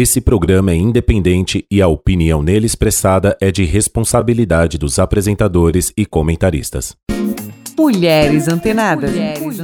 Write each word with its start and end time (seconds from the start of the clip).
Esse 0.00 0.20
programa 0.20 0.70
é 0.70 0.76
independente 0.76 1.66
e 1.68 1.82
a 1.82 1.88
opinião 1.88 2.40
nele 2.40 2.66
expressada 2.66 3.36
é 3.40 3.50
de 3.50 3.64
responsabilidade 3.64 4.78
dos 4.78 4.96
apresentadores 4.96 5.92
e 5.96 6.06
comentaristas. 6.06 6.96
Mulheres 7.76 8.46
Antenadas. 8.46 9.10
Mulheres, 9.10 9.58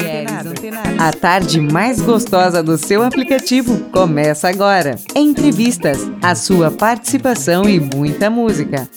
Antenadas. 0.45 0.99
A 0.99 1.13
tarde 1.13 1.61
mais 1.61 2.01
gostosa 2.01 2.65
do 2.65 2.77
seu 2.77 3.05
aplicativo 3.05 3.79
começa 3.93 4.49
agora. 4.49 4.97
Entrevistas, 5.15 6.01
a 6.21 6.35
sua 6.35 6.69
participação 6.69 7.69
e 7.69 7.79
muita 7.79 8.29
música. 8.29 8.89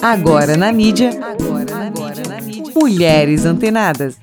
Agora 0.00 0.56
na 0.56 0.72
mídia. 0.72 1.10
Agora 1.20 1.88
agora 1.88 2.14
mídia. 2.14 2.28
na 2.28 2.40
mídia. 2.40 2.72
Mulheres 2.76 3.44
Antenadas. 3.44 4.16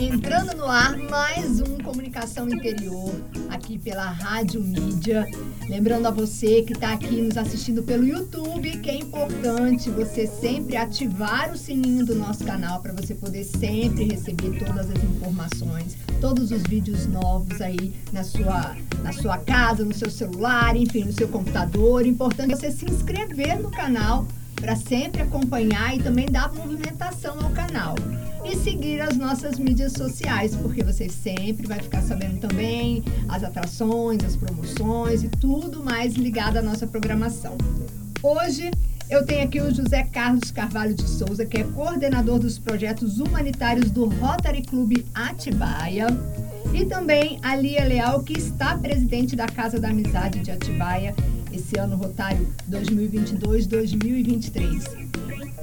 Entrando 0.00 0.56
no 0.56 0.64
ar 0.64 0.96
mais 0.96 1.60
um 1.60 1.67
Comunicação 1.88 2.46
Interior, 2.50 3.14
aqui 3.48 3.78
pela 3.78 4.04
Rádio 4.04 4.62
Mídia. 4.62 5.26
Lembrando 5.70 6.04
a 6.06 6.10
você 6.10 6.60
que 6.60 6.74
está 6.74 6.92
aqui 6.92 7.22
nos 7.22 7.38
assistindo 7.38 7.82
pelo 7.82 8.06
YouTube, 8.06 8.76
que 8.80 8.90
é 8.90 8.94
importante 8.94 9.88
você 9.88 10.26
sempre 10.26 10.76
ativar 10.76 11.50
o 11.50 11.56
sininho 11.56 12.04
do 12.04 12.14
nosso 12.14 12.44
canal 12.44 12.82
para 12.82 12.92
você 12.92 13.14
poder 13.14 13.42
sempre 13.42 14.04
receber 14.04 14.58
todas 14.58 14.90
as 14.90 15.02
informações, 15.02 15.96
todos 16.20 16.52
os 16.52 16.62
vídeos 16.64 17.06
novos 17.06 17.58
aí 17.62 17.94
na 18.12 18.22
sua, 18.22 18.76
na 19.02 19.12
sua 19.14 19.38
casa, 19.38 19.82
no 19.82 19.94
seu 19.94 20.10
celular, 20.10 20.76
enfim, 20.76 21.04
no 21.04 21.12
seu 21.14 21.28
computador. 21.28 22.04
Importante 22.04 22.54
você 22.54 22.70
se 22.70 22.84
inscrever 22.84 23.58
no 23.62 23.70
canal 23.70 24.26
para 24.60 24.76
sempre 24.76 25.22
acompanhar 25.22 25.96
e 25.96 26.02
também 26.02 26.26
dar 26.26 26.52
movimentação 26.52 27.38
ao 27.40 27.50
canal. 27.50 27.94
E 28.44 28.56
seguir 28.56 29.00
as 29.00 29.16
nossas 29.16 29.58
mídias 29.58 29.92
sociais, 29.92 30.54
porque 30.54 30.82
você 30.82 31.08
sempre 31.08 31.66
vai 31.66 31.80
ficar 31.80 32.02
sabendo 32.02 32.38
também 32.38 33.02
as 33.28 33.42
atrações, 33.42 34.24
as 34.24 34.36
promoções 34.36 35.22
e 35.22 35.28
tudo 35.28 35.82
mais 35.84 36.14
ligado 36.14 36.56
à 36.56 36.62
nossa 36.62 36.86
programação. 36.86 37.58
Hoje 38.22 38.70
eu 39.10 39.24
tenho 39.24 39.44
aqui 39.44 39.60
o 39.60 39.74
José 39.74 40.02
Carlos 40.04 40.50
Carvalho 40.50 40.94
de 40.94 41.08
Souza, 41.08 41.46
que 41.46 41.58
é 41.58 41.64
coordenador 41.64 42.38
dos 42.38 42.58
projetos 42.58 43.18
humanitários 43.18 43.90
do 43.90 44.06
Rotary 44.06 44.62
Clube 44.62 45.06
Atibaia. 45.14 46.06
E 46.74 46.84
também 46.84 47.38
a 47.42 47.56
Lia 47.56 47.84
Leal, 47.84 48.22
que 48.22 48.34
está 48.34 48.76
presidente 48.76 49.34
da 49.34 49.46
Casa 49.46 49.80
da 49.80 49.88
Amizade 49.88 50.40
de 50.40 50.50
Atibaia 50.50 51.14
esse 51.58 51.78
ano 51.78 51.96
rotário 51.96 52.48
2022-2023. 52.70 55.08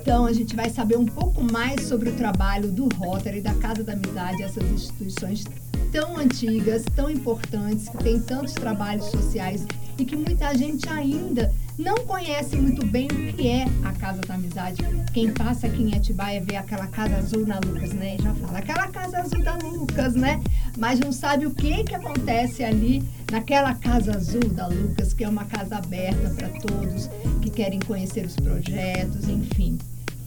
Então, 0.02 0.26
a 0.26 0.34
gente 0.34 0.56
vai 0.56 0.70
saber 0.70 0.98
um 0.98 1.06
pouco 1.06 1.44
mais 1.44 1.84
sobre 1.84 2.10
o 2.10 2.14
trabalho 2.14 2.72
do 2.72 2.88
Rotary, 2.96 3.42
da 3.42 3.54
Casa 3.56 3.84
da 3.84 3.94
Amizade, 3.94 4.44
essas 4.44 4.64
instituições 4.70 5.44
tão 5.92 6.18
antigas, 6.18 6.84
tão 6.96 7.10
importantes, 7.10 7.90
que 7.90 7.98
têm 7.98 8.20
tantos 8.20 8.54
trabalhos 8.54 9.06
sociais 9.06 9.66
e 9.98 10.06
que 10.06 10.16
muita 10.16 10.56
gente 10.56 10.88
ainda 10.90 11.52
não 11.78 11.96
conhece 12.06 12.56
muito 12.56 12.86
bem 12.86 13.08
o 13.08 13.34
que 13.34 13.48
é 13.48 13.66
a 13.84 13.92
Casa 13.94 14.22
da 14.22 14.36
Amizade. 14.36 14.82
Quem 15.14 15.32
passa 15.32 15.68
aqui 15.68 15.84
em 15.84 15.96
Atibaia 15.96 16.42
vê 16.42 16.56
aquela 16.56 16.88
casa 16.88 17.18
azul 17.18 17.46
na 17.46 17.60
Lucas, 17.60 17.92
né? 17.94 18.16
E 18.18 18.22
já 18.22 18.34
fala, 18.36 18.60
aquela 18.60 18.88
casa 18.88 19.20
azul 19.20 19.44
da 19.44 19.56
Lucas, 19.56 20.16
né? 20.16 20.42
Mas 20.78 21.00
não 21.00 21.12
sabe 21.12 21.46
o 21.46 21.52
que, 21.52 21.84
que 21.84 21.96
acontece 21.96 22.64
ali 22.64 23.04
naquela 23.32 23.74
casa 23.76 24.16
azul 24.16 24.48
da 24.50 24.68
Lucas, 24.68 25.14
que 25.14 25.24
é 25.24 25.30
uma 25.30 25.46
casa 25.46 25.78
aberta 25.78 26.30
para 26.30 26.50
todos 26.50 27.10
que 27.42 27.50
querem 27.50 27.80
conhecer 27.80 28.26
os 28.26 28.36
projetos, 28.36 29.28
enfim. 29.28 29.78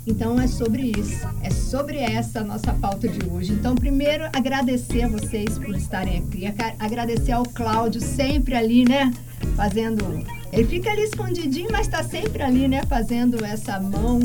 Então 0.07 0.41
é 0.41 0.47
sobre 0.47 0.93
isso, 0.99 1.27
é 1.43 1.51
sobre 1.51 1.99
essa 1.99 2.43
nossa 2.43 2.73
pauta 2.73 3.07
de 3.07 3.29
hoje. 3.29 3.53
Então, 3.53 3.75
primeiro, 3.75 4.25
agradecer 4.35 5.03
a 5.03 5.09
vocês 5.09 5.59
por 5.59 5.77
estarem 5.77 6.19
aqui, 6.19 6.45
agradecer 6.79 7.33
ao 7.33 7.45
Cláudio, 7.45 8.01
sempre 8.01 8.55
ali, 8.55 8.85
né? 8.89 9.13
Fazendo. 9.59 10.25
Ele 10.53 10.65
fica 10.65 10.93
ali 10.93 11.03
escondidinho, 11.03 11.69
mas 11.73 11.89
está 11.89 12.05
sempre 12.05 12.45
ali, 12.45 12.69
né? 12.69 12.85
Fazendo 12.89 13.45
essa 13.45 13.81
mão, 13.81 14.21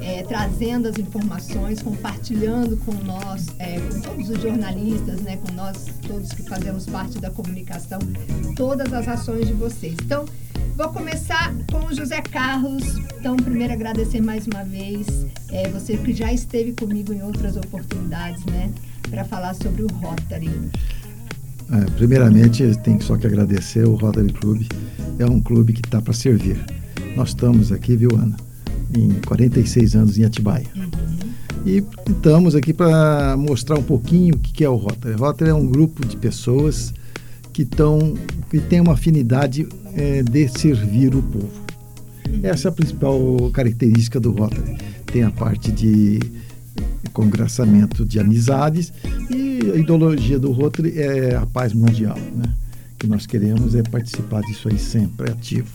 é, 0.00 0.22
trazendo 0.22 0.88
as 0.88 0.98
informações, 0.98 1.82
compartilhando 1.82 2.74
com 2.78 2.94
nós, 3.04 3.48
é, 3.58 3.78
com 3.78 4.00
todos 4.00 4.30
os 4.30 4.40
jornalistas, 4.40 5.20
né? 5.20 5.36
Com 5.36 5.52
nós, 5.52 5.88
todos 6.06 6.32
que 6.32 6.42
fazemos 6.44 6.86
parte 6.86 7.18
da 7.18 7.30
comunicação, 7.30 7.98
todas 8.56 8.90
as 8.94 9.06
ações 9.06 9.46
de 9.46 9.52
vocês. 9.52 9.94
Então, 10.02 10.24
Vou 10.78 10.90
começar 10.90 11.52
com 11.72 11.86
o 11.86 11.92
José 11.92 12.22
Carlos. 12.22 12.84
Então, 13.18 13.34
primeiro 13.36 13.72
agradecer 13.72 14.20
mais 14.20 14.46
uma 14.46 14.62
vez 14.62 15.08
é, 15.50 15.68
você 15.70 15.96
que 15.96 16.12
já 16.12 16.32
esteve 16.32 16.72
comigo 16.72 17.12
em 17.12 17.20
outras 17.20 17.56
oportunidades, 17.56 18.44
né, 18.44 18.72
para 19.10 19.24
falar 19.24 19.54
sobre 19.54 19.82
o 19.82 19.88
Rotary. 19.88 20.70
É, 21.70 21.90
primeiramente, 21.96 22.64
tenho 22.82 23.02
só 23.02 23.16
que 23.16 23.26
agradecer 23.26 23.86
o 23.86 23.94
Rotary 23.94 24.32
Club. 24.32 24.62
É 25.18 25.26
um 25.26 25.40
clube 25.40 25.72
que 25.72 25.86
está 25.86 26.00
para 26.00 26.12
servir. 26.12 26.58
Nós 27.16 27.30
estamos 27.30 27.72
aqui, 27.72 27.96
viu, 27.96 28.10
Ana, 28.14 28.36
em 28.96 29.10
46 29.26 29.96
anos 29.96 30.18
em 30.18 30.24
Atibaia. 30.24 30.66
Uhum. 30.74 31.08
E 31.66 31.84
estamos 32.08 32.54
aqui 32.54 32.72
para 32.72 33.36
mostrar 33.36 33.78
um 33.78 33.82
pouquinho 33.82 34.34
o 34.34 34.38
que 34.38 34.64
é 34.64 34.68
o 34.68 34.76
Rotary. 34.76 35.14
O 35.14 35.18
Rotary 35.18 35.50
é 35.50 35.54
um 35.54 35.66
grupo 35.66 36.06
de 36.06 36.16
pessoas 36.16 36.94
que, 37.52 37.64
tão, 37.64 38.14
que 38.48 38.60
tem 38.60 38.80
uma 38.80 38.94
afinidade 38.94 39.68
é, 39.94 40.22
de 40.22 40.48
servir 40.48 41.14
o 41.14 41.22
povo. 41.22 41.50
Essa 42.42 42.68
é 42.68 42.70
a 42.70 42.72
principal 42.72 43.20
característica 43.52 44.20
do 44.20 44.30
Rotary. 44.30 44.76
Tem 45.06 45.24
a 45.24 45.30
parte 45.30 45.72
de 45.72 46.20
congraçamento 47.12 48.04
de 48.04 48.20
amizades 48.20 48.92
e 49.28 49.47
a 49.60 49.76
ideologia 49.76 50.38
do 50.38 50.52
Rotary 50.52 50.98
é 50.98 51.34
a 51.36 51.46
paz 51.46 51.72
mundial, 51.72 52.18
né? 52.34 52.54
que 52.98 53.06
nós 53.06 53.26
queremos 53.26 53.74
é 53.74 53.82
participar 53.82 54.42
disso 54.42 54.68
aí 54.68 54.78
sempre, 54.78 55.28
é 55.28 55.32
ativo. 55.32 55.70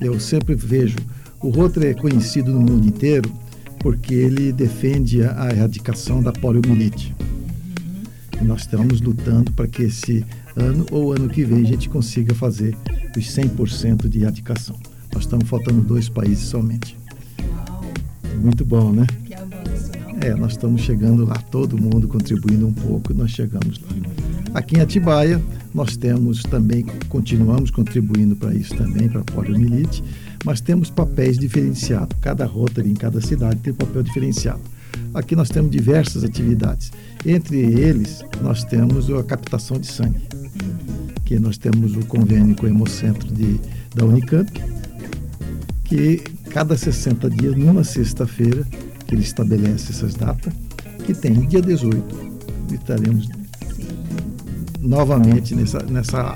Eu 0.00 0.18
sempre 0.18 0.54
vejo, 0.54 0.96
o 1.40 1.50
Rotary 1.50 1.86
é 1.86 1.94
conhecido 1.94 2.50
no 2.50 2.60
mundo 2.60 2.86
inteiro 2.86 3.32
porque 3.78 4.14
ele 4.14 4.52
defende 4.52 5.22
a 5.22 5.50
erradicação 5.50 6.22
da 6.22 6.32
poliomielite. 6.32 7.14
E 8.40 8.44
nós 8.44 8.62
estamos 8.62 9.00
lutando 9.00 9.52
para 9.52 9.68
que 9.68 9.82
esse 9.82 10.24
ano 10.56 10.84
ou 10.90 11.12
ano 11.12 11.28
que 11.28 11.44
vem 11.44 11.62
a 11.62 11.66
gente 11.66 11.88
consiga 11.88 12.34
fazer 12.34 12.76
os 13.16 13.24
100% 13.24 14.08
de 14.08 14.22
erradicação. 14.22 14.76
Nós 15.12 15.24
estamos 15.24 15.48
faltando 15.48 15.80
dois 15.80 16.08
países 16.08 16.44
somente. 16.44 16.96
Muito 18.40 18.64
bom, 18.64 18.92
né? 18.92 19.06
É, 20.22 20.34
nós 20.34 20.52
estamos 20.52 20.82
chegando 20.82 21.24
lá, 21.24 21.34
todo 21.34 21.76
mundo 21.76 22.06
contribuindo 22.06 22.68
um 22.68 22.72
pouco, 22.72 23.12
nós 23.12 23.32
chegamos 23.32 23.80
lá. 23.80 23.88
Aqui 24.54 24.76
em 24.76 24.80
Atibaia, 24.80 25.42
nós 25.74 25.96
temos 25.96 26.42
também, 26.44 26.84
continuamos 27.08 27.70
contribuindo 27.70 28.36
para 28.36 28.54
isso 28.54 28.74
também, 28.76 29.08
para 29.08 29.20
a 29.20 29.24
poliomielite, 29.24 30.02
mas 30.44 30.60
temos 30.60 30.90
papéis 30.90 31.36
diferenciados. 31.36 32.16
Cada 32.20 32.46
rotary 32.46 32.90
em 32.90 32.94
cada 32.94 33.20
cidade 33.20 33.60
tem 33.60 33.72
um 33.72 33.76
papel 33.76 34.02
diferenciado. 34.02 34.60
Aqui 35.12 35.34
nós 35.34 35.48
temos 35.48 35.70
diversas 35.70 36.22
atividades. 36.22 36.92
Entre 37.26 37.58
eles, 37.58 38.24
nós 38.40 38.62
temos 38.62 39.10
a 39.10 39.24
captação 39.24 39.78
de 39.78 39.88
sangue 39.88 40.20
que 41.24 41.38
nós 41.38 41.56
temos 41.56 41.96
o 41.96 42.04
convênio 42.04 42.54
com 42.54 42.66
o 42.66 42.68
Hemocentro 42.68 43.32
de, 43.32 43.58
da 43.94 44.04
Unicamp, 44.04 44.52
que 45.84 46.18
cada 46.50 46.76
60 46.76 47.30
dias, 47.30 47.56
numa 47.56 47.82
sexta-feira, 47.82 48.66
que 49.12 49.16
ele 49.16 49.22
estabelece 49.22 49.92
essas 49.92 50.14
datas, 50.14 50.54
que 51.04 51.12
tem 51.12 51.46
dia 51.46 51.60
18, 51.60 52.02
estaremos 52.72 53.28
novamente 54.80 55.54
nessa, 55.54 55.82
nessa 55.82 56.34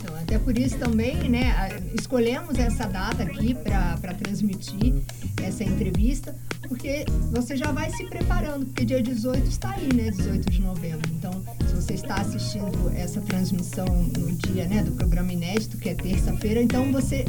então, 0.00 0.16
até 0.20 0.38
por 0.40 0.58
isso 0.58 0.76
também, 0.76 1.30
né, 1.30 1.80
escolhemos 1.94 2.58
essa 2.58 2.86
data 2.86 3.22
aqui 3.22 3.54
para 3.54 4.12
transmitir 4.14 4.94
essa 5.40 5.62
entrevista, 5.62 6.34
porque 6.66 7.04
você 7.30 7.56
já 7.56 7.70
vai 7.70 7.90
se 7.90 8.06
preparando, 8.06 8.66
porque 8.66 8.84
dia 8.84 9.00
18 9.00 9.48
está 9.48 9.70
aí, 9.70 9.88
né? 9.94 10.10
18 10.10 10.50
de 10.50 10.62
novembro. 10.62 11.08
Então, 11.12 11.42
se 11.68 11.74
você 11.74 11.94
está 11.94 12.16
assistindo 12.16 12.90
essa 12.96 13.20
transmissão 13.20 13.86
no 13.86 14.32
dia 14.32 14.66
né, 14.66 14.82
do 14.82 14.92
programa 14.92 15.32
inédito, 15.32 15.76
que 15.76 15.90
é 15.90 15.94
terça-feira, 15.94 16.60
então 16.60 16.90
você 16.90 17.24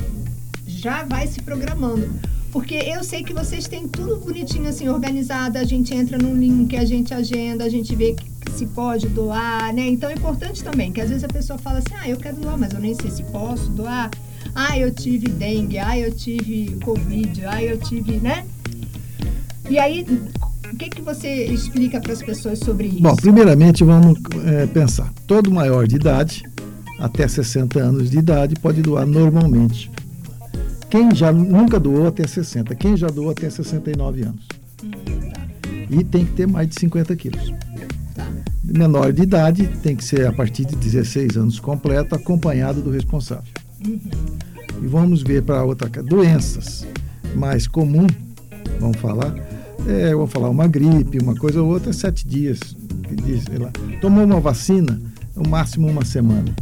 já 0.66 1.04
vai 1.04 1.28
se 1.28 1.42
programando. 1.42 2.10
Porque 2.54 2.76
eu 2.76 3.04
sei 3.04 3.24
que 3.24 3.34
vocês 3.34 3.68
têm 3.68 3.88
tudo 3.88 4.18
bonitinho 4.18 4.70
assim, 4.70 4.88
organizado, 4.88 5.58
a 5.58 5.64
gente 5.64 5.92
entra 5.92 6.20
no 6.20 6.36
link, 6.36 6.78
a 6.78 6.86
gente 6.86 7.12
agenda, 7.12 7.64
a 7.64 7.70
gente 7.70 7.96
vê 7.96 8.16
se 8.56 8.68
pode 8.68 9.08
doar, 9.08 9.74
né? 9.74 9.88
Então 9.88 10.08
é 10.08 10.14
importante 10.14 10.64
também, 10.64 10.92
que 10.92 11.02
às 11.02 11.10
vezes 11.10 11.24
a 11.24 11.28
pessoa 11.28 11.58
fala 11.58 11.80
assim, 11.80 11.96
ah, 12.00 12.08
eu 12.08 12.16
quero 12.16 12.36
doar, 12.36 12.56
mas 12.56 12.72
eu 12.72 12.80
nem 12.80 12.94
sei 12.94 13.10
se 13.10 13.24
posso 13.24 13.72
doar. 13.72 14.12
Ah, 14.54 14.78
eu 14.78 14.92
tive 14.92 15.30
dengue, 15.30 15.80
ah, 15.80 15.98
eu 15.98 16.14
tive 16.14 16.78
covid, 16.84 17.44
ah, 17.48 17.64
eu 17.64 17.80
tive, 17.80 18.18
né? 18.18 18.46
E 19.68 19.80
aí, 19.80 20.06
o 20.72 20.78
que, 20.78 20.90
que 20.92 21.02
você 21.02 21.46
explica 21.46 22.00
para 22.00 22.14
as 22.14 22.22
pessoas 22.22 22.60
sobre 22.60 22.88
isso? 22.88 23.02
Bom, 23.02 23.16
primeiramente 23.16 23.84
vamos 23.84 24.20
é, 24.46 24.68
pensar. 24.68 25.12
Todo 25.26 25.50
maior 25.50 25.88
de 25.88 25.96
idade, 25.96 26.44
até 27.00 27.28
60 27.28 27.80
anos 27.80 28.12
de 28.12 28.20
idade, 28.20 28.54
pode 28.62 28.84
doar 28.84 29.08
normalmente. 29.08 29.90
Quem 30.94 31.10
já 31.16 31.32
nunca 31.32 31.80
doou 31.80 32.06
até 32.06 32.28
60, 32.28 32.76
quem 32.76 32.96
já 32.96 33.08
doou 33.08 33.32
até 33.32 33.50
69 33.50 34.26
anos. 34.26 34.46
E 35.90 36.04
tem 36.04 36.24
que 36.24 36.34
ter 36.34 36.46
mais 36.46 36.70
de 36.70 36.80
50 36.80 37.16
quilos. 37.16 37.52
Tá. 38.14 38.32
menor 38.64 39.12
de 39.12 39.24
idade 39.24 39.68
tem 39.82 39.96
que 39.96 40.06
ser 40.06 40.28
a 40.28 40.32
partir 40.32 40.66
de 40.66 40.76
16 40.76 41.36
anos 41.36 41.60
completo, 41.60 42.14
acompanhado 42.14 42.80
do 42.80 42.92
responsável. 42.92 43.52
Uhum. 43.84 44.00
E 44.84 44.86
vamos 44.86 45.24
ver 45.24 45.42
para 45.42 45.64
outra 45.64 45.90
doenças 46.04 46.86
mais 47.36 47.66
comum, 47.66 48.06
vamos 48.80 48.98
falar, 48.98 49.34
é, 49.88 50.14
vamos 50.14 50.32
falar 50.32 50.52
uma 50.52 50.68
gripe, 50.68 51.18
uma 51.18 51.34
coisa 51.34 51.60
ou 51.60 51.70
outra, 51.70 51.92
sete 51.92 52.28
dias. 52.28 52.60
Diz, 53.26 53.46
lá. 53.60 53.72
Tomou 54.00 54.26
uma 54.26 54.40
vacina, 54.40 55.02
no 55.36 55.50
máximo 55.50 55.88
uma 55.88 56.06
semana. 56.06 56.54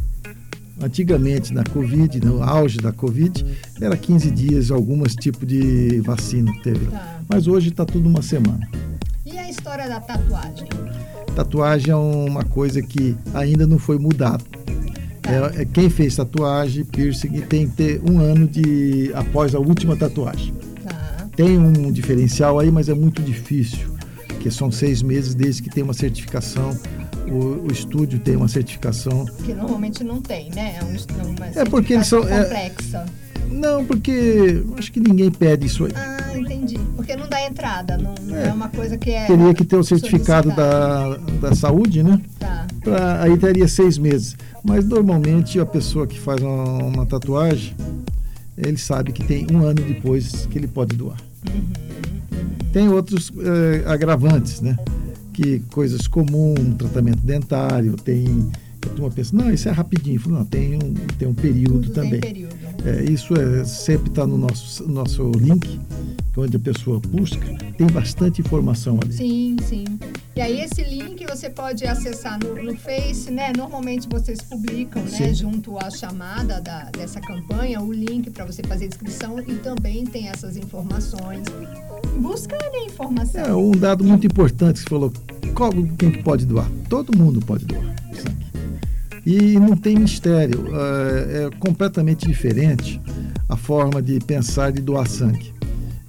Antigamente, 0.81 1.53
na 1.53 1.65
Covid, 1.65 2.25
no 2.25 2.41
auge 2.41 2.77
da 2.77 2.93
Covid, 2.93 3.45
era 3.81 3.97
15 3.97 4.29
dias, 4.31 4.69
alguns 4.69 5.15
tipos 5.15 5.47
de 5.47 5.99
vacina 6.01 6.53
teve. 6.63 6.85
Tá. 6.85 7.19
Mas 7.27 7.47
hoje 7.47 7.69
está 7.69 7.83
tudo 7.83 8.07
uma 8.07 8.21
semana. 8.21 8.69
E 9.25 9.37
a 9.37 9.49
história 9.49 9.89
da 9.89 9.99
tatuagem? 9.99 10.67
Tatuagem 11.35 11.91
é 11.91 11.95
uma 11.95 12.43
coisa 12.43 12.81
que 12.81 13.15
ainda 13.33 13.65
não 13.65 13.79
foi 13.79 13.97
mudado. 13.97 14.43
Tá. 15.21 15.31
É, 15.31 15.61
é, 15.61 15.65
quem 15.65 15.89
fez 15.89 16.15
tatuagem, 16.15 16.85
piercing, 16.85 17.41
tem 17.41 17.67
que 17.67 17.75
ter 17.75 18.01
um 18.07 18.19
ano 18.19 18.47
de 18.47 19.11
após 19.15 19.55
a 19.55 19.59
última 19.59 19.97
tatuagem. 19.97 20.53
Tá. 20.83 21.27
Tem 21.35 21.57
um 21.57 21.91
diferencial 21.91 22.59
aí, 22.59 22.69
mas 22.69 22.87
é 22.87 22.93
muito 22.93 23.21
difícil, 23.21 23.89
porque 24.27 24.51
são 24.51 24.71
seis 24.71 25.01
meses 25.01 25.33
desde 25.33 25.63
que 25.63 25.69
tem 25.69 25.83
uma 25.83 25.93
certificação 25.93 26.77
o, 27.31 27.67
o, 27.67 27.71
estúdio 27.71 28.19
tem 28.19 28.35
uma 28.35 28.49
certificação. 28.49 29.25
Que 29.45 29.53
normalmente 29.53 30.03
não 30.03 30.21
tem, 30.21 30.49
né? 30.49 30.77
É, 30.79 30.83
um, 30.83 31.29
uma 31.29 31.47
é 31.47 31.63
porque 31.63 31.93
eles 31.93 32.07
são. 32.07 32.27
É, 32.27 32.43
complexa. 32.43 33.05
Não, 33.51 33.85
porque 33.85 34.63
acho 34.77 34.91
que 34.91 34.99
ninguém 34.99 35.29
pede 35.29 35.67
isso 35.67 35.85
aí. 35.85 35.91
Ah, 35.95 36.37
entendi. 36.37 36.79
Porque 36.95 37.15
não 37.15 37.27
dá 37.27 37.45
entrada, 37.45 37.97
não, 37.97 38.15
não 38.21 38.35
é. 38.35 38.47
é. 38.47 38.53
uma 38.53 38.69
coisa 38.69 38.97
que 38.97 39.11
é. 39.11 39.25
Teria 39.27 39.53
que 39.53 39.65
ter 39.65 39.75
o 39.75 39.83
certificado 39.83 40.49
da, 40.49 41.17
da 41.39 41.55
saúde, 41.55 42.01
né? 42.03 42.21
Tá. 42.39 42.67
Pra, 42.83 43.23
aí 43.23 43.37
teria 43.37 43.67
seis 43.67 43.97
meses. 43.97 44.35
Mas 44.63 44.85
normalmente 44.85 45.59
a 45.59 45.65
pessoa 45.65 46.07
que 46.07 46.19
faz 46.19 46.41
uma, 46.41 46.83
uma 46.83 47.05
tatuagem, 47.05 47.75
ele 48.57 48.77
sabe 48.77 49.11
que 49.11 49.23
tem 49.23 49.47
um 49.51 49.65
ano 49.65 49.81
depois 49.81 50.45
que 50.45 50.57
ele 50.57 50.67
pode 50.67 50.95
doar. 50.95 51.17
Uhum. 51.47 51.71
Tem 52.71 52.87
outros 52.87 53.31
eh, 53.37 53.83
agravantes, 53.85 54.61
né? 54.61 54.77
que 55.33 55.59
coisas 55.71 56.07
comuns, 56.07 56.75
tratamento 56.77 57.19
dentário, 57.19 57.95
tem. 57.95 58.49
A 58.83 58.89
turma 58.89 59.11
pensa, 59.11 59.35
não, 59.35 59.51
isso 59.51 59.69
é 59.69 59.71
rapidinho. 59.71 60.19
Falo, 60.19 60.37
não, 60.37 60.45
tem 60.45 60.75
um, 60.75 60.93
tem 61.17 61.27
um 61.27 61.33
período 61.33 61.81
Tudo 61.81 61.93
também. 61.93 62.19
Tem 62.19 62.33
período. 62.33 62.55
É, 62.85 63.03
isso 63.03 63.33
é, 63.35 63.63
sempre 63.63 64.09
está 64.09 64.25
no 64.25 64.37
nosso, 64.37 64.87
nosso 64.87 65.31
link, 65.31 65.79
onde 66.35 66.57
a 66.57 66.59
pessoa 66.59 66.99
busca, 66.99 67.45
tem 67.77 67.87
bastante 67.87 68.41
informação 68.41 68.99
ali. 69.03 69.13
Sim, 69.13 69.55
sim. 69.63 69.85
E 70.35 70.41
aí 70.41 70.61
esse 70.61 70.81
link 70.83 71.25
você 71.27 71.49
pode 71.49 71.85
acessar 71.85 72.39
no, 72.39 72.63
no 72.63 72.75
Face, 72.75 73.29
né? 73.29 73.51
Normalmente 73.55 74.07
vocês 74.09 74.41
publicam, 74.41 75.03
né? 75.03 75.33
Junto 75.33 75.77
à 75.77 75.89
chamada 75.89 76.59
da, 76.61 76.85
dessa 76.85 77.19
campanha, 77.19 77.81
o 77.81 77.91
link 77.91 78.29
para 78.31 78.45
você 78.45 78.63
fazer 78.63 78.87
inscrição 78.87 79.39
e 79.39 79.55
também 79.55 80.05
tem 80.05 80.29
essas 80.29 80.57
informações 80.57 81.43
buscar 82.17 82.63
a 82.73 82.83
informação. 82.85 83.45
É 83.45 83.53
um 83.53 83.71
dado 83.71 84.03
muito 84.03 84.25
importante 84.25 84.83
que 84.83 84.83
você 84.83 84.89
falou. 84.89 85.13
Qual, 85.53 85.71
quem 85.97 86.11
que 86.11 86.23
pode 86.23 86.45
doar? 86.45 86.69
Todo 86.89 87.15
mundo 87.17 87.39
pode 87.41 87.65
doar 87.65 88.01
sangue. 88.13 88.40
E 89.25 89.59
não 89.59 89.75
tem 89.75 89.97
mistério. 89.97 90.67
É, 90.75 91.43
é 91.43 91.49
completamente 91.59 92.27
diferente 92.27 92.99
a 93.47 93.55
forma 93.55 94.01
de 94.01 94.19
pensar 94.19 94.71
de 94.71 94.81
doar 94.81 95.07
sangue. 95.07 95.53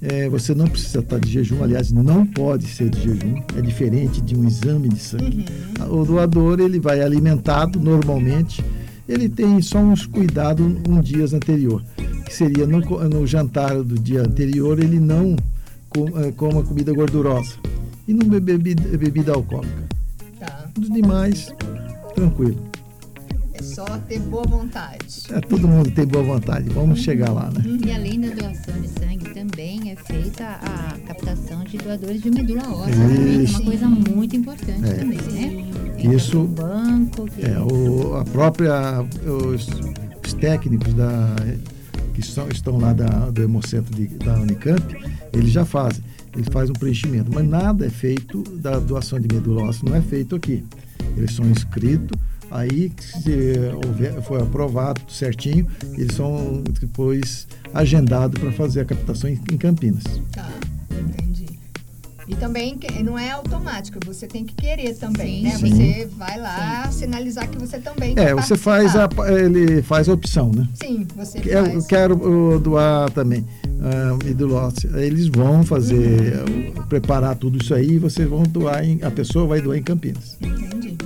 É, 0.01 0.29
você 0.29 0.53
não 0.53 0.67
precisa 0.67 0.99
estar 0.99 1.21
de 1.21 1.31
jejum, 1.31 1.63
aliás, 1.63 1.93
não 1.93 2.27
pode 2.27 2.67
ser 2.67 2.91
de 2.91 3.01
jejum, 3.01 3.41
é 3.57 3.61
diferente 3.61 4.21
de 4.21 4.37
um 4.37 4.45
exame 4.45 4.89
de 4.89 4.99
sangue. 4.99 5.47
Uhum. 5.79 6.01
O 6.01 6.05
doador 6.05 6.59
ele 6.59 6.81
vai 6.81 7.01
alimentado 7.01 7.79
normalmente, 7.79 8.65
ele 9.09 9.29
tem 9.29 9.63
só 9.63 9.79
uns 9.79 10.05
cuidados 10.05 10.67
um 10.89 11.01
dias 11.01 11.33
anterior, 11.33 11.85
que 12.27 12.35
seria 12.35 12.67
no, 12.67 12.81
no 12.81 13.25
jantar 13.29 13.81
do 13.81 13.97
dia 13.97 14.23
anterior 14.23 14.81
ele 14.81 14.99
não 14.99 15.37
eh, 15.95 16.33
coma 16.37 16.65
comida 16.65 16.93
gordurosa 16.93 17.55
e 18.09 18.13
não 18.13 18.27
beber 18.27 18.59
bebida, 18.59 18.99
bebida 18.99 19.33
alcoólica. 19.35 19.85
Tá. 20.41 20.69
Os 20.81 20.91
demais, 20.91 21.55
tranquilo. 22.17 22.72
Só 23.63 23.85
ter 24.09 24.21
boa 24.21 24.45
vontade. 24.45 25.23
É, 25.31 25.41
todo 25.41 25.67
mundo 25.69 25.91
tem 25.91 26.07
boa 26.07 26.25
vontade. 26.25 26.69
Vamos 26.71 26.99
uhum. 26.99 27.05
chegar 27.05 27.33
lá, 27.33 27.51
né? 27.51 27.63
E 27.85 27.93
além 27.93 28.21
da 28.21 28.29
doação 28.35 28.81
de 28.81 28.89
sangue, 28.89 29.33
também 29.33 29.91
é 29.91 29.97
feita 29.97 30.45
a 30.45 30.99
captação 31.07 31.65
de 31.65 31.79
doadores 31.79 32.23
de 32.23 32.31
medula 32.31 32.69
óssea. 32.75 32.95
Também, 32.95 33.47
é 33.47 33.49
uma 33.49 33.65
coisa 33.65 33.89
muito 33.89 34.37
importante 34.37 34.89
é. 34.89 34.95
também, 34.95 35.19
né? 35.19 36.15
Isso. 36.15 36.41
Um 36.41 36.47
banco. 36.47 37.27
Que... 37.27 37.47
É, 37.47 37.59
o, 37.59 38.17
a 38.17 38.25
própria. 38.25 39.03
Os, 39.25 39.69
os 40.25 40.33
técnicos 40.35 40.95
da 40.95 41.35
que 42.13 42.23
são, 42.23 42.49
estão 42.49 42.79
lá 42.79 42.93
da, 42.93 43.31
do 43.31 43.43
Hemocentro 43.43 43.95
de, 43.95 44.07
da 44.19 44.35
Unicamp, 44.35 44.83
eles 45.33 45.51
já 45.51 45.65
fazem. 45.65 46.03
Eles 46.35 46.49
fazem 46.51 46.71
um 46.71 46.79
preenchimento, 46.79 47.31
mas 47.33 47.47
nada 47.47 47.87
é 47.87 47.91
feito 47.91 48.43
da 48.59 48.79
doação 48.79 49.21
de 49.21 49.35
medula 49.35 49.65
óssea, 49.65 49.89
não 49.89 49.97
é 49.97 50.01
feito 50.01 50.35
aqui. 50.35 50.65
Eles 51.17 51.35
são 51.35 51.49
inscritos, 51.51 52.19
aí 52.53 52.93
se 52.99 53.55
houver, 53.87 54.23
foi 54.23 54.41
aprovado 54.41 55.01
certinho, 55.09 55.67
eles 55.95 56.15
são 56.15 56.63
depois 56.81 57.47
agendados 57.75 58.41
para 58.41 58.53
fazer 58.53 58.81
a 58.81 58.85
captação 58.85 59.31
em, 59.31 59.41
em 59.51 59.57
Campinas. 59.57 60.05
Tá, 60.33 60.49
entendi. 60.91 61.47
E 62.29 62.37
também 62.37 62.79
não 63.05 63.19
é 63.19 63.31
automático, 63.31 63.99
você 64.07 64.27
tem 64.27 64.45
que 64.45 64.55
querer 64.55 64.95
também, 64.95 65.39
sim, 65.39 65.43
né? 65.43 65.59
Sim. 65.59 65.69
Você 65.69 66.09
vai 66.17 66.39
lá 66.39 66.91
sim. 66.91 67.01
sinalizar 67.01 67.49
que 67.49 67.59
você 67.59 67.79
também 67.79 68.15
É, 68.17 68.35
você 68.35 68.57
faz 68.57 68.95
a, 68.95 69.09
ele 69.29 69.83
faz 69.83 70.09
a 70.09 70.13
opção, 70.13 70.53
né? 70.53 70.69
Sim, 70.75 71.07
você 71.17 71.39
eu, 71.45 71.65
faz. 71.65 71.75
Eu 71.75 71.83
quero 71.85 72.61
doar 72.61 73.11
também 73.11 73.45
uh, 73.65 74.25
medulose. 74.25 74.89
Eles 74.95 75.27
vão 75.27 75.65
fazer, 75.65 76.43
uhum. 76.49 76.85
preparar 76.89 77.35
tudo 77.35 77.59
isso 77.59 77.75
aí 77.75 77.93
e 77.93 77.99
vocês 77.99 78.29
vão 78.29 78.45
doar, 78.45 78.85
em, 78.85 79.03
a 79.03 79.11
pessoa 79.11 79.47
vai 79.47 79.61
doar 79.61 79.77
em 79.77 79.83
Campinas. 79.83 80.37
Entendi, 80.41 80.97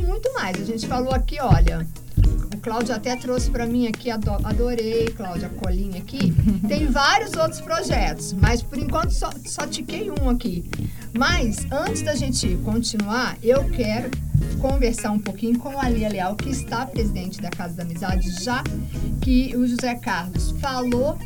muito 0.00 0.32
mais, 0.34 0.60
a 0.60 0.64
gente 0.64 0.86
falou 0.86 1.12
aqui, 1.12 1.38
olha, 1.40 1.86
Cláudia 2.60 2.96
até 2.96 3.16
trouxe 3.16 3.50
para 3.50 3.66
mim 3.66 3.86
aqui, 3.86 4.10
adorei, 4.10 5.06
Cláudia, 5.08 5.46
a 5.46 5.50
colinha 5.50 5.98
aqui. 5.98 6.32
Tem 6.68 6.86
vários 6.86 7.32
outros 7.34 7.60
projetos, 7.60 8.32
mas 8.34 8.62
por 8.62 8.78
enquanto 8.78 9.10
só, 9.10 9.30
só 9.46 9.66
tiquei 9.66 10.10
um 10.10 10.28
aqui. 10.28 10.70
Mas 11.16 11.66
antes 11.70 12.02
da 12.02 12.14
gente 12.14 12.56
continuar, 12.64 13.36
eu 13.42 13.64
quero 13.70 14.10
conversar 14.60 15.10
um 15.10 15.18
pouquinho 15.18 15.58
com 15.58 15.78
a 15.80 15.88
Lia 15.88 16.08
Leal, 16.08 16.36
que 16.36 16.50
está 16.50 16.84
presidente 16.84 17.40
da 17.40 17.50
Casa 17.50 17.76
da 17.76 17.82
Amizade, 17.82 18.30
já 18.42 18.62
que 19.22 19.56
o 19.56 19.66
José 19.66 19.94
Carlos 19.94 20.50
falou 20.60 21.18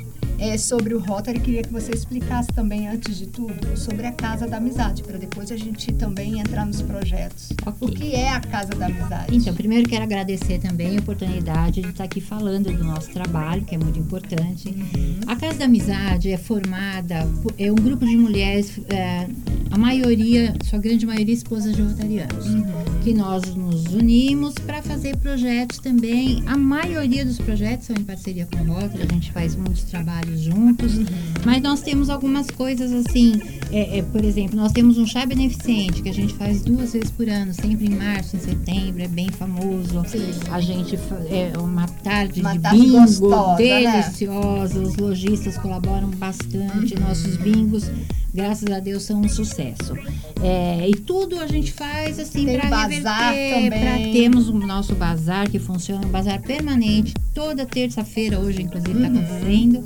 é, 0.44 0.58
sobre 0.58 0.94
o 0.94 0.98
Rotary, 0.98 1.40
queria 1.40 1.62
que 1.62 1.72
você 1.72 1.92
explicasse 1.92 2.48
também, 2.48 2.86
antes 2.86 3.16
de 3.16 3.26
tudo, 3.26 3.76
sobre 3.76 4.06
a 4.06 4.12
Casa 4.12 4.46
da 4.46 4.58
Amizade, 4.58 5.02
para 5.02 5.16
depois 5.16 5.50
a 5.50 5.56
gente 5.56 5.90
também 5.94 6.38
entrar 6.38 6.66
nos 6.66 6.82
projetos. 6.82 7.50
Okay. 7.64 7.88
O 7.88 7.90
que 7.90 8.14
é 8.14 8.28
a 8.28 8.40
Casa 8.40 8.74
da 8.74 8.86
Amizade? 8.86 9.34
Então, 9.34 9.54
primeiro 9.54 9.88
quero 9.88 10.04
agradecer 10.04 10.58
também 10.58 10.98
a 10.98 11.00
oportunidade 11.00 11.80
de 11.80 11.88
estar 11.88 12.04
aqui 12.04 12.20
falando 12.20 12.70
do 12.70 12.84
nosso 12.84 13.10
trabalho, 13.10 13.64
que 13.64 13.74
é 13.74 13.78
muito 13.78 13.98
importante. 13.98 14.68
Uhum. 14.68 15.20
A 15.26 15.34
Casa 15.34 15.60
da 15.60 15.64
Amizade 15.64 16.30
é 16.30 16.36
formada, 16.36 17.26
é 17.58 17.72
um 17.72 17.76
grupo 17.76 18.04
de 18.04 18.16
mulheres, 18.16 18.78
é, 18.90 19.26
a 19.70 19.78
maioria, 19.78 20.54
sua 20.64 20.78
grande 20.78 21.06
maioria, 21.06 21.34
esposas 21.34 21.74
de 21.74 21.80
rotarianos, 21.80 22.46
uhum. 22.46 22.64
que 23.02 23.14
nós 23.14 23.54
nos 23.54 23.86
unimos 23.94 24.54
para 24.54 24.82
fazer 24.82 25.16
projetos 25.16 25.78
também. 25.78 26.42
A 26.46 26.56
maioria 26.56 27.24
dos 27.24 27.38
projetos 27.38 27.86
são 27.86 27.96
em 27.96 28.04
parceria 28.04 28.46
com 28.46 28.62
o 28.62 28.74
Rotary, 28.74 29.06
a 29.08 29.14
gente 29.14 29.32
faz 29.32 29.56
muitos 29.56 29.84
trabalhos 29.84 30.33
juntos, 30.40 30.96
uhum. 30.98 31.06
mas 31.44 31.62
nós 31.62 31.80
temos 31.80 32.10
algumas 32.10 32.50
coisas 32.50 32.92
assim, 32.92 33.40
é, 33.70 33.98
é, 33.98 34.02
por 34.02 34.24
exemplo, 34.24 34.56
nós 34.56 34.72
temos 34.72 34.98
um 34.98 35.06
chá 35.06 35.26
beneficente 35.26 36.02
que 36.02 36.08
a 36.08 36.14
gente 36.14 36.34
faz 36.34 36.62
duas 36.62 36.92
vezes 36.92 37.10
por 37.10 37.28
ano, 37.28 37.52
sempre 37.52 37.86
em 37.86 37.96
março, 37.96 38.36
em 38.36 38.40
setembro, 38.40 39.02
é 39.02 39.08
bem 39.08 39.28
famoso. 39.30 40.02
Sim. 40.06 40.30
A 40.50 40.60
gente 40.60 40.98
é 41.30 41.52
uma 41.58 41.86
tarde 41.86 42.40
uma 42.40 42.52
de 42.52 42.58
tarde 42.60 42.80
bingo 42.80 43.00
gostosa, 43.00 43.62
né? 43.62 44.02
deliciosa, 44.02 44.80
né? 44.80 44.86
os 44.86 44.96
lojistas 44.96 45.58
colaboram 45.58 46.10
bastante, 46.10 46.94
uhum. 46.94 47.00
nossos 47.00 47.36
bingos 47.36 47.90
graças 48.34 48.68
a 48.70 48.80
Deus 48.80 49.04
são 49.04 49.20
um 49.20 49.28
sucesso. 49.28 49.96
É, 50.42 50.88
e 50.88 50.94
tudo 50.96 51.38
a 51.38 51.46
gente 51.46 51.72
faz 51.72 52.18
assim 52.18 52.44
para 52.44 52.86
reverter, 52.86 53.70
para 53.70 54.12
termos 54.12 54.48
o 54.48 54.58
nosso 54.58 54.94
bazar 54.96 55.48
que 55.48 55.60
funciona, 55.60 56.04
um 56.04 56.10
bazar 56.10 56.42
permanente, 56.42 57.14
toda 57.32 57.64
terça-feira 57.64 58.40
hoje 58.40 58.62
inclusive 58.62 58.92
está 58.92 59.08
uhum. 59.08 59.18
acontecendo 59.18 59.84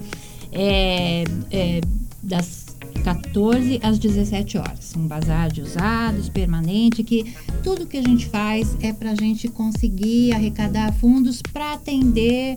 é, 0.53 1.25
é, 1.51 1.81
das 2.23 2.67
14 3.05 3.81
às 3.83 3.99
17 3.99 4.59
horas. 4.59 4.93
Um 4.97 5.07
bazar 5.07 5.51
de 5.51 5.63
usados, 5.63 6.29
permanente, 6.29 7.03
que 7.03 7.35
tudo 7.63 7.87
que 7.87 7.97
a 7.97 8.03
gente 8.03 8.27
faz 8.27 8.77
é 8.81 8.93
para 8.93 9.13
a 9.13 9.15
gente 9.15 9.49
conseguir 9.49 10.33
arrecadar 10.33 10.93
fundos 10.95 11.41
para 11.41 11.73
atender 11.73 12.57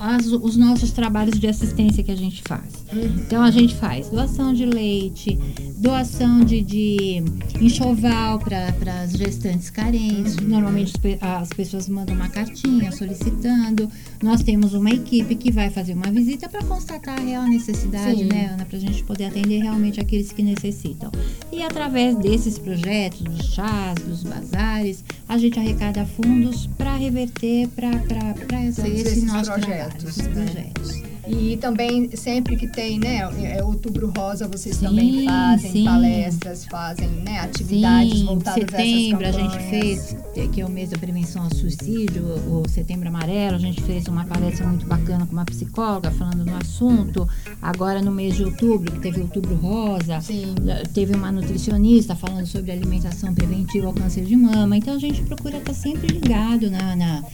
as, 0.00 0.26
os 0.26 0.56
nossos 0.56 0.90
trabalhos 0.90 1.38
de 1.38 1.46
assistência 1.46 2.02
que 2.02 2.10
a 2.10 2.16
gente 2.16 2.42
faz. 2.46 2.84
Uhum. 2.92 3.04
Então 3.18 3.42
a 3.42 3.50
gente 3.50 3.74
faz 3.74 4.08
doação 4.08 4.52
de 4.52 4.64
leite, 4.64 5.38
doação 5.78 6.44
de, 6.44 6.62
de 6.62 7.22
enxoval 7.60 8.38
para 8.38 8.72
as 9.02 9.12
gestantes 9.12 9.70
carentes. 9.70 10.36
Uhum. 10.36 10.48
Normalmente 10.48 10.92
as 11.20 11.48
pessoas 11.50 11.88
mandam 11.88 12.14
uma 12.14 12.28
cartinha 12.28 12.90
solicitando. 12.92 13.88
Nós 14.22 14.42
temos 14.42 14.74
uma 14.74 14.90
equipe 14.90 15.34
que 15.34 15.50
vai 15.50 15.70
fazer 15.70 15.94
uma 15.94 16.10
visita 16.10 16.48
para 16.48 16.62
constatar 16.64 17.18
a 17.18 17.22
real 17.22 17.44
necessidade, 17.44 18.18
Sim. 18.18 18.24
né, 18.24 18.50
Ana, 18.52 18.64
para 18.64 18.76
a 18.76 18.80
gente 18.80 19.02
poder 19.04 19.26
atender 19.26 19.62
realmente 19.62 20.00
aqueles 20.00 20.32
que 20.32 20.42
necessitam. 20.42 21.10
E 21.52 21.62
através 21.62 22.16
desses 22.16 22.58
projetos, 22.58 23.20
dos 23.20 23.46
chás, 23.54 23.94
dos 24.06 24.22
bazares, 24.22 25.04
a 25.28 25.38
gente 25.38 25.58
arrecada 25.58 26.04
fundos 26.04 26.68
para 26.78 26.96
reverter 26.96 27.68
para 27.68 28.64
esse, 28.64 28.86
esse 28.88 29.26
projetos, 29.42 30.16
né? 30.16 30.28
projetos. 30.32 31.06
E 31.28 31.56
também, 31.56 32.08
sempre 32.14 32.56
que 32.56 32.68
tem, 32.68 33.00
né, 33.00 33.28
é, 33.42 33.58
é 33.58 33.64
Outubro 33.64 34.12
Rosa, 34.16 34.46
vocês 34.46 34.76
sim, 34.76 34.86
também 34.86 35.24
fazem 35.24 35.72
sim. 35.72 35.84
palestras, 35.84 36.64
fazem 36.66 37.08
né, 37.08 37.40
atividades 37.40 38.20
sim, 38.20 38.26
voltadas 38.26 38.70
setembro, 38.70 39.24
a 39.24 39.28
essas 39.28 39.42
campanhas. 39.42 39.52
a 39.52 39.58
gente 39.58 39.70
fez, 39.70 40.16
que 40.52 40.60
é 40.60 40.64
o 40.64 40.70
mês 40.70 40.90
da 40.90 40.98
prevenção 40.98 41.42
ao 41.42 41.52
suicídio, 41.52 42.22
o 42.24 42.62
Setembro 42.68 43.08
Amarelo, 43.08 43.56
a 43.56 43.58
gente 43.58 43.82
fez 43.82 44.06
uma 44.06 44.24
palestra 44.24 44.68
muito 44.68 44.86
bacana 44.86 45.26
com 45.26 45.32
uma 45.32 45.44
psicóloga 45.44 46.12
falando 46.12 46.44
no 46.44 46.56
assunto. 46.56 47.28
Agora, 47.60 48.00
no 48.00 48.12
mês 48.12 48.36
de 48.36 48.44
outubro, 48.44 48.92
que 48.92 49.00
teve 49.00 49.20
Outubro 49.20 49.56
Rosa, 49.56 50.20
teve 50.94 51.14
uma 51.14 51.32
nutricionista 51.32 52.14
falando 52.14 52.46
sobre 52.46 52.70
alimentação 52.70 53.34
preventiva 53.34 53.88
ao 53.88 53.92
câncer 53.92 54.24
de 54.24 54.36
mama. 54.36 54.76
Então, 54.76 54.94
a 54.94 54.98
gente 54.98 55.22
procura 55.22 55.58
estar 55.58 55.74
sempre 55.74 56.06
ligado 56.06 56.70
na, 56.70 56.94
na 56.94 57.24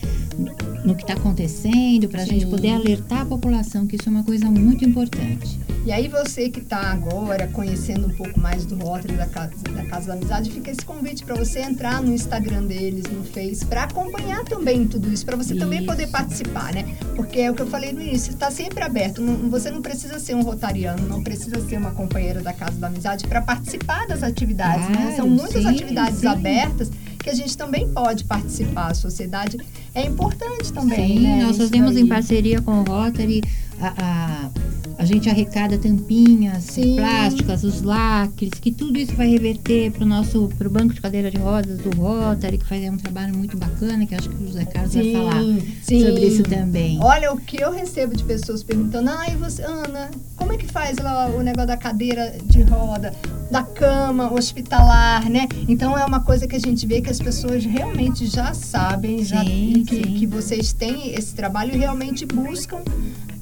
no 0.83 0.95
que 0.95 1.03
está 1.03 1.13
acontecendo, 1.13 2.07
para 2.07 2.21
a 2.21 2.25
gente 2.25 2.45
poder 2.45 2.71
alertar 2.71 3.21
a 3.21 3.25
população 3.25 3.87
que 3.87 3.95
isso 3.95 4.09
é 4.09 4.11
uma 4.11 4.23
coisa 4.23 4.49
muito 4.49 4.83
importante. 4.83 5.59
E 5.85 5.91
aí 5.91 6.07
você 6.07 6.49
que 6.49 6.59
está 6.59 6.77
agora 6.77 7.47
conhecendo 7.47 8.07
um 8.07 8.09
pouco 8.11 8.39
mais 8.39 8.65
do 8.65 8.75
Rotary 8.75 9.15
da 9.15 9.25
Casa 9.25 9.51
da, 9.75 9.83
Casa 9.83 10.07
da 10.07 10.13
Amizade, 10.13 10.49
fica 10.49 10.71
esse 10.71 10.85
convite 10.85 11.25
para 11.25 11.35
você 11.35 11.59
entrar 11.59 12.01
no 12.01 12.13
Instagram 12.13 12.63
deles, 12.63 13.03
no 13.11 13.23
Face, 13.23 13.65
para 13.65 13.83
acompanhar 13.83 14.45
também 14.45 14.87
tudo 14.87 15.11
isso, 15.11 15.25
para 15.25 15.35
você 15.35 15.53
isso. 15.53 15.61
também 15.61 15.85
poder 15.85 16.07
participar, 16.07 16.73
né? 16.73 16.95
Porque 17.17 17.39
é 17.39 17.51
o 17.51 17.53
que 17.53 17.61
eu 17.61 17.67
falei 17.67 17.91
no 17.91 18.01
início, 18.01 18.31
está 18.31 18.49
sempre 18.49 18.81
aberto. 18.81 19.21
Não, 19.21 19.49
você 19.49 19.69
não 19.69 19.81
precisa 19.81 20.19
ser 20.19 20.35
um 20.35 20.41
rotariano, 20.41 21.05
não 21.05 21.21
precisa 21.21 21.59
ser 21.67 21.77
uma 21.77 21.91
companheira 21.91 22.41
da 22.41 22.53
Casa 22.53 22.79
da 22.79 22.87
Amizade 22.87 23.27
para 23.27 23.41
participar 23.41 24.07
das 24.07 24.23
atividades, 24.23 24.87
claro, 24.87 25.01
né? 25.01 25.15
São 25.17 25.27
muitas 25.27 25.63
sim, 25.63 25.67
atividades 25.67 26.19
sim. 26.19 26.27
abertas 26.27 26.89
que 27.23 27.29
a 27.29 27.33
gente 27.33 27.57
também 27.57 27.87
pode 27.87 28.25
participar. 28.25 28.91
A 28.91 28.93
sociedade 28.93 29.57
é 29.95 30.03
importante 30.03 30.71
também. 30.73 31.17
Sim, 31.17 31.23
né? 31.23 31.43
nós 31.43 31.57
fazemos 31.57 31.95
em 31.95 32.05
parceria 32.05 32.61
com 32.61 32.81
o 32.81 32.83
Rotary 32.83 33.41
a, 33.79 33.93
a 33.97 34.72
a 35.03 35.05
gente 35.05 35.29
arrecada 35.29 35.77
tampinhas 35.77 36.63
Sim. 36.63 36.95
plásticas, 36.95 37.63
os 37.65 37.81
lacres, 37.81 38.51
que 38.51 38.71
tudo 38.71 38.97
isso 38.97 39.13
vai 39.15 39.27
reverter 39.27 39.91
para 39.91 40.03
o 40.03 40.07
nosso 40.07 40.49
pro 40.57 40.69
banco 40.69 40.93
de 40.93 41.01
cadeira 41.01 41.29
de 41.29 41.37
rodas 41.37 41.77
do 41.79 41.89
Rotary, 41.97 42.57
que 42.57 42.65
faz 42.65 42.81
um 42.89 42.95
trabalho 42.95 43.35
muito 43.37 43.57
bacana, 43.57 44.05
que 44.05 44.15
acho 44.15 44.29
que 44.29 44.43
o 44.43 44.47
José 44.47 44.63
Carlos 44.63 44.93
sim, 44.93 45.11
vai 45.11 45.23
falar 45.23 45.43
sim. 45.83 46.05
sobre 46.05 46.25
isso 46.25 46.43
também. 46.43 46.99
Olha, 47.01 47.33
o 47.33 47.37
que 47.37 47.61
eu 47.61 47.71
recebo 47.71 48.15
de 48.15 48.23
pessoas 48.23 48.63
perguntando, 48.63 49.09
ai, 49.09 49.35
você, 49.35 49.61
Ana, 49.63 50.09
como 50.37 50.53
é 50.53 50.57
que 50.57 50.67
faz 50.67 50.97
lá 50.97 51.27
o 51.27 51.41
negócio 51.41 51.67
da 51.67 51.77
cadeira 51.77 52.37
de 52.45 52.61
roda, 52.61 53.13
da 53.51 53.61
cama 53.61 54.33
hospitalar, 54.33 55.29
né? 55.29 55.49
Então 55.67 55.97
é 55.97 56.05
uma 56.05 56.21
coisa 56.21 56.47
que 56.47 56.55
a 56.55 56.59
gente 56.59 56.87
vê 56.87 57.01
que 57.01 57.09
as 57.09 57.19
pessoas 57.19 57.65
realmente 57.65 58.25
já 58.25 58.53
sabem, 58.53 59.23
já 59.25 59.43
que, 59.43 59.83
que 59.83 60.25
vocês 60.25 60.71
têm 60.71 61.13
esse 61.13 61.35
trabalho 61.35 61.75
e 61.75 61.77
realmente 61.77 62.25
buscam 62.25 62.81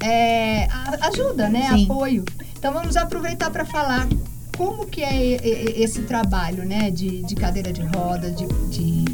é, 0.01 0.67
ajuda, 1.01 1.49
né? 1.49 1.69
Sim. 1.73 1.85
Apoio. 1.85 2.23
Então 2.57 2.73
vamos 2.73 2.97
aproveitar 2.97 3.49
para 3.49 3.65
falar 3.65 4.07
como 4.57 4.85
que 4.85 5.01
é 5.01 5.79
esse 5.79 6.01
trabalho, 6.01 6.65
né? 6.65 6.91
De, 6.91 7.23
de 7.23 7.35
cadeira 7.35 7.71
de 7.71 7.81
roda, 7.81 8.31
de, 8.31 8.45
de 8.69 9.05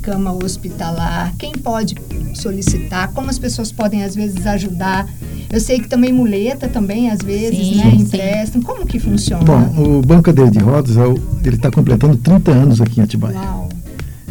cama 0.00 0.32
hospitalar, 0.32 1.32
quem 1.38 1.52
pode 1.52 1.94
solicitar, 2.34 3.12
como 3.12 3.30
as 3.30 3.38
pessoas 3.38 3.70
podem 3.70 4.02
às 4.02 4.14
vezes 4.14 4.46
ajudar. 4.46 5.08
Eu 5.50 5.60
sei 5.60 5.78
que 5.78 5.88
também 5.88 6.12
muleta 6.12 6.66
também 6.66 7.10
às 7.10 7.20
vezes, 7.20 7.58
sim, 7.58 7.76
né, 7.76 7.94
emprestam. 7.94 8.62
Como 8.62 8.86
que 8.86 8.98
funciona? 8.98 9.44
Bom, 9.44 9.98
o 9.98 10.02
Banco 10.02 10.22
Cadeira 10.22 10.50
de 10.50 10.58
Rodas, 10.58 10.96
é 10.96 11.04
ele 11.44 11.56
está 11.56 11.70
completando 11.70 12.16
30 12.16 12.50
anos 12.50 12.80
aqui 12.80 13.00
em 13.00 13.04
Atibaia. 13.04 13.38
Uau. 13.38 13.68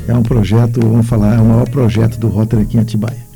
É 0.07 0.13
um 0.15 0.23
projeto, 0.23 0.81
vamos 0.81 1.07
falar, 1.07 1.35
é 1.35 1.39
o 1.41 1.45
maior 1.45 1.69
projeto 1.69 2.17
do 2.17 2.27
Rotary 2.27 2.63
aqui 2.63 2.77
em 2.77 2.81
Atibaia 2.81 3.30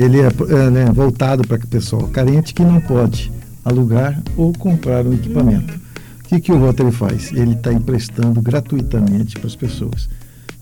ele 0.00 0.20
é, 0.20 0.26
é 0.28 0.70
né, 0.70 0.84
voltado 0.92 1.46
para 1.46 1.58
o 1.58 1.66
pessoal 1.66 2.08
carente 2.08 2.54
que 2.54 2.62
não 2.62 2.80
pode 2.80 3.30
alugar 3.64 4.20
ou 4.36 4.52
comprar 4.52 5.06
um 5.06 5.12
equipamento. 5.12 5.78
O 6.24 6.28
que, 6.28 6.40
que 6.40 6.52
o 6.52 6.58
Rotary 6.58 6.92
faz? 6.92 7.32
Ele 7.32 7.52
está 7.52 7.72
emprestando 7.72 8.40
gratuitamente 8.40 9.36
para 9.36 9.46
as 9.46 9.56
pessoas. 9.56 10.08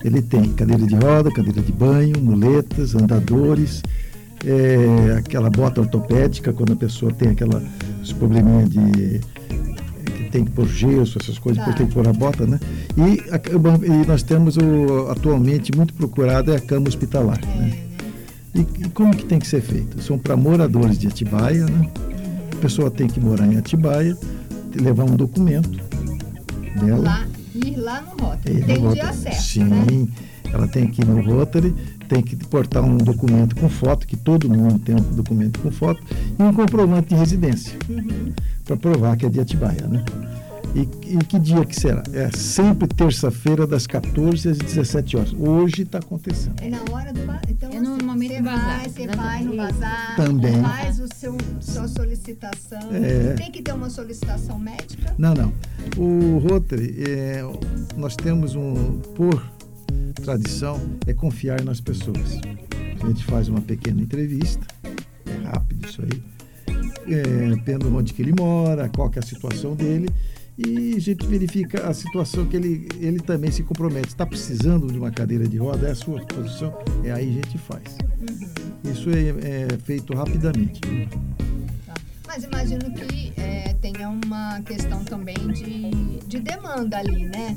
Ele 0.03 0.21
tem 0.21 0.49
cadeira 0.53 0.85
de 0.85 0.95
roda, 0.95 1.31
cadeira 1.31 1.61
de 1.61 1.71
banho, 1.71 2.19
muletas, 2.19 2.95
andadores, 2.95 3.83
é, 4.45 5.17
aquela 5.17 5.49
bota 5.49 5.81
ortopédica, 5.81 6.51
quando 6.51 6.73
a 6.73 6.75
pessoa 6.75 7.13
tem 7.13 7.29
aquela, 7.29 7.61
probleminha 8.17 8.65
de 8.65 9.21
que 10.05 10.23
tem 10.31 10.45
que 10.45 10.51
pôr 10.51 10.67
gesso, 10.67 11.17
essas 11.21 11.37
coisas, 11.37 11.63
tá. 11.63 11.73
tem 11.73 11.85
que 11.85 11.93
pôr 11.93 12.07
a 12.07 12.13
bota, 12.13 12.45
né? 12.45 12.59
E, 12.97 13.21
a, 13.31 13.39
e 13.85 14.07
nós 14.07 14.23
temos 14.23 14.57
o, 14.57 15.09
atualmente 15.09 15.71
muito 15.75 15.93
procurado 15.93 16.51
é 16.51 16.57
a 16.57 16.59
cama 16.59 16.87
hospitalar, 16.87 17.39
né? 17.45 17.88
E, 18.53 18.61
e 18.61 18.89
como 18.89 19.15
que 19.15 19.25
tem 19.25 19.39
que 19.39 19.47
ser 19.47 19.61
feito? 19.61 20.01
São 20.01 20.17
para 20.17 20.35
moradores 20.35 20.97
de 20.97 21.07
Atibaia, 21.07 21.65
né? 21.65 21.89
A 22.51 22.55
pessoa 22.61 22.89
tem 22.91 23.07
que 23.07 23.19
morar 23.19 23.45
em 23.45 23.57
Atibaia, 23.57 24.17
levar 24.75 25.03
um 25.03 25.15
documento 25.15 25.79
dela. 26.79 27.03
Lá, 27.03 27.27
ir 27.55 27.75
lá 27.77 28.01
no 28.01 28.25
Rotary. 28.25 28.63
Tem 28.63 28.85
um 28.85 28.93
dia 28.93 29.13
certo, 29.13 29.41
Sim, 29.41 29.63
né? 29.63 30.07
ela 30.51 30.67
tem 30.67 30.87
que 30.87 31.01
ir 31.01 31.05
no 31.05 31.21
Rotary, 31.21 31.73
tem 32.07 32.21
que 32.21 32.35
portar 32.35 32.83
um 32.83 32.97
documento 32.97 33.55
com 33.55 33.69
foto, 33.69 34.07
que 34.07 34.17
todo 34.17 34.49
mundo 34.49 34.79
tem 34.79 34.95
um 34.95 35.15
documento 35.15 35.59
com 35.59 35.71
foto, 35.71 36.01
e 36.37 36.41
um 36.41 36.53
comprovante 36.53 37.09
de 37.09 37.15
residência, 37.15 37.77
uhum. 37.87 38.33
para 38.65 38.75
provar 38.75 39.15
que 39.15 39.25
é 39.25 39.29
de 39.29 39.39
Atibaia, 39.39 39.87
né? 39.87 40.03
E, 40.75 40.81
e, 40.81 41.17
que 41.25 41.39
dia 41.39 41.65
que 41.65 41.75
será? 41.75 42.03
É 42.13 42.29
sempre 42.29 42.87
terça-feira, 42.87 43.65
das 43.65 43.87
14 43.87 44.49
às 44.49 44.57
17 44.57 45.17
horas. 45.17 45.33
Hoje 45.33 45.81
está 45.81 45.97
acontecendo. 45.97 46.61
É 46.61 46.69
na 46.69 46.79
hora 46.91 47.11
do 47.11 47.19
então, 47.49 47.71
É 47.71 47.79
no 47.81 47.97
momento 48.05 48.37
do 48.37 48.43
bazar. 48.43 48.79
Vai, 48.79 48.89
você 48.89 49.07
vai 49.07 49.43
no 49.43 49.57
bazar, 49.57 50.15
Também. 50.15 50.61
faz 50.61 50.99
o 50.99 51.07
seu, 51.15 51.35
sua 51.59 51.87
solicitação. 51.87 52.79
É. 52.93 53.33
Tem 53.33 53.51
que 53.51 53.61
ter 53.61 53.73
uma 53.73 53.89
solicitação 53.89 54.59
médica? 54.59 55.13
Não, 55.17 55.33
não. 55.33 55.53
O 55.97 56.37
Rotary, 56.37 56.95
é, 57.03 57.41
nós 57.97 58.15
temos 58.15 58.55
um, 58.55 58.99
por 59.15 59.43
tradição, 60.21 60.79
é 61.07 61.13
confiar 61.13 61.63
nas 61.63 61.81
pessoas. 61.81 62.39
A 63.01 63.07
gente 63.07 63.25
faz 63.25 63.47
uma 63.47 63.61
pequena 63.61 64.01
entrevista, 64.01 64.65
é 65.25 65.47
rápido 65.47 65.87
isso 65.87 66.01
aí, 66.01 66.23
é, 67.07 67.55
vendo 67.63 67.93
onde 67.95 68.13
que 68.13 68.21
ele 68.21 68.33
mora, 68.37 68.89
qual 68.89 69.09
que 69.09 69.17
é 69.17 69.21
a 69.21 69.25
situação 69.25 69.75
dele 69.75 70.07
e 70.65 70.95
a 70.97 70.99
gente 70.99 71.25
verifica 71.25 71.87
a 71.87 71.93
situação 71.93 72.45
que 72.45 72.57
ele, 72.57 72.89
ele 72.99 73.19
também 73.19 73.49
se 73.49 73.63
compromete. 73.63 74.09
Está 74.09 74.25
precisando 74.25 74.87
de 74.87 74.97
uma 74.97 75.09
cadeira 75.09 75.47
de 75.47 75.57
roda, 75.57 75.87
é 75.87 75.91
a 75.91 75.95
sua 75.95 76.19
posição, 76.25 76.77
é 77.03 77.11
aí 77.11 77.29
a 77.29 77.33
gente 77.33 77.57
faz. 77.57 77.97
Uhum. 78.19 78.91
Isso 78.91 79.09
é, 79.09 79.29
é, 79.29 79.77
feito 79.83 80.13
rapidamente. 80.13 80.81
Tá. 81.85 81.93
Mas 82.27 82.43
imagino 82.43 82.91
que 82.91 83.31
é, 83.37 83.73
tenha 83.75 84.09
uma 84.09 84.59
questão 84.61 85.01
também 85.05 85.37
de, 85.53 86.19
de 86.27 86.39
demanda 86.41 86.97
ali, 86.97 87.25
né? 87.25 87.55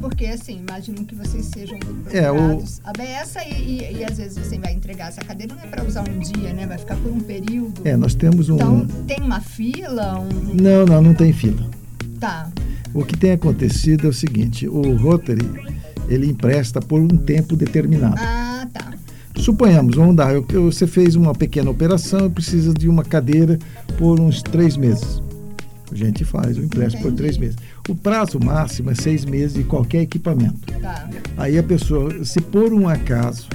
Porque 0.00 0.26
assim, 0.26 0.58
imagino 0.68 1.06
que 1.06 1.14
vocês 1.14 1.46
sejam 1.46 1.78
é, 2.10 2.30
o... 2.30 2.62
a 2.84 2.92
beça 2.92 3.42
e, 3.44 3.80
e, 3.80 3.96
e, 3.98 4.04
às 4.04 4.18
vezes 4.18 4.36
você 4.36 4.58
vai 4.58 4.74
entregar 4.74 5.08
essa 5.08 5.22
cadeira, 5.22 5.54
não 5.54 5.62
é 5.62 5.66
para 5.66 5.84
usar 5.84 6.06
um 6.06 6.18
dia, 6.18 6.52
né? 6.52 6.66
Vai 6.66 6.76
ficar 6.76 6.96
por 6.96 7.10
um 7.10 7.20
período. 7.20 7.80
É, 7.82 7.96
nós 7.96 8.14
temos 8.14 8.50
um. 8.50 8.56
Então, 8.56 8.86
tem 9.06 9.20
uma 9.20 9.40
fila? 9.40 10.20
Um... 10.20 10.54
Não, 10.54 10.84
não, 10.84 11.02
não 11.02 11.14
tem 11.14 11.32
fila. 11.32 11.81
Tá. 12.22 12.48
O 12.94 13.04
que 13.04 13.16
tem 13.16 13.32
acontecido 13.32 14.06
é 14.06 14.10
o 14.10 14.12
seguinte, 14.12 14.68
o 14.68 14.94
Rotary, 14.96 15.44
ele 16.08 16.28
empresta 16.28 16.80
por 16.80 17.00
um 17.00 17.08
tempo 17.08 17.56
determinado. 17.56 18.14
Ah, 18.16 18.64
tá. 18.72 18.92
Suponhamos, 19.34 19.96
vamos 19.96 20.14
dar, 20.14 20.32
eu, 20.32 20.46
você 20.70 20.86
fez 20.86 21.16
uma 21.16 21.34
pequena 21.34 21.68
operação 21.68 22.26
e 22.26 22.30
precisa 22.30 22.72
de 22.72 22.88
uma 22.88 23.02
cadeira 23.02 23.58
por 23.98 24.20
uns 24.20 24.40
três 24.40 24.76
meses. 24.76 25.20
A 25.90 25.96
gente 25.96 26.24
faz 26.24 26.56
o 26.56 26.62
empréstimo 26.62 27.02
por 27.02 27.12
três 27.12 27.36
meses. 27.36 27.56
O 27.88 27.94
prazo 27.96 28.38
máximo 28.38 28.92
é 28.92 28.94
seis 28.94 29.24
meses 29.24 29.54
de 29.54 29.64
qualquer 29.64 30.02
equipamento. 30.02 30.60
Tá. 30.80 31.10
Aí 31.36 31.58
a 31.58 31.62
pessoa, 31.62 32.24
se 32.24 32.40
por 32.40 32.72
um 32.72 32.88
acaso 32.88 33.48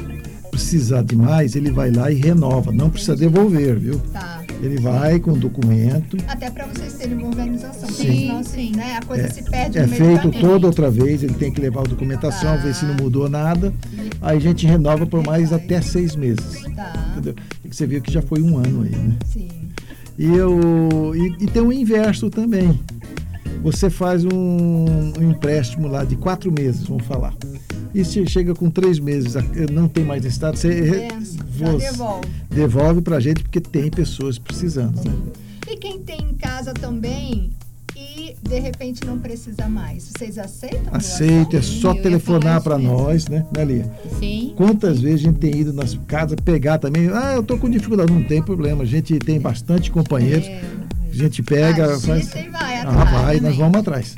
precisar 0.52 1.04
de 1.04 1.16
mais, 1.16 1.56
ele 1.56 1.72
vai 1.72 1.90
lá 1.90 2.12
e 2.12 2.16
renova. 2.16 2.74
Não 2.74 2.90
precisa 2.90 3.16
devolver, 3.16 3.80
viu? 3.80 3.98
Tá. 4.12 4.44
Ele 4.62 4.80
vai 4.80 5.20
com 5.20 5.32
o 5.32 5.38
documento. 5.38 6.18
Até 6.28 6.50
para 6.50 6.66
vocês 6.66 6.94
terem 6.94 7.18
uma 7.18 7.28
organização. 7.28 7.90
Sim. 7.90 8.22
Senão, 8.22 8.40
assim, 8.40 8.72
né, 8.76 8.98
a 8.98 9.06
coisa 9.06 9.28
é, 9.28 9.30
se 9.30 9.44
perde 9.44 9.78
É 9.78 9.88
feito 9.88 10.32
toda 10.32 10.68
outra 10.68 10.90
vez, 10.90 11.22
ele 11.22 11.36
tem 11.36 11.52
que 11.52 11.62
levar 11.62 11.82
a 11.82 11.84
documentação, 11.84 12.56
tá. 12.56 12.64
ver 12.64 12.74
se 12.74 12.86
não 12.86 12.96
mudou 12.96 13.30
nada. 13.30 13.72
Aí 14.22 14.38
a 14.38 14.40
gente 14.40 14.66
renova 14.66 15.06
por 15.06 15.24
mais 15.24 15.54
até 15.54 15.80
seis 15.82 16.16
meses. 16.16 16.64
Tá. 16.76 16.94
Entendeu? 17.12 17.36
Você 17.70 17.86
viu 17.86 18.02
que 18.02 18.12
já 18.12 18.22
foi 18.22 18.42
um 18.42 18.58
ano 18.58 18.84
aí, 18.84 18.96
né? 18.96 19.16
Sim. 19.26 19.50
E, 20.18 20.26
eu, 20.26 21.14
e, 21.16 21.44
e 21.44 21.48
tem 21.48 21.62
o 21.62 21.72
inverso 21.72 22.30
também. 22.30 22.80
Você 23.62 23.90
faz 23.90 24.26
um, 24.26 25.14
um 25.20 25.32
empréstimo 25.32 25.88
lá 25.88 26.04
de 26.04 26.16
quatro 26.16 26.52
meses, 26.52 26.88
vamos 26.88 27.06
falar. 27.06 27.34
E 27.94 28.04
se 28.06 28.26
chega 28.28 28.54
com 28.54 28.70
três 28.70 29.00
meses, 29.00 29.34
não 29.72 29.88
tem 29.88 30.04
mais 30.04 30.24
necessidade, 30.24 30.60
você, 30.60 30.68
É, 30.70 31.10
você 31.20 31.78
devolve. 31.92 32.28
devolve 32.50 33.02
para 33.02 33.18
a 33.18 33.20
gente 33.20 33.42
porque 33.44 33.60
tem 33.62 33.90
pessoas 33.90 34.38
precisando. 34.38 34.96
Né? 35.04 35.14
E 35.70 35.76
quem 35.78 36.00
tem 36.00 36.20
em 36.22 36.34
casa 36.36 36.74
também 36.74 37.52
e 37.96 38.36
de 38.44 38.60
repente 38.60 39.04
não 39.06 39.18
precisa 39.18 39.68
mais, 39.68 40.12
vocês 40.16 40.38
aceitam? 40.38 40.94
Aceita, 40.94 41.58
é 41.58 41.62
só 41.62 41.94
ia 41.94 42.02
telefonar 42.02 42.62
para 42.62 42.78
nós, 42.78 43.28
né, 43.28 43.44
né, 43.56 43.66
Lia? 43.66 43.92
Sim. 44.20 44.54
Quantas 44.56 45.00
vezes 45.02 45.22
a 45.22 45.24
gente 45.24 45.40
tem 45.40 45.56
ido 45.58 45.74
nas 45.74 45.96
casas 46.08 46.38
pegar 46.46 46.78
também? 46.78 47.10
Ah, 47.10 47.34
eu 47.36 47.44
tô 47.44 47.58
com 47.58 47.70
dificuldade. 47.70 48.14
Não 48.14 48.24
tem 48.24 48.42
problema, 48.42 48.84
a 48.84 48.86
gente 48.86 49.18
tem 49.20 49.40
bastante 49.40 49.90
companheiros. 49.92 50.46
É, 50.48 50.62
A 51.12 51.16
gente 51.16 51.42
pega, 51.42 51.86
Agita 51.94 52.08
faz. 52.08 52.36
e 52.36 52.50
vai 52.50 52.76
Ah, 52.78 52.82
atrás 52.84 53.12
vai, 53.12 53.34
nós 53.36 53.42
também. 53.42 53.58
vamos 53.58 53.78
atrás. 53.80 54.16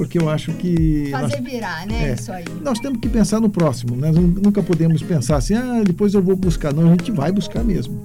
Porque 0.00 0.18
eu 0.18 0.30
acho 0.30 0.50
que. 0.54 1.08
nós- 1.10 1.30
Fazer 1.30 1.42
virar, 1.42 1.86
né? 1.86 2.08
É. 2.08 2.14
Isso 2.14 2.32
aí. 2.32 2.42
Nós 2.62 2.78
temos 2.80 3.00
que 3.00 3.08
pensar 3.08 3.38
no 3.38 3.50
próximo. 3.50 3.94
Nós 3.94 4.16
nu- 4.16 4.22
nunca 4.42 4.62
podemos 4.62 5.02
pensar 5.02 5.36
assim, 5.36 5.52
ah, 5.54 5.82
depois 5.84 6.14
eu 6.14 6.22
vou 6.22 6.34
buscar. 6.34 6.72
Não, 6.72 6.86
a 6.86 6.90
gente 6.92 7.12
vai 7.12 7.30
buscar 7.30 7.62
mesmo. 7.62 8.00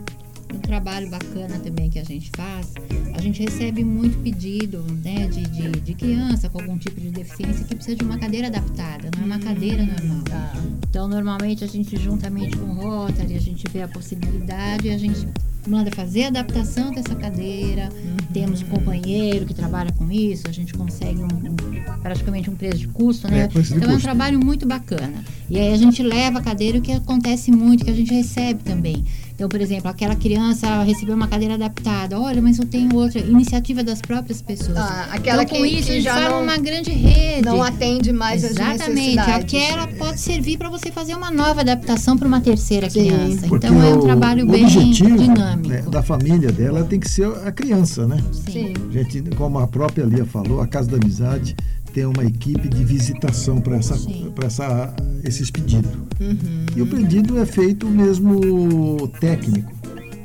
Trabalho 0.65 1.09
bacana 1.09 1.59
também 1.59 1.89
que 1.89 1.99
a 1.99 2.03
gente 2.03 2.31
faz, 2.35 2.73
a 3.13 3.21
gente 3.21 3.41
recebe 3.41 3.83
muito 3.83 4.17
pedido 4.19 4.83
né, 5.03 5.27
de, 5.27 5.41
de, 5.43 5.71
de 5.79 5.93
criança 5.93 6.49
com 6.49 6.59
algum 6.59 6.77
tipo 6.77 6.99
de 6.99 7.09
deficiência 7.11 7.63
que 7.65 7.75
precisa 7.75 7.95
de 7.95 8.03
uma 8.03 8.17
cadeira 8.17 8.47
adaptada, 8.47 9.09
não 9.15 9.23
é 9.23 9.25
uma 9.25 9.39
cadeira 9.39 9.83
normal. 9.85 10.23
Tá. 10.23 10.53
Então, 10.89 11.07
normalmente, 11.07 11.63
a 11.63 11.67
gente, 11.67 11.95
juntamente 11.97 12.57
com 12.57 12.65
o 12.65 12.73
Rotary, 12.73 13.35
a 13.35 13.39
gente 13.39 13.63
vê 13.71 13.83
a 13.83 13.87
possibilidade 13.87 14.87
e 14.87 14.91
a 14.91 14.97
gente 14.97 15.27
manda 15.67 15.89
fazer 15.91 16.25
a 16.25 16.27
adaptação 16.27 16.91
dessa 16.91 17.15
cadeira. 17.15 17.89
Temos 18.33 18.61
um 18.61 18.65
companheiro 18.65 19.45
que 19.45 19.53
trabalha 19.53 19.91
com 19.93 20.11
isso, 20.11 20.47
a 20.47 20.51
gente 20.51 20.73
consegue 20.73 21.19
um, 21.19 21.25
um- 21.25 22.01
praticamente 22.01 22.49
um 22.49 22.55
preço 22.55 22.77
de 22.79 22.87
custo, 22.87 23.27
né? 23.27 23.41
É, 23.41 23.45
então, 23.45 23.77
é 23.77 23.85
um 23.87 23.93
custo. 23.93 24.01
trabalho 24.01 24.39
muito 24.43 24.65
bacana. 24.67 25.23
E 25.49 25.57
aí 25.59 25.73
a 25.73 25.77
gente 25.77 26.01
leva 26.03 26.39
a 26.39 26.41
cadeira, 26.41 26.77
o 26.77 26.81
que 26.81 26.91
acontece 26.91 27.51
muito, 27.51 27.83
que 27.85 27.91
a 27.91 27.95
gente 27.95 28.13
recebe 28.13 28.63
também. 28.63 29.03
Então, 29.35 29.49
por 29.49 29.59
exemplo, 29.59 29.89
aquela 29.89 30.15
criança 30.15 30.81
recebeu 30.83 31.13
uma 31.13 31.27
cadeira 31.27 31.55
adaptada. 31.55 32.17
Olha, 32.17 32.41
mas 32.41 32.57
eu 32.57 32.65
tenho 32.65 32.95
outra. 32.95 33.19
Iniciativa 33.19 33.83
das 33.83 34.01
próprias 34.01 34.41
pessoas. 34.41 34.77
Ah, 34.77 35.09
aquela 35.11 35.43
então, 35.43 35.57
com 35.57 35.63
que- 35.63 35.69
isso, 35.71 35.87
que 35.89 35.99
já 35.99 36.29
não- 36.29 36.41
uma 36.41 36.55
grande 36.57 36.91
rede. 36.91 37.41
Não 37.43 37.61
atende 37.61 38.13
mais 38.13 38.45
as 38.45 38.51
Exatamente. 38.51 38.89
necessidades. 39.15 39.53
Aquela 39.53 39.87
pode 39.87 40.21
servir 40.21 40.57
para 40.57 40.69
você 40.69 40.89
fazer 40.89 41.15
uma 41.15 41.29
nova 41.29 41.61
adaptação 41.61 42.17
para 42.17 42.25
uma 42.27 42.39
terceira 42.39 42.89
Sim. 42.89 43.07
criança. 43.07 43.47
Porque 43.47 43.67
Então, 43.67 43.83
é 43.83 43.93
um 43.93 43.99
trabalho 43.99 44.45
o 44.45 44.47
bem 44.49 44.63
objetivo, 44.63 45.17
dinâmico. 45.17 45.67
né, 45.67 45.81
da 45.81 46.01
família 46.01 46.51
dela 46.53 46.85
tem 46.85 46.97
que 46.99 47.09
ser 47.09 47.27
a 47.45 47.51
criança, 47.51 48.07
né? 48.07 48.23
Sim. 48.31 48.73
Gente, 48.89 49.21
como 49.35 49.59
a 49.59 49.67
própria 49.67 50.05
Lia 50.05 50.25
falou, 50.25 50.61
a 50.61 50.67
Casa 50.67 50.89
da 50.91 50.95
Amizade 50.97 51.57
tem 51.95 52.05
uma 52.05 52.25
equipe 52.25 52.67
de 52.67 52.83
visitação 52.83 53.61
para 53.61 53.77
essa, 53.77 53.95
pra 54.35 54.47
essa, 54.47 54.93
esses 55.23 55.49
pedidos. 55.49 55.89
Uhum. 56.19 56.65
E 56.75 56.81
o 56.81 56.87
pedido 56.87 57.39
é 57.39 57.45
feito 57.45 57.87
mesmo 57.87 59.07
técnico. 59.21 59.73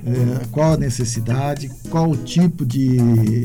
É, 0.05 0.47
qual 0.51 0.73
a 0.73 0.77
necessidade, 0.79 1.71
qual 1.91 2.11
o 2.11 2.17
tipo 2.17 2.65
de 2.65 2.97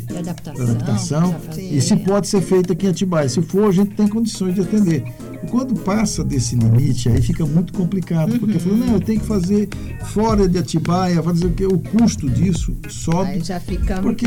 De 0.02 0.18
adaptação. 0.18 0.66
adaptação 0.66 1.36
e 1.58 1.82
se 1.82 1.98
pode 1.98 2.30
ser 2.30 2.42
feito 2.42 2.72
aqui 2.72 2.88
em 2.88 2.90
Atibaia. 2.90 3.28
Se 3.28 3.42
for, 3.42 3.68
a 3.68 3.72
gente 3.72 3.92
tem 3.92 4.08
condições 4.08 4.56
de 4.56 4.62
atender. 4.62 5.04
E 5.44 5.48
quando 5.48 5.76
passa 5.82 6.24
desse 6.24 6.56
limite, 6.56 7.10
aí 7.10 7.22
fica 7.22 7.46
muito 7.46 7.74
complicado, 7.74 8.40
porque 8.40 8.58
falou, 8.58 8.78
não, 8.78 8.94
eu 8.94 9.02
tenho 9.02 9.20
que 9.20 9.28
fazer 9.28 9.68
fora 10.14 10.48
de 10.48 10.58
Atibaia, 10.58 11.22
fazer 11.22 11.46
o 11.46 11.52
quê? 11.52 11.66
O 11.66 11.78
custo 11.78 12.28
disso 12.30 12.74
sobe. 12.90 13.32
Aí 13.32 13.44
já 13.44 13.60
fica 13.60 14.02
Porque 14.02 14.26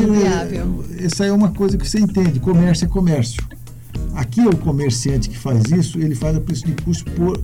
essa 0.99 1.25
é 1.25 1.31
uma 1.31 1.49
coisa 1.49 1.77
que 1.77 1.89
você 1.89 1.99
entende, 1.99 2.39
comércio 2.39 2.85
é 2.85 2.87
comércio. 2.87 3.43
Aqui 4.15 4.41
é 4.41 4.47
o 4.47 4.55
comerciante 4.57 5.29
que 5.29 5.37
faz 5.37 5.63
isso, 5.71 5.99
ele 5.99 6.15
faz 6.15 6.35
a 6.35 6.41
preço 6.41 6.65
de 6.65 6.73
custo 6.83 7.09
por 7.11 7.39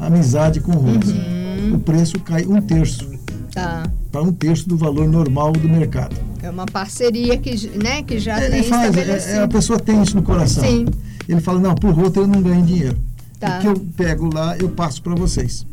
amizade 0.00 0.60
com 0.60 0.72
o 0.72 0.76
Rose. 0.78 1.12
Uhum. 1.12 1.74
O 1.74 1.78
preço 1.80 2.18
cai 2.20 2.44
um 2.46 2.60
terço, 2.60 3.10
Tá. 3.52 3.84
para 4.12 4.22
um 4.22 4.32
terço 4.32 4.68
do 4.68 4.76
valor 4.76 5.08
normal 5.08 5.52
do 5.52 5.68
mercado. 5.68 6.14
É 6.42 6.50
uma 6.50 6.66
parceria 6.66 7.36
que, 7.38 7.68
né, 7.82 8.02
que 8.02 8.18
já 8.18 8.40
Ele 8.42 8.50
tem 8.60 8.62
faz, 8.64 8.96
é- 8.96 9.32
é, 9.36 9.42
a 9.42 9.48
pessoa 9.48 9.78
tem 9.78 10.02
isso 10.02 10.14
no 10.16 10.22
coração. 10.22 10.62
Sim. 10.64 10.86
Ele 11.28 11.40
fala, 11.40 11.58
não, 11.58 11.74
por 11.74 11.90
roteiro 11.92 12.28
eu 12.28 12.32
não 12.32 12.40
ganho 12.42 12.62
dinheiro. 12.64 12.96
Tá. 13.40 13.58
O 13.58 13.60
que 13.60 13.66
eu 13.66 13.74
pego 13.96 14.32
lá, 14.32 14.56
eu 14.56 14.68
passo 14.68 15.02
para 15.02 15.14
vocês. 15.14 15.66